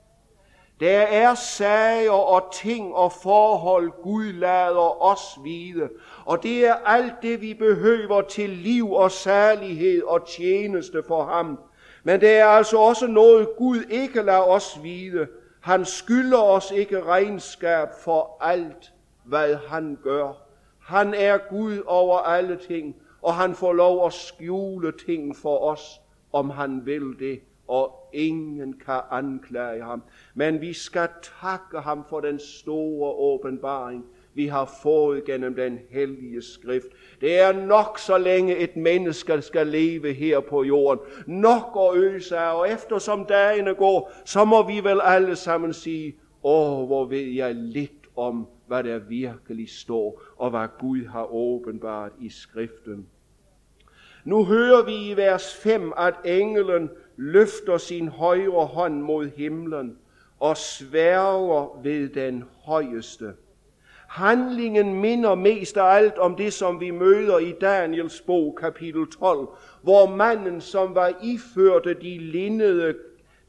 Der 0.80 0.98
er 1.00 1.34
sager 1.34 2.10
og 2.10 2.52
ting 2.52 2.94
og 2.94 3.12
forhold, 3.12 3.92
Gud 4.02 4.32
lader 4.32 5.02
os 5.02 5.38
vide, 5.44 5.88
og 6.24 6.42
det 6.42 6.66
er 6.66 6.74
alt 6.74 7.14
det, 7.22 7.40
vi 7.40 7.54
behøver 7.54 8.20
til 8.20 8.50
liv 8.50 8.92
og 8.92 9.10
særlighed 9.10 10.02
og 10.02 10.28
tjeneste 10.28 11.02
for 11.08 11.24
ham. 11.24 11.58
Men 12.06 12.20
det 12.20 12.30
er 12.30 12.46
altså 12.46 12.78
også 12.78 13.06
noget, 13.06 13.48
Gud 13.56 13.82
ikke 13.90 14.22
lader 14.22 14.38
os 14.48 14.78
vide. 14.82 15.26
Han 15.60 15.84
skylder 15.84 16.38
os 16.38 16.70
ikke 16.70 17.02
regnskab 17.02 17.88
for 18.04 18.36
alt, 18.40 18.92
hvad 19.24 19.56
han 19.68 19.98
gør. 20.02 20.32
Han 20.80 21.14
er 21.14 21.38
Gud 21.50 21.82
over 21.86 22.18
alle 22.18 22.56
ting, 22.56 22.96
og 23.22 23.34
han 23.34 23.54
får 23.54 23.72
lov 23.72 24.06
at 24.06 24.12
skjule 24.12 24.92
ting 25.06 25.36
for 25.36 25.58
os, 25.58 26.00
om 26.32 26.50
han 26.50 26.86
vil 26.86 27.18
det 27.18 27.40
og 27.68 28.10
ingen 28.12 28.72
kan 28.86 29.00
anklage 29.10 29.82
ham. 29.82 30.02
Men 30.34 30.60
vi 30.60 30.72
skal 30.72 31.08
takke 31.40 31.80
ham 31.80 32.04
for 32.08 32.20
den 32.20 32.38
store 32.38 33.10
åbenbaring, 33.10 34.04
vi 34.36 34.46
har 34.46 34.78
fået 34.82 35.24
gennem 35.24 35.54
den 35.54 35.78
hellige 35.90 36.42
skrift. 36.42 36.86
Det 37.20 37.40
er 37.40 37.52
nok 37.52 37.98
så 37.98 38.18
længe 38.18 38.56
et 38.56 38.76
menneske 38.76 39.42
skal 39.42 39.66
leve 39.66 40.12
her 40.12 40.40
på 40.40 40.64
jorden. 40.64 41.04
Nok 41.26 41.78
at 41.80 41.98
øse 41.98 42.36
af, 42.36 42.58
og 42.58 42.70
eftersom 42.70 43.24
dagene 43.24 43.74
går, 43.74 44.12
så 44.24 44.44
må 44.44 44.66
vi 44.66 44.80
vel 44.84 45.00
alle 45.04 45.36
sammen 45.36 45.72
sige, 45.72 46.16
åh, 46.44 46.86
hvor 46.86 47.04
ved 47.04 47.26
jeg 47.26 47.54
lidt 47.54 47.92
om, 48.16 48.46
hvad 48.66 48.84
der 48.84 48.98
virkelig 48.98 49.70
står, 49.70 50.22
og 50.36 50.50
hvad 50.50 50.68
Gud 50.78 51.06
har 51.06 51.34
åbenbart 51.34 52.12
i 52.20 52.28
skriften. 52.28 53.06
Nu 54.24 54.44
hører 54.44 54.84
vi 54.84 55.10
i 55.10 55.16
vers 55.16 55.56
5, 55.56 55.92
at 55.98 56.14
englen 56.24 56.90
løfter 57.16 57.78
sin 57.78 58.08
højre 58.08 58.66
hånd 58.66 59.00
mod 59.02 59.30
himlen 59.36 59.98
og 60.40 60.56
sværger 60.56 61.80
ved 61.82 62.08
den 62.08 62.44
højeste. 62.64 63.32
Handlingen 64.08 65.00
minder 65.00 65.34
mest 65.34 65.76
af 65.76 65.84
alt 65.84 66.18
om 66.18 66.36
det, 66.36 66.52
som 66.52 66.80
vi 66.80 66.90
møder 66.90 67.38
i 67.38 67.52
Daniels 67.60 68.20
bog, 68.20 68.58
kapitel 68.60 69.06
12, 69.06 69.48
hvor 69.82 70.06
manden, 70.16 70.60
som 70.60 70.94
var 70.94 71.12
iførte 71.22 71.94
de 71.94 72.18
linnede, 72.18 72.94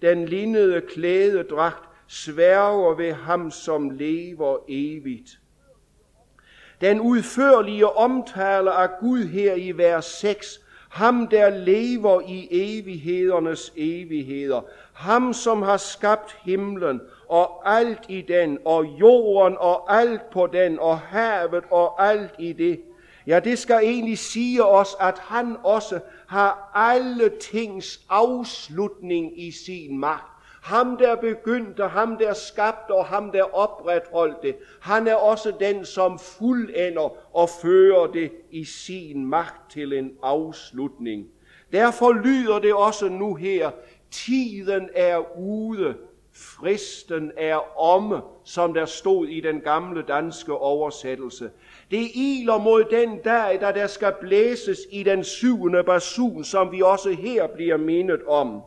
den 0.01 0.25
linnede 0.25 0.81
klædedragt, 0.81 1.89
sværger 2.07 2.95
ved 2.95 3.13
ham, 3.13 3.51
som 3.51 3.89
lever 3.89 4.57
evigt. 4.69 5.39
Den 6.81 6.99
udførlige 6.99 7.89
omtale 7.89 8.71
af 8.71 8.89
Gud 8.99 9.23
her 9.23 9.53
i 9.53 9.71
vers 9.71 10.05
6 10.05 10.59
ham 10.89 11.27
der 11.27 11.49
lever 11.49 12.21
i 12.21 12.47
evighedernes 12.51 13.73
evigheder, 13.75 14.61
ham 14.93 15.33
som 15.33 15.61
har 15.61 15.77
skabt 15.77 16.37
himlen 16.43 17.01
og 17.29 17.77
alt 17.79 17.99
i 18.07 18.21
den, 18.21 18.59
og 18.65 18.85
jorden 18.85 19.57
og 19.59 19.99
alt 19.99 20.29
på 20.29 20.47
den, 20.47 20.79
og 20.79 20.99
havet 20.99 21.63
og 21.71 22.07
alt 22.09 22.31
i 22.39 22.53
det. 22.53 22.81
Ja, 23.27 23.39
det 23.39 23.59
skal 23.59 23.79
egentlig 23.83 24.17
sige 24.17 24.65
os, 24.65 24.95
at 24.99 25.19
han 25.19 25.57
også 25.63 25.99
har 26.27 26.71
alle 26.75 27.31
tings 27.39 28.01
afslutning 28.09 29.41
i 29.41 29.51
sin 29.51 29.97
magt. 29.99 30.33
Ham, 30.63 30.97
der 30.97 31.15
begyndte, 31.15 31.83
ham, 31.83 32.17
der 32.17 32.33
skabte 32.33 32.91
og 32.91 33.05
ham, 33.05 33.31
der 33.31 33.55
opretholdt 33.55 34.41
det, 34.41 34.55
han 34.81 35.07
er 35.07 35.15
også 35.15 35.53
den, 35.59 35.85
som 35.85 36.19
fuldender 36.19 37.35
og 37.37 37.49
fører 37.61 38.07
det 38.07 38.31
i 38.51 38.65
sin 38.65 39.25
magt 39.25 39.71
til 39.71 39.93
en 39.93 40.11
afslutning. 40.23 41.27
Derfor 41.71 42.13
lyder 42.13 42.59
det 42.59 42.73
også 42.73 43.09
nu 43.09 43.35
her, 43.35 43.71
tiden 44.11 44.89
er 44.95 45.37
ude, 45.39 45.95
fristen 46.37 47.31
er 47.37 47.79
omme, 47.79 48.21
som 48.43 48.73
der 48.73 48.85
stod 48.85 49.27
i 49.27 49.39
den 49.39 49.61
gamle 49.61 50.01
danske 50.01 50.53
oversættelse. 50.53 51.49
Det 51.91 52.11
iler 52.15 52.57
mod 52.57 52.83
den 52.83 53.17
dag, 53.17 53.61
da 53.61 53.71
der 53.71 53.87
skal 53.87 54.13
blæses 54.21 54.79
i 54.91 55.03
den 55.03 55.23
syvende 55.23 55.83
basun, 55.83 56.43
som 56.43 56.71
vi 56.71 56.81
også 56.81 57.11
her 57.11 57.47
bliver 57.47 57.77
mindet 57.77 58.23
om. 58.27 58.61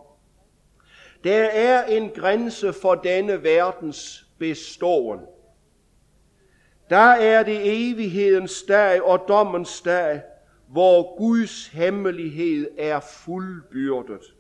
Der 1.24 1.44
er 1.44 1.84
en 1.84 2.10
grænse 2.10 2.72
for 2.72 2.94
denne 2.94 3.42
verdens 3.42 4.26
beståen. 4.38 5.20
Der 6.90 6.96
er 6.96 7.42
det 7.42 7.60
evighedens 7.62 8.62
dag 8.62 9.02
og 9.02 9.24
dommens 9.28 9.80
dag, 9.80 10.22
hvor 10.68 11.16
Guds 11.18 11.66
hemmelighed 11.66 12.68
er 12.78 13.00
fuldbyrdet. 13.00 14.34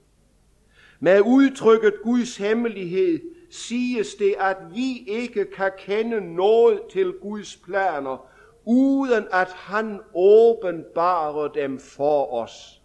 Med 1.02 1.20
udtrykket 1.20 1.94
Guds 2.02 2.36
hemmelighed 2.36 3.20
siges 3.50 4.14
det, 4.14 4.34
at 4.38 4.56
vi 4.74 5.04
ikke 5.06 5.44
kan 5.44 5.70
kende 5.78 6.34
noget 6.34 6.80
til 6.92 7.12
Guds 7.22 7.56
planer, 7.56 8.26
uden 8.64 9.24
at 9.32 9.48
han 9.48 10.00
åbenbarer 10.14 11.48
dem 11.48 11.78
for 11.78 12.32
os. 12.32 12.82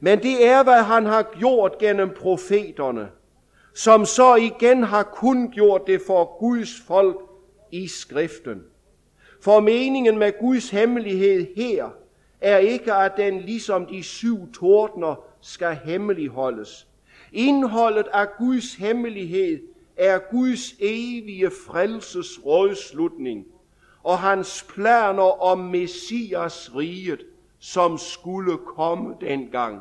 Men 0.00 0.18
det 0.18 0.46
er, 0.46 0.62
hvad 0.62 0.82
han 0.82 1.06
har 1.06 1.22
gjort 1.38 1.78
gennem 1.78 2.10
profeterne, 2.16 3.08
som 3.74 4.04
så 4.04 4.34
igen 4.34 4.82
har 4.82 5.02
kun 5.02 5.50
gjort 5.50 5.82
det 5.86 6.00
for 6.06 6.38
Guds 6.38 6.80
folk 6.86 7.16
i 7.72 7.88
skriften. 7.88 8.62
For 9.42 9.60
meningen 9.60 10.18
med 10.18 10.32
Guds 10.40 10.70
hemmelighed 10.70 11.46
her 11.56 11.88
er 12.40 12.58
ikke, 12.58 12.92
at 12.92 13.12
den 13.16 13.40
ligesom 13.40 13.86
de 13.86 14.02
syv 14.02 14.52
tordner 14.52 15.24
skal 15.40 15.74
hemmeligholdes. 15.84 16.86
Indholdet 17.32 18.06
af 18.12 18.26
Guds 18.38 18.74
hemmelighed 18.74 19.60
er 19.96 20.18
Guds 20.18 20.74
evige 20.80 21.50
frelses 21.66 22.46
rådslutning 22.46 23.46
og 24.02 24.18
hans 24.18 24.66
planer 24.74 25.42
om 25.42 25.58
Messias 25.58 26.76
riget, 26.76 27.20
som 27.58 27.98
skulle 27.98 28.58
komme 28.58 29.14
dengang. 29.20 29.80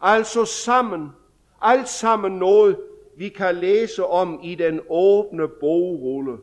Altså 0.00 0.44
sammen, 0.44 1.08
alt 1.62 1.88
sammen 1.88 2.32
noget, 2.32 2.78
vi 3.16 3.28
kan 3.28 3.54
læse 3.54 4.06
om 4.06 4.40
i 4.42 4.54
den 4.54 4.80
åbne 4.90 5.48
bogrulle, 5.48 6.36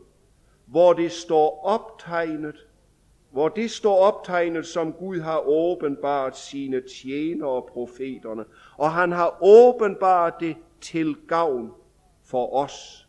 hvor 0.65 0.93
det 0.93 1.11
står 1.11 1.65
optegnet, 1.65 2.55
hvor 3.31 3.49
det 3.49 3.71
står 3.71 3.97
optegnet, 3.97 4.65
som 4.65 4.93
Gud 4.93 5.19
har 5.19 5.47
åbenbart 5.47 6.37
sine 6.37 6.81
tjenere 6.81 7.49
og 7.49 7.69
profeterne, 7.73 8.45
og 8.77 8.91
han 8.91 9.11
har 9.11 9.37
åbenbart 9.41 10.33
det 10.39 10.55
til 10.81 11.15
gavn 11.27 11.71
for 12.23 12.53
os. 12.55 13.07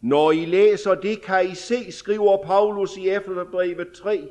Når 0.00 0.30
I 0.30 0.44
læser 0.44 0.94
det, 0.94 1.22
kan 1.22 1.50
I 1.50 1.54
se, 1.54 1.92
skriver 1.92 2.42
Paulus 2.44 2.96
i 2.96 3.08
Efterbrevet 3.08 3.88
3, 3.94 4.28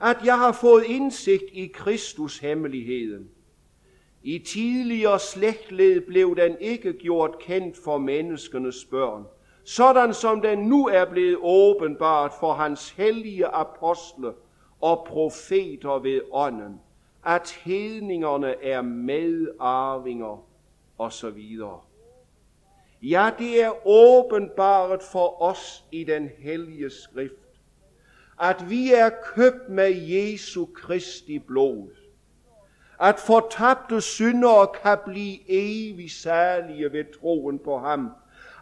at 0.00 0.16
jeg 0.24 0.38
har 0.38 0.52
fået 0.52 0.84
indsigt 0.84 1.44
i 1.52 1.66
Kristus 1.66 2.38
hemmeligheden, 2.38 3.28
i 4.22 4.38
tidligere 4.38 5.18
slægtled 5.18 6.00
blev 6.00 6.36
den 6.36 6.56
ikke 6.60 6.92
gjort 6.92 7.38
kendt 7.40 7.76
for 7.84 7.98
menneskenes 7.98 8.84
børn, 8.84 9.24
sådan 9.64 10.14
som 10.14 10.40
den 10.40 10.58
nu 10.58 10.86
er 10.86 11.04
blevet 11.04 11.38
åbenbart 11.42 12.32
for 12.40 12.52
hans 12.52 12.90
hellige 12.90 13.46
apostle 13.46 14.32
og 14.80 15.06
profeter 15.08 15.98
ved 15.98 16.20
ånden, 16.32 16.80
at 17.26 17.50
hedningerne 17.50 18.64
er 18.64 18.82
medarvinger 18.82 20.44
og 20.98 21.12
så 21.12 21.30
videre. 21.30 21.80
Ja, 23.02 23.30
det 23.38 23.62
er 23.62 23.86
åbenbart 23.86 25.02
for 25.02 25.42
os 25.42 25.84
i 25.92 26.04
den 26.04 26.30
hellige 26.38 26.90
skrift, 26.90 27.34
at 28.40 28.70
vi 28.70 28.92
er 28.92 29.10
købt 29.34 29.68
med 29.68 29.94
Jesu 29.94 30.66
Kristi 30.74 31.38
blod. 31.38 31.88
At 33.00 33.18
fortabte 33.18 34.00
syndere 34.00 34.66
kan 34.82 34.98
blive 35.06 35.38
evig 35.48 36.10
særlige 36.10 36.92
ved 36.92 37.04
troen 37.20 37.58
på 37.58 37.78
ham. 37.78 38.10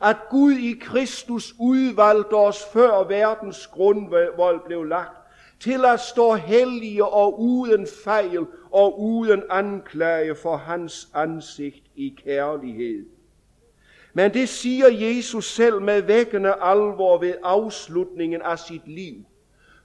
At 0.03 0.17
Gud 0.31 0.53
i 0.53 0.73
Kristus 0.81 1.55
udvalgte 1.61 2.35
os 2.35 2.65
før 2.73 3.05
verdens 3.05 3.67
grundvold 3.67 4.61
blev 4.67 4.85
lagt, 4.85 5.26
til 5.61 5.85
at 5.85 6.01
stå 6.01 6.35
hellige 6.35 7.05
og 7.05 7.41
uden 7.41 7.87
fejl 8.05 8.47
og 8.71 9.01
uden 9.01 9.43
anklage 9.51 10.35
for 10.35 10.57
hans 10.57 11.09
ansigt 11.15 11.85
i 11.95 12.17
kærlighed. 12.25 13.07
Men 14.15 14.35
det 14.35 14.49
siger 14.49 14.89
Jesus 14.89 15.55
selv 15.55 15.83
med 15.83 16.03
vækkende 16.03 16.55
alvor 16.61 17.19
ved 17.19 17.35
afslutningen 17.43 18.43
af 18.43 18.59
sit 18.59 18.89
liv. 18.89 19.15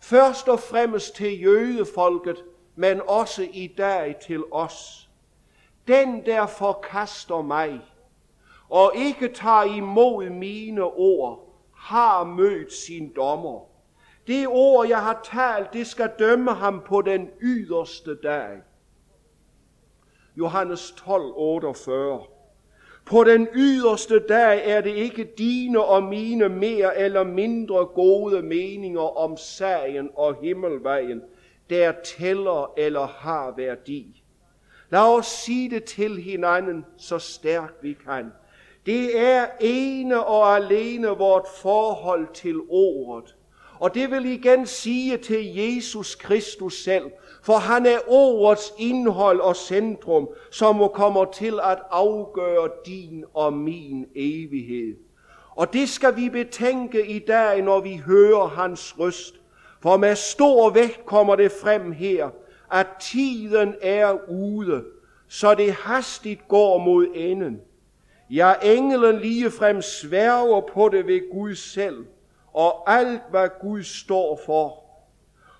Først 0.01 0.49
og 0.49 0.59
fremmest 0.59 1.15
til 1.15 1.41
jødefolket, 1.41 2.43
men 2.75 3.01
også 3.07 3.47
i 3.53 3.67
dag 3.77 4.15
til 4.27 4.43
os. 4.51 5.09
Den, 5.87 6.25
der 6.25 6.47
forkaster 6.47 7.41
mig, 7.41 7.81
og 8.69 8.91
ikke 8.95 9.27
tager 9.27 9.63
imod 9.63 10.29
mine 10.29 10.83
ord, 10.83 11.55
har 11.75 12.23
mødt 12.23 12.73
sin 12.73 13.13
dommer. 13.15 13.70
Det 14.27 14.47
ord, 14.47 14.87
jeg 14.87 14.99
har 14.99 15.21
talt, 15.23 15.73
det 15.73 15.87
skal 15.87 16.11
dømme 16.19 16.51
ham 16.51 16.81
på 16.85 17.01
den 17.01 17.29
yderste 17.41 18.15
dag. 18.15 18.57
Johannes 20.37 20.93
12, 20.97 21.33
48. 21.35 22.23
På 23.05 23.23
den 23.23 23.47
yderste 23.55 24.19
dag 24.19 24.69
er 24.69 24.81
det 24.81 24.95
ikke 24.95 25.23
dine 25.37 25.83
og 25.83 26.03
mine 26.03 26.49
mere 26.49 26.97
eller 26.97 27.23
mindre 27.23 27.85
gode 27.85 28.41
meninger 28.41 29.17
om 29.17 29.37
sagen 29.37 30.09
og 30.15 30.35
himmelvejen, 30.41 31.21
der 31.69 31.93
tæller 32.03 32.73
eller 32.77 33.07
har 33.07 33.53
værdi. 33.57 34.23
Lad 34.89 34.99
os 34.99 35.25
sige 35.25 35.69
det 35.69 35.83
til 35.83 36.17
hinanden 36.17 36.85
så 36.97 37.19
stærkt 37.19 37.83
vi 37.83 37.93
kan. 37.93 38.31
Det 38.85 39.19
er 39.19 39.47
ene 39.59 40.25
og 40.25 40.55
alene 40.55 41.07
vort 41.07 41.45
forhold 41.61 42.27
til 42.33 42.59
ordet. 42.69 43.35
Og 43.81 43.93
det 43.93 44.11
vil 44.11 44.25
igen 44.25 44.65
sige 44.65 45.17
til 45.17 45.55
Jesus 45.55 46.15
Kristus 46.15 46.83
selv, 46.83 47.05
for 47.43 47.53
han 47.53 47.85
er 47.85 47.97
ordets 48.07 48.73
indhold 48.77 49.39
og 49.39 49.55
centrum, 49.55 50.29
som 50.51 50.75
må 50.75 50.87
kommer 50.87 51.25
til 51.25 51.59
at 51.63 51.79
afgøre 51.91 52.69
din 52.85 53.25
og 53.33 53.53
min 53.53 54.05
evighed. 54.15 54.95
Og 55.55 55.73
det 55.73 55.89
skal 55.89 56.15
vi 56.15 56.29
betænke 56.29 57.07
i 57.07 57.19
dag, 57.19 57.61
når 57.61 57.79
vi 57.79 58.01
hører 58.05 58.47
hans 58.47 58.99
røst. 58.99 59.35
For 59.81 59.97
med 59.97 60.15
stor 60.15 60.69
vægt 60.69 61.05
kommer 61.05 61.35
det 61.35 61.51
frem 61.51 61.91
her, 61.91 62.29
at 62.71 62.87
tiden 62.99 63.75
er 63.81 64.29
ude, 64.29 64.83
så 65.27 65.55
det 65.55 65.73
hastigt 65.73 66.47
går 66.47 66.77
mod 66.77 67.07
enden. 67.15 67.61
Ja, 68.29 68.53
englen 68.63 69.19
ligefrem 69.19 69.81
sværger 69.81 70.61
på 70.73 70.89
det 70.89 71.07
ved 71.07 71.31
Gud 71.31 71.55
selv, 71.55 72.05
og 72.53 72.93
alt 72.97 73.21
hvad 73.29 73.49
Gud 73.61 73.83
står 73.83 74.39
for. 74.45 74.83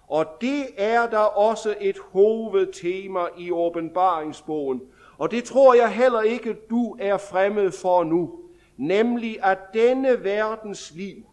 Og 0.08 0.26
det 0.42 0.66
er 0.78 1.10
der 1.10 1.18
også 1.18 1.76
et 1.82 1.98
hovedtema 2.12 3.20
i 3.38 3.52
åbenbaringsbogen. 3.52 4.82
Og 5.18 5.32
det 5.32 5.44
tror 5.44 5.74
jeg 5.74 5.90
heller 5.90 6.22
ikke, 6.22 6.58
du 6.70 6.98
er 7.00 7.18
fremmed 7.18 7.72
for 7.72 8.04
nu. 8.04 8.32
Nemlig 8.78 9.44
at 9.44 9.58
denne 9.74 10.24
verdens 10.24 10.92
liv 10.96 11.26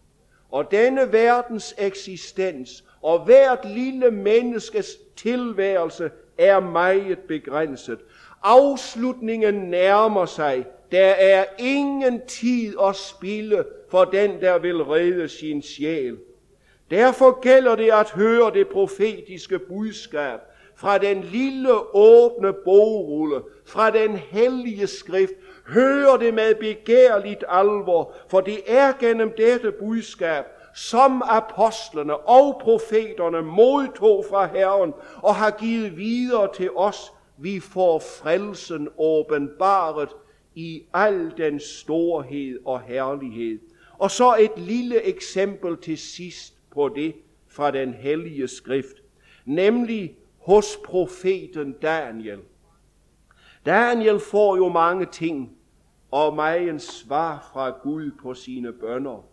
og 0.51 0.71
denne 0.71 1.13
verdens 1.13 1.75
eksistens 1.79 2.85
og 3.03 3.25
hvert 3.25 3.65
lille 3.65 4.11
menneskes 4.11 4.97
tilværelse 5.17 6.11
er 6.39 6.61
meget 6.61 7.19
begrænset. 7.19 7.99
Afslutningen 8.43 9.55
nærmer 9.55 10.27
sig. 10.27 10.67
Der 10.93 11.07
er 11.07 11.45
ingen 11.59 12.21
tid 12.27 12.75
at 12.89 12.97
spille 12.97 13.65
for 13.91 14.05
den, 14.05 14.41
der 14.41 14.59
vil 14.59 14.82
redde 14.82 15.28
sin 15.28 15.62
sjæl. 15.62 16.18
Derfor 16.91 17.41
gælder 17.41 17.76
det 17.76 17.91
at 17.93 18.11
høre 18.11 18.51
det 18.55 18.68
profetiske 18.68 19.59
budskab 19.59 20.39
fra 20.76 20.99
den 20.99 21.20
lille 21.22 21.95
åbne 21.95 22.53
bogrulle, 22.53 23.41
fra 23.66 23.91
den 23.91 24.16
hellige 24.16 24.86
skrift. 24.86 25.32
Hør 25.66 26.16
det 26.16 26.34
med 26.34 26.55
begærligt 26.55 27.45
alvor, 27.49 28.14
for 28.28 28.41
det 28.41 28.59
er 28.66 28.93
gennem 29.01 29.32
dette 29.36 29.72
budskab, 29.72 30.45
som 30.74 31.22
apostlene 31.26 32.16
og 32.16 32.61
profeterne 32.62 33.43
modtog 33.43 34.24
fra 34.30 34.47
Herren 34.47 34.95
og 35.16 35.34
har 35.34 35.51
givet 35.51 35.97
videre 35.97 36.49
til 36.55 36.70
os, 36.76 37.12
vi 37.39 37.61
får 37.61 37.99
frelsen 37.99 38.89
åbenbaret 38.99 40.09
i 40.55 40.82
al 40.95 41.32
den 41.36 41.61
storhed 41.61 42.59
og 42.64 42.80
herlighed. 42.80 43.59
Og 43.99 44.11
så 44.11 44.36
et 44.40 44.59
lille 44.59 45.03
eksempel 45.03 45.76
til 45.76 45.99
sidst 45.99 46.55
på 46.70 46.88
det 46.88 47.14
fra 47.49 47.70
den 47.70 47.94
hellige 47.94 48.49
skrift, 48.49 48.96
nemlig 49.44 50.16
hos 50.38 50.78
profeten 50.84 51.72
Daniel. 51.72 52.38
Daniel 53.66 54.20
får 54.20 54.57
jo 54.57 54.68
mange 54.68 55.07
ting 55.07 55.53
og 56.11 56.34
meget 56.34 56.82
svar 56.82 57.49
fra 57.53 57.70
Gud 57.82 58.11
på 58.22 58.34
sine 58.34 58.72
bønder. 58.72 59.24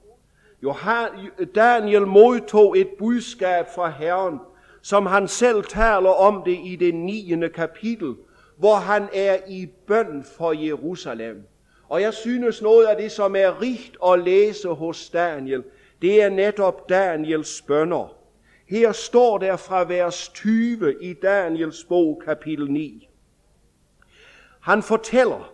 Daniel 1.55 2.07
modtog 2.07 2.77
et 2.77 2.89
budskab 2.99 3.65
fra 3.75 3.89
Herren, 3.89 4.39
som 4.81 5.05
han 5.05 5.27
selv 5.27 5.63
taler 5.63 6.09
om 6.09 6.43
det 6.45 6.59
i 6.63 6.75
det 6.75 6.95
9. 6.95 7.33
kapitel, 7.53 8.15
hvor 8.57 8.75
han 8.75 9.09
er 9.13 9.37
i 9.47 9.65
bøn 9.87 10.25
for 10.37 10.51
Jerusalem. 10.51 11.47
Og 11.89 12.01
jeg 12.01 12.13
synes 12.13 12.61
noget 12.61 12.85
af 12.85 12.97
det, 12.97 13.11
som 13.11 13.35
er 13.35 13.61
rigt 13.61 13.97
at 14.07 14.19
læse 14.19 14.67
hos 14.67 15.09
Daniel, 15.09 15.63
det 16.01 16.23
er 16.23 16.29
netop 16.29 16.89
Daniels 16.89 17.61
bønder. 17.61 18.13
Her 18.69 18.91
står 18.91 19.37
der 19.37 19.55
fra 19.55 19.83
vers 19.83 20.29
20 20.29 21.03
i 21.03 21.13
Daniels 21.13 21.83
bog, 21.83 22.21
kapitel 22.25 22.71
9. 22.71 23.09
Han 24.61 24.83
fortæller, 24.83 25.53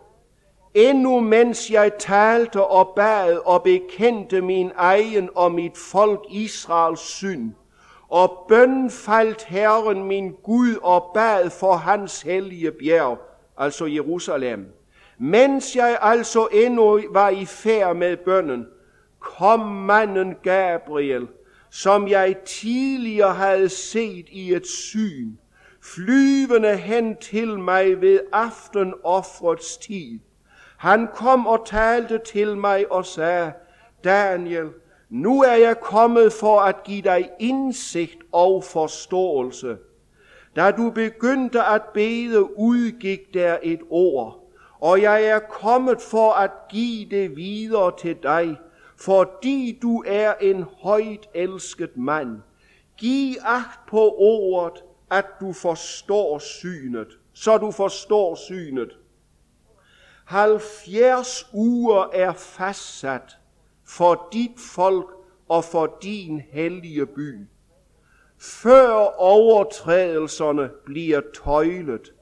endnu 0.74 1.20
mens 1.20 1.72
jeg 1.72 1.92
talte 2.00 2.64
og 2.64 2.94
bad 2.96 3.38
og 3.38 3.64
bekendte 3.64 4.42
min 4.42 4.72
egen 4.76 5.30
og 5.36 5.52
mit 5.52 5.78
folk 5.78 6.20
Israels 6.30 7.00
synd, 7.00 7.54
og 8.10 8.46
bøn 8.48 8.90
faldt 8.90 9.44
Herren 9.44 10.04
min 10.04 10.36
Gud 10.44 10.76
og 10.82 11.12
bad 11.14 11.50
for 11.50 11.74
hans 11.74 12.22
hellige 12.22 12.72
bjerg, 12.72 13.20
altså 13.58 13.86
Jerusalem. 13.86 14.81
Mens 15.24 15.76
jeg 15.76 15.98
altså 16.02 16.48
endnu 16.52 17.02
var 17.12 17.30
i 17.30 17.46
færd 17.46 17.96
med 17.96 18.18
bønnen, 18.18 18.68
kom 19.20 19.60
manden 19.60 20.36
Gabriel, 20.44 21.28
som 21.70 22.08
jeg 22.08 22.36
tidligere 22.46 23.34
havde 23.34 23.70
set 23.70 24.26
i 24.30 24.54
et 24.54 24.68
syn, 24.68 25.32
flyvende 25.82 26.78
hen 26.78 27.16
til 27.16 27.60
mig 27.60 28.02
ved 28.02 28.20
aftenoffrets 28.32 29.78
tid. 29.78 30.20
Han 30.78 31.08
kom 31.14 31.48
og 31.48 31.66
talte 31.66 32.20
til 32.26 32.58
mig 32.58 32.92
og 32.92 33.06
sagde, 33.06 33.52
Daniel, 34.04 34.70
nu 35.10 35.42
er 35.42 35.56
jeg 35.56 35.80
kommet 35.80 36.34
for 36.34 36.60
at 36.60 36.84
give 36.84 37.02
dig 37.02 37.30
indsigt 37.40 38.18
og 38.32 38.64
forståelse. 38.64 39.78
Da 40.56 40.72
du 40.72 40.90
begyndte 40.90 41.64
at 41.64 41.82
bede, 41.94 42.58
udgik 42.58 43.34
der 43.34 43.58
et 43.64 43.80
ord, 43.90 44.41
og 44.82 45.02
jeg 45.02 45.24
er 45.24 45.40
kommet 45.40 46.02
for 46.02 46.32
at 46.32 46.52
give 46.70 47.10
det 47.10 47.36
videre 47.36 47.98
til 48.00 48.18
dig, 48.24 48.58
fordi 48.98 49.80
du 49.82 50.04
er 50.08 50.34
en 50.34 50.64
højt 50.64 51.30
elsket 51.34 51.98
mand. 51.98 52.42
Giv 52.98 53.36
agt 53.44 53.80
på 53.88 54.16
ordet, 54.18 54.84
at 55.12 55.26
du 55.40 55.54
forstår 55.54 56.40
synet, 56.40 57.08
så 57.34 57.58
du 57.58 57.72
forstår 57.72 58.36
synet. 58.36 58.98
70 60.26 61.50
uger 61.54 62.10
er 62.14 62.34
fastsat 62.34 63.38
for 63.88 64.28
dit 64.34 64.60
folk 64.76 65.10
og 65.50 65.64
for 65.64 65.98
din 66.02 66.42
hellige 66.52 67.06
by. 67.06 67.48
Før 68.40 68.92
overtrædelserne 69.18 70.70
bliver 70.86 71.22
tøjlet, 71.44 72.14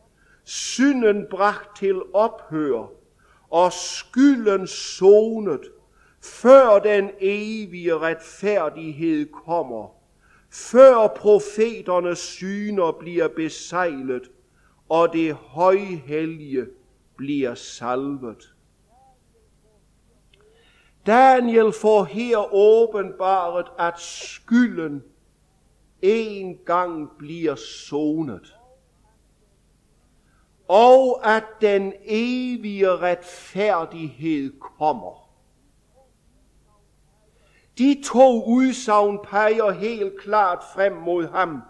synden 0.50 1.26
bragt 1.30 1.78
til 1.78 2.02
ophør 2.14 2.92
og 3.50 3.74
skylden 3.74 4.68
sonet, 4.68 5.62
før 6.22 6.80
den 6.80 7.10
evige 7.20 7.98
retfærdighed 7.98 9.32
kommer, 9.46 9.96
før 10.52 11.08
profeternes 11.08 12.20
syner 12.20 12.92
bliver 12.92 13.28
besejlet, 13.28 14.32
og 14.90 15.14
det 15.14 15.34
højhellige 15.34 16.66
bliver 17.18 17.56
salvet. 17.56 18.54
Daniel 21.06 21.74
får 21.74 22.04
her 22.04 22.54
åbenbaret, 22.54 23.68
at 23.80 24.00
skylden 24.00 25.04
en 26.02 26.58
gang 26.66 27.10
bliver 27.18 27.56
sonet. 27.56 28.59
Og 30.70 31.36
at 31.36 31.44
den 31.62 31.94
evige 32.06 32.90
retfærdighed 32.90 34.60
kommer. 34.60 35.30
De 37.78 38.02
to 38.06 38.44
udsagn 38.46 39.20
peger 39.24 39.72
helt 39.72 40.20
klart 40.20 40.64
frem 40.74 40.94
mod 40.94 41.28
ham, 41.28 41.62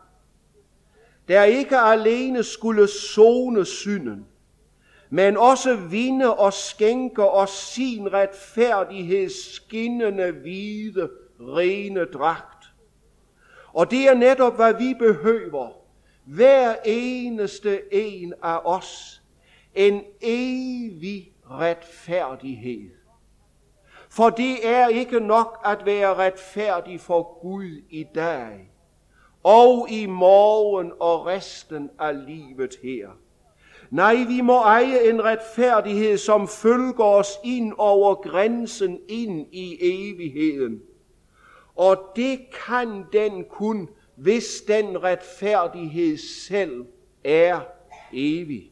der 1.28 1.44
ikke 1.44 1.78
alene 1.78 2.44
skulle 2.44 2.88
zone 2.88 3.66
synden, 3.66 4.26
men 5.10 5.38
også 5.38 5.76
vinde 5.76 6.38
og 6.38 6.54
skænke 6.54 7.30
os 7.30 7.50
sin 7.50 8.14
retfærdighed 8.14 9.30
skinnende 9.30 10.32
hvide, 10.32 11.10
rene 11.40 12.06
dragt. 12.06 12.66
Og 13.74 13.92
det 13.92 14.08
er 14.10 14.14
netop, 14.14 14.56
hvad 14.56 14.74
vi 14.74 14.94
behøver. 14.94 15.79
Hver 16.36 16.76
eneste 16.86 17.94
en 17.94 18.34
af 18.44 18.60
os. 18.64 19.22
En 19.76 20.04
evig 20.22 21.34
retfærdighed. 21.52 22.90
For 24.10 24.30
det 24.30 24.68
er 24.68 24.88
ikke 24.88 25.20
nok 25.20 25.62
at 25.66 25.86
være 25.86 26.16
retfærdig 26.16 27.00
for 27.00 27.40
Gud 27.42 27.82
i 27.90 28.06
dag, 28.16 28.72
og 29.44 29.88
i 29.90 30.06
morgen 30.06 30.92
og 31.00 31.26
resten 31.26 31.90
af 32.00 32.26
livet 32.26 32.76
her. 32.84 33.10
Nej, 33.90 34.16
vi 34.28 34.42
må 34.42 34.58
eje 34.62 35.10
en 35.10 35.24
retfærdighed, 35.24 36.18
som 36.18 36.48
følger 36.48 37.04
os 37.04 37.32
ind 37.44 37.74
over 37.78 38.16
grænsen 38.16 39.00
ind 39.08 39.48
i 39.52 39.78
evigheden. 39.82 40.82
Og 41.76 41.98
det 42.16 42.40
kan 42.68 43.06
den 43.14 43.46
kun, 43.50 43.90
hvis 44.20 44.62
den 44.68 45.04
retfærdighed 45.04 46.18
selv 46.18 46.86
er 47.24 47.60
evig. 48.14 48.72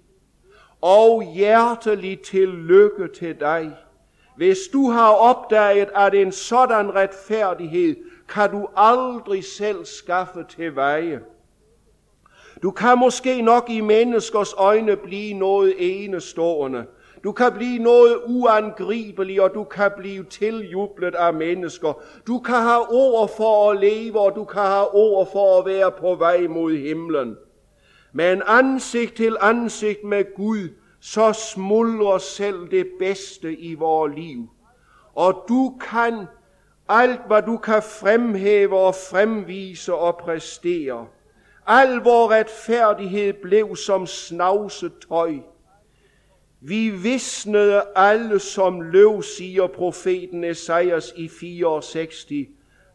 Og 0.81 1.33
hjertelig 1.33 2.19
tillykke 2.19 3.07
til 3.15 3.39
dig, 3.39 3.71
hvis 4.37 4.57
du 4.73 4.89
har 4.89 5.09
opdaget, 5.11 5.89
at 5.95 6.13
en 6.13 6.31
sådan 6.31 6.95
retfærdighed 6.95 7.95
kan 8.29 8.51
du 8.51 8.67
aldrig 8.75 9.43
selv 9.43 9.85
skaffe 9.85 10.45
til 10.49 10.75
veje. 10.75 11.21
Du 12.63 12.71
kan 12.71 12.97
måske 12.97 13.41
nok 13.41 13.69
i 13.69 13.81
menneskers 13.81 14.53
øjne 14.53 14.95
blive 14.95 15.33
noget 15.33 15.75
enestående. 15.79 16.85
Du 17.23 17.31
kan 17.31 17.53
blive 17.53 17.79
noget 17.79 18.21
uangribelig, 18.25 19.41
og 19.41 19.53
du 19.53 19.63
kan 19.63 19.91
blive 19.97 20.23
tiljublet 20.23 21.15
af 21.15 21.33
mennesker. 21.33 22.01
Du 22.27 22.39
kan 22.39 22.55
have 22.55 22.85
ord 22.89 23.29
for 23.37 23.71
at 23.71 23.79
leve, 23.79 24.19
og 24.19 24.35
du 24.35 24.43
kan 24.43 24.61
have 24.61 24.93
ord 24.93 25.31
for 25.31 25.59
at 25.59 25.65
være 25.65 25.91
på 25.91 26.15
vej 26.15 26.47
mod 26.47 26.77
himlen. 26.77 27.37
Men 28.13 28.41
ansigt 28.45 29.15
til 29.15 29.37
ansigt 29.41 30.03
med 30.03 30.35
Gud, 30.35 30.69
så 31.01 31.33
smuldrer 31.33 32.17
selv 32.17 32.71
det 32.71 32.87
bedste 32.99 33.55
i 33.55 33.75
vores 33.75 34.15
liv. 34.15 34.49
Og 35.15 35.45
du 35.47 35.77
kan 35.89 36.25
alt, 36.89 37.21
hvad 37.27 37.41
du 37.41 37.57
kan 37.57 37.83
fremhæve 37.83 38.77
og 38.77 38.95
fremvise 39.11 39.93
og 39.93 40.17
præstere. 40.17 41.07
Al 41.67 41.95
vor 41.95 42.31
retfærdighed 42.31 43.33
blev 43.33 43.75
som 43.75 44.07
snavset 44.07 44.93
tøj. 45.09 45.33
Vi 46.61 46.89
visnede 46.89 47.83
alle 47.95 48.39
som 48.39 48.81
løv, 48.81 49.23
siger 49.23 49.67
profeten 49.67 50.43
Esajas 50.43 51.13
i 51.15 51.27
64, 51.27 52.25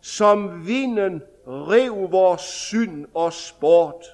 som 0.00 0.66
vinden 0.66 1.22
rev 1.46 2.12
vores 2.12 2.40
synd 2.40 3.06
og 3.14 3.32
sport. 3.32 4.04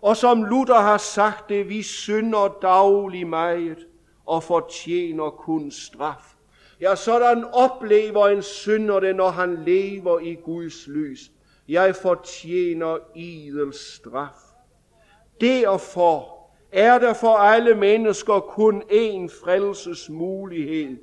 Og 0.00 0.16
som 0.16 0.44
Luther 0.44 0.80
har 0.80 0.98
sagt 0.98 1.48
det, 1.48 1.68
vi 1.68 1.82
synder 1.82 2.58
daglig 2.62 3.26
meget 3.26 3.86
og 4.26 4.42
fortjener 4.42 5.30
kun 5.30 5.70
straf. 5.70 6.34
Ja, 6.80 6.96
sådan 6.96 7.44
oplever 7.44 8.28
en 8.28 8.42
synder 8.42 9.00
det, 9.00 9.16
når 9.16 9.28
han 9.28 9.64
lever 9.64 10.18
i 10.18 10.34
Guds 10.34 10.86
lys. 10.86 11.30
Jeg 11.68 11.96
fortjener 11.96 12.98
idel 13.14 13.72
straf. 13.74 14.38
Derfor 15.40 16.37
er 16.72 16.98
der 16.98 17.14
for 17.14 17.36
alle 17.36 17.74
mennesker 17.74 18.40
kun 18.40 18.82
én 18.82 19.44
frelsesmulighed. 19.44 20.96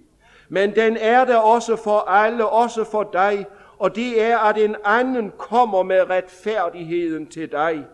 Men 0.50 0.76
den 0.76 0.98
er 0.98 1.26
der 1.26 1.38
også 1.38 1.76
for 1.76 2.00
alle, 2.00 2.50
også 2.50 2.84
for 2.84 3.04
dig, 3.14 3.46
og 3.80 3.96
det 3.96 4.22
er, 4.22 4.38
at 4.38 4.58
en 4.58 4.76
anden 4.86 5.32
kommer 5.38 5.84
med 5.84 6.10
retfærdigheden 6.10 7.28
til 7.28 7.52
dig. 7.52 7.86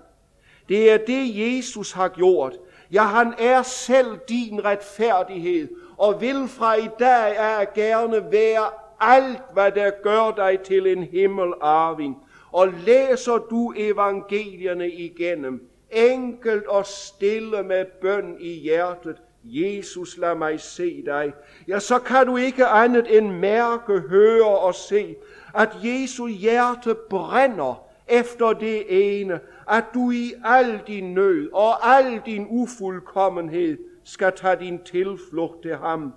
Det 0.70 0.92
er 0.92 0.98
det, 0.98 1.56
Jesus 1.56 1.92
har 1.92 2.08
gjort. 2.08 2.54
Ja, 2.92 3.04
han 3.04 3.34
er 3.40 3.62
selv 3.62 4.20
din 4.30 4.66
retfærdighed, 4.66 5.68
og 5.98 6.22
vil 6.22 6.48
fra 6.48 6.76
i 6.76 6.90
dag 7.00 7.38
af 7.38 7.74
gerne 7.74 8.32
være 8.32 8.70
alt, 9.00 9.42
hvad 9.54 9.72
der 9.72 9.92
gør 10.04 10.34
dig 10.36 10.60
til 10.60 10.88
en 10.88 11.04
himmelarving. 11.04 12.18
Og 12.52 12.68
læser 12.86 13.38
du 13.38 13.74
evangelierne 13.78 14.90
igennem, 14.90 15.71
enkelt 15.92 16.68
og 16.68 16.86
stille 16.86 17.64
med 17.64 17.86
bøn 17.86 18.36
i 18.40 18.54
hjertet, 18.54 19.18
Jesus, 19.44 20.18
lad 20.18 20.36
mig 20.36 20.60
se 20.60 21.06
dig. 21.06 21.34
Ja, 21.68 21.80
så 21.80 22.00
kan 22.00 22.26
du 22.26 22.38
ikke 22.38 22.66
andet 22.66 23.18
end 23.18 23.32
mærke, 23.32 24.00
høre 24.00 24.58
og 24.58 24.76
se, 24.76 25.16
at 25.56 25.70
Jesu 25.84 26.28
hjerte 26.28 26.96
brænder 27.10 27.84
efter 28.08 28.54
det 28.54 28.86
ene, 28.90 29.40
at 29.70 29.84
du 29.94 30.12
i 30.12 30.34
al 30.46 30.82
din 30.88 31.14
nød 31.14 31.50
og 31.54 31.98
al 31.98 32.22
din 32.26 32.48
ufuldkommenhed 32.50 33.78
skal 34.04 34.34
tage 34.36 34.60
din 34.60 34.84
tilflugt 34.84 35.62
til 35.62 35.76
ham, 35.76 36.14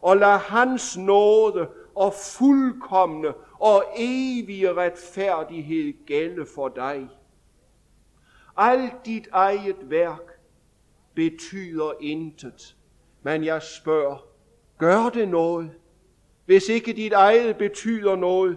og 0.00 0.16
lad 0.16 0.38
hans 0.38 0.98
nåde 0.98 1.68
og 1.94 2.14
fuldkommende 2.38 3.32
og 3.58 3.84
evige 3.96 4.74
retfærdighed 4.74 6.06
gælde 6.06 6.46
for 6.54 6.68
dig. 6.68 7.08
Alt 8.62 9.06
dit 9.06 9.28
eget 9.32 9.90
værk 9.90 10.40
betyder 11.14 11.92
intet. 12.00 12.76
Men 13.22 13.44
jeg 13.44 13.62
spørger, 13.62 14.26
gør 14.78 15.10
det 15.14 15.28
noget? 15.28 15.70
Hvis 16.46 16.68
ikke 16.68 16.92
dit 16.92 17.12
eget 17.12 17.56
betyder 17.56 18.16
noget, 18.16 18.56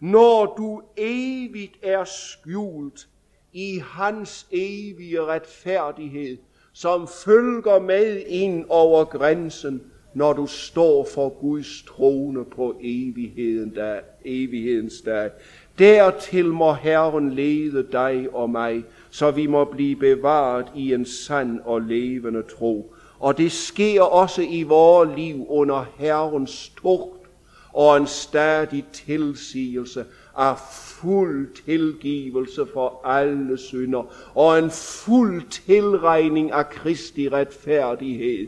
når 0.00 0.54
du 0.58 0.82
evigt 0.96 1.78
er 1.82 2.04
skjult 2.04 3.08
i 3.52 3.82
hans 3.84 4.46
evige 4.50 5.24
retfærdighed, 5.24 6.38
som 6.72 7.08
følger 7.24 7.80
med 7.80 8.22
ind 8.26 8.64
over 8.68 9.04
grænsen, 9.04 9.82
når 10.14 10.32
du 10.32 10.46
står 10.46 11.06
for 11.14 11.28
Guds 11.40 11.82
trone 11.82 12.44
på 12.44 12.76
evigheden 12.80 13.70
dag, 13.70 14.00
evighedens 14.24 15.00
dag. 15.00 15.30
Dertil 15.78 16.46
må 16.46 16.72
Herren 16.72 17.30
lede 17.30 17.86
dig 17.92 18.28
og 18.32 18.50
mig, 18.50 18.84
så 19.14 19.30
vi 19.30 19.46
må 19.46 19.64
blive 19.64 19.96
bevaret 19.96 20.66
i 20.74 20.94
en 20.94 21.06
sand 21.06 21.60
og 21.64 21.80
levende 21.80 22.42
tro. 22.42 22.94
Og 23.18 23.38
det 23.38 23.52
sker 23.52 24.02
også 24.02 24.42
i 24.42 24.62
vores 24.62 25.16
liv 25.16 25.46
under 25.48 25.84
Herrens 25.96 26.68
tugt 26.68 27.28
og 27.72 27.96
en 27.96 28.06
stadig 28.06 28.84
tilsigelse 28.92 30.04
af 30.36 30.58
fuld 30.72 31.64
tilgivelse 31.64 32.66
for 32.72 33.00
alle 33.04 33.58
synder 33.58 34.02
og 34.34 34.58
en 34.58 34.70
fuld 34.70 35.42
tilregning 35.50 36.52
af 36.52 36.70
Kristi 36.70 37.28
retfærdighed. 37.28 38.46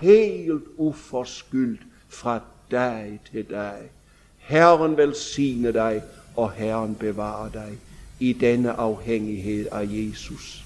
Helt 0.00 0.64
uforskyldt 0.76 1.82
fra 2.08 2.40
dag 2.70 3.20
til 3.32 3.44
dag. 3.50 3.90
Herren 4.36 4.96
velsigne 4.96 5.72
dig, 5.72 6.02
og 6.36 6.52
Herren 6.52 6.94
bevare 6.94 7.50
dig 7.52 7.78
i 8.20 8.32
denne 8.32 8.72
afhængighed 8.72 9.66
af 9.72 9.86
Jesus. 9.90 10.64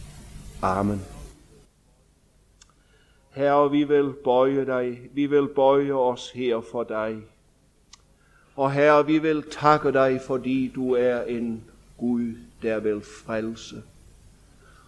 Amen. 0.63 1.01
Herre, 3.31 3.71
vi 3.71 3.85
vil 3.85 4.13
bøje 4.25 4.67
dig, 4.67 4.99
vi 5.13 5.27
vil 5.27 5.49
bøje 5.49 5.93
os 5.93 6.31
her 6.31 6.61
for 6.61 6.83
dig. 6.83 7.17
Og 8.57 8.73
Herre, 8.73 9.07
vi 9.07 9.19
vil 9.19 9.43
takke 9.51 9.93
dig, 9.93 10.21
fordi 10.27 10.73
du 10.75 10.93
er 10.93 11.23
en 11.23 11.65
Gud, 11.99 12.35
der 12.63 12.81
vil 12.81 13.01
frelse. 13.01 13.83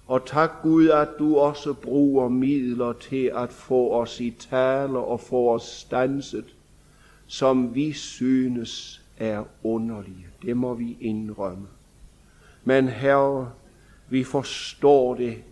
Og 0.06 0.26
tak 0.26 0.50
Gud, 0.62 0.88
at 0.88 1.08
du 1.18 1.36
også 1.36 1.72
bruger 1.72 2.28
midler 2.28 2.92
til 2.92 3.30
at 3.34 3.52
få 3.52 3.92
os 3.92 4.20
i 4.20 4.30
tale 4.50 4.98
og 4.98 5.20
få 5.20 5.54
os 5.54 5.62
stanset, 5.62 6.54
som 7.26 7.74
vi 7.74 7.92
synes 7.92 9.02
er 9.18 9.44
underlige. 9.62 10.26
Det 10.42 10.56
må 10.56 10.74
vi 10.74 10.96
indrømme. 11.00 11.66
Men 12.64 12.88
Herre, 12.88 13.50
vi 14.08 14.24
forstår 14.24 15.14
det 15.14 15.42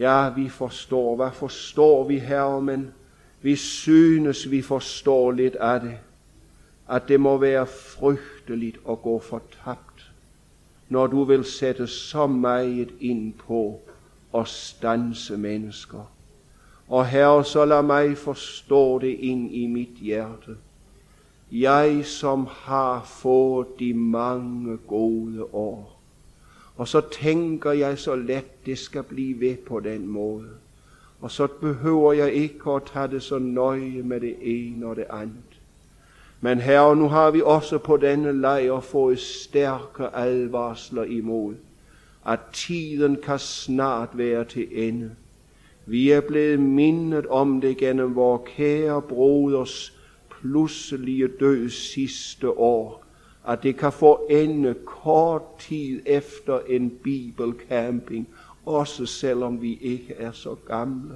Ja, 0.00 0.28
vi 0.36 0.48
forstår. 0.48 1.16
Hvad 1.16 1.30
forstår 1.32 2.04
vi, 2.04 2.18
Herre, 2.18 2.62
men 2.62 2.92
vi 3.42 3.56
synes, 3.56 4.50
vi 4.50 4.62
forstår 4.62 5.32
lidt 5.32 5.54
af 5.54 5.80
det. 5.80 5.98
At 6.88 7.08
det 7.08 7.20
må 7.20 7.36
være 7.36 7.66
frygteligt 7.66 8.78
at 8.88 9.02
gå 9.02 9.18
fortabt, 9.18 10.12
når 10.88 11.06
du 11.06 11.24
vil 11.24 11.44
sætte 11.44 11.86
så 11.86 12.26
meget 12.26 12.88
ind 13.00 13.32
på 13.32 13.80
at 14.34 14.48
stanse 14.48 15.36
mennesker. 15.36 16.12
Og 16.88 17.06
Herre, 17.06 17.44
så 17.44 17.64
lad 17.64 17.82
mig 17.82 18.18
forstå 18.18 18.98
det 18.98 19.18
ind 19.18 19.54
i 19.54 19.66
mit 19.66 19.96
hjerte. 20.00 20.56
Jeg, 21.52 22.06
som 22.06 22.48
har 22.50 23.02
fået 23.04 23.66
de 23.78 23.94
mange 23.94 24.76
gode 24.76 25.54
år. 25.54 25.99
Og 26.76 26.88
så 26.88 27.00
tænker 27.00 27.72
jeg 27.72 27.98
så 27.98 28.16
let, 28.16 28.66
det 28.66 28.78
skal 28.78 29.02
blive 29.02 29.40
ved 29.40 29.56
på 29.56 29.80
den 29.80 30.06
måde. 30.06 30.48
Og 31.20 31.30
så 31.30 31.46
behøver 31.46 32.12
jeg 32.12 32.32
ikke 32.32 32.70
at 32.70 32.82
tage 32.92 33.08
det 33.08 33.22
så 33.22 33.38
nøje 33.38 34.02
med 34.02 34.20
det 34.20 34.36
ene 34.40 34.86
og 34.86 34.96
det 34.96 35.06
andet. 35.10 35.60
Men 36.40 36.58
herre, 36.60 36.96
nu 36.96 37.08
har 37.08 37.30
vi 37.30 37.42
også 37.44 37.78
på 37.78 37.96
denne 37.96 38.40
lejr 38.40 38.80
fået 38.80 39.18
stærke 39.18 40.06
advarsler 40.14 41.04
imod, 41.04 41.54
at 42.26 42.40
tiden 42.52 43.16
kan 43.22 43.38
snart 43.38 44.08
være 44.12 44.44
til 44.44 44.88
ende. 44.88 45.10
Vi 45.86 46.10
er 46.10 46.20
blevet 46.20 46.60
mindet 46.60 47.26
om 47.26 47.60
det 47.60 47.76
gennem 47.76 48.14
vores 48.14 48.42
kære 48.56 49.02
broders 49.02 49.98
pludselige 50.30 51.28
død 51.28 51.68
sidste 51.68 52.50
år, 52.50 53.04
at 53.48 53.62
det 53.62 53.76
kan 53.76 53.92
få 53.92 54.26
ende 54.30 54.74
kort 54.84 55.42
tid 55.58 56.00
efter 56.06 56.60
en 56.68 56.90
bibelcamping, 56.90 58.28
også 58.66 59.06
selvom 59.06 59.62
vi 59.62 59.78
ikke 59.80 60.14
er 60.14 60.32
så 60.32 60.54
gamle. 60.54 61.14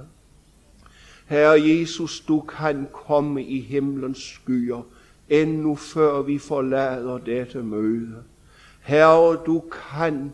Herre 1.27 1.61
Jesus, 1.61 2.19
du 2.19 2.39
kan 2.39 2.87
komme 2.91 3.43
i 3.43 3.59
himlens 3.59 4.17
skyer, 4.17 4.81
endnu 5.29 5.75
før 5.75 6.21
vi 6.21 6.37
forlader 6.37 7.17
dette 7.17 7.63
møde. 7.63 8.23
Herre, 8.81 9.35
du 9.45 9.63
kan 9.71 10.33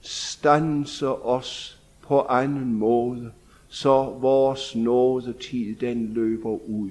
stanse 0.00 1.08
os 1.08 1.80
på 2.02 2.20
anden 2.20 2.74
måde, 2.74 3.32
så 3.68 4.04
vores 4.20 4.76
nådetid 4.76 5.76
den 5.76 6.12
løber 6.12 6.68
ud. 6.68 6.90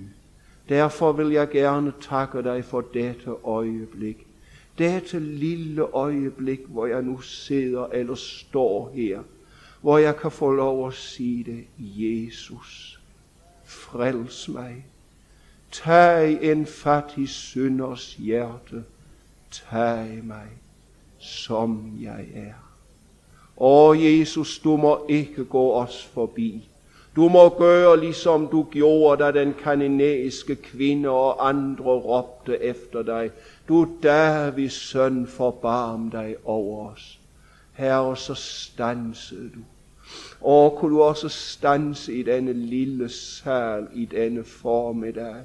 Derfor 0.69 1.11
vil 1.11 1.31
jeg 1.31 1.49
gerne 1.49 1.93
takke 2.01 2.43
dig 2.43 2.65
for 2.65 2.81
dette 2.81 3.31
øjeblik. 3.43 4.27
Dette 4.77 5.19
lille 5.19 5.81
øjeblik, 5.81 6.59
hvor 6.67 6.85
jeg 6.85 7.01
nu 7.01 7.21
sidder 7.21 7.85
eller 7.85 8.15
står 8.15 8.91
her, 8.93 9.19
hvor 9.81 9.97
jeg 9.97 10.17
kan 10.17 10.31
få 10.31 10.51
lov 10.51 10.87
at 10.87 10.93
sige 10.93 11.43
det, 11.43 11.65
Jesus, 11.77 12.99
frels 13.65 14.49
mig. 14.49 14.85
Tag 15.71 16.51
en 16.51 16.65
fattig 16.65 17.29
synders 17.29 18.15
hjerte, 18.15 18.83
tag 19.51 20.19
mig, 20.23 20.47
som 21.19 21.97
jeg 22.01 22.25
er. 22.33 22.53
Åh 23.57 24.05
Jesus, 24.05 24.59
du 24.59 24.77
må 24.77 25.05
ikke 25.09 25.45
gå 25.45 25.73
os 25.73 26.05
forbi. 26.05 26.70
Du 27.15 27.29
må 27.29 27.49
gøre 27.49 27.99
ligesom 27.99 28.47
du 28.47 28.63
gjorde, 28.71 29.23
da 29.23 29.31
den 29.31 29.53
kananæiske 29.63 30.55
kvinde 30.55 31.09
og 31.09 31.49
andre 31.49 31.91
råbte 31.91 32.63
efter 32.63 33.01
dig. 33.01 33.31
Du 33.67 33.87
Davids 34.03 34.73
søn, 34.73 35.27
forbarm 35.27 36.11
dig 36.11 36.35
over 36.45 36.91
os. 36.91 37.19
Herre, 37.73 38.17
så 38.17 38.33
stansede 38.33 39.49
du. 39.55 39.59
Og 40.41 40.77
kunne 40.77 40.95
du 40.95 41.01
også 41.01 41.29
stanse 41.29 42.13
i 42.13 42.23
denne 42.23 42.53
lille 42.53 43.09
sal 43.09 43.87
i 43.93 44.05
denne 44.05 44.43
formiddag 44.43 45.35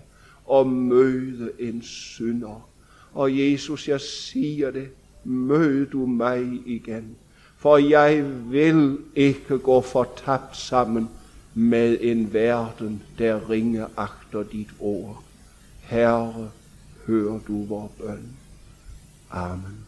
og 0.47 0.67
møde 0.67 1.51
en 1.59 1.83
synder. 1.83 2.69
Og 3.15 3.39
Jesus, 3.39 3.89
jeg 3.89 4.01
siger 4.01 4.71
det, 4.71 4.89
mød 5.25 5.87
du 5.87 6.07
mig 6.07 6.61
igen. 6.67 7.17
For 7.59 7.77
jeg 7.77 8.25
vil 8.51 8.99
ikke 9.15 9.59
gå 9.59 9.81
fortabt 9.81 10.57
sammen 10.57 11.09
med 11.59 11.99
en 12.01 12.33
verden, 12.33 13.03
der 13.19 13.51
ringe 13.51 13.87
agter 13.97 14.43
dit 14.43 14.69
ord. 14.81 15.23
Herre, 15.81 16.51
hør 17.07 17.39
du 17.49 17.65
vor 17.67 17.93
bøn. 17.99 18.37
Amen. 19.31 19.86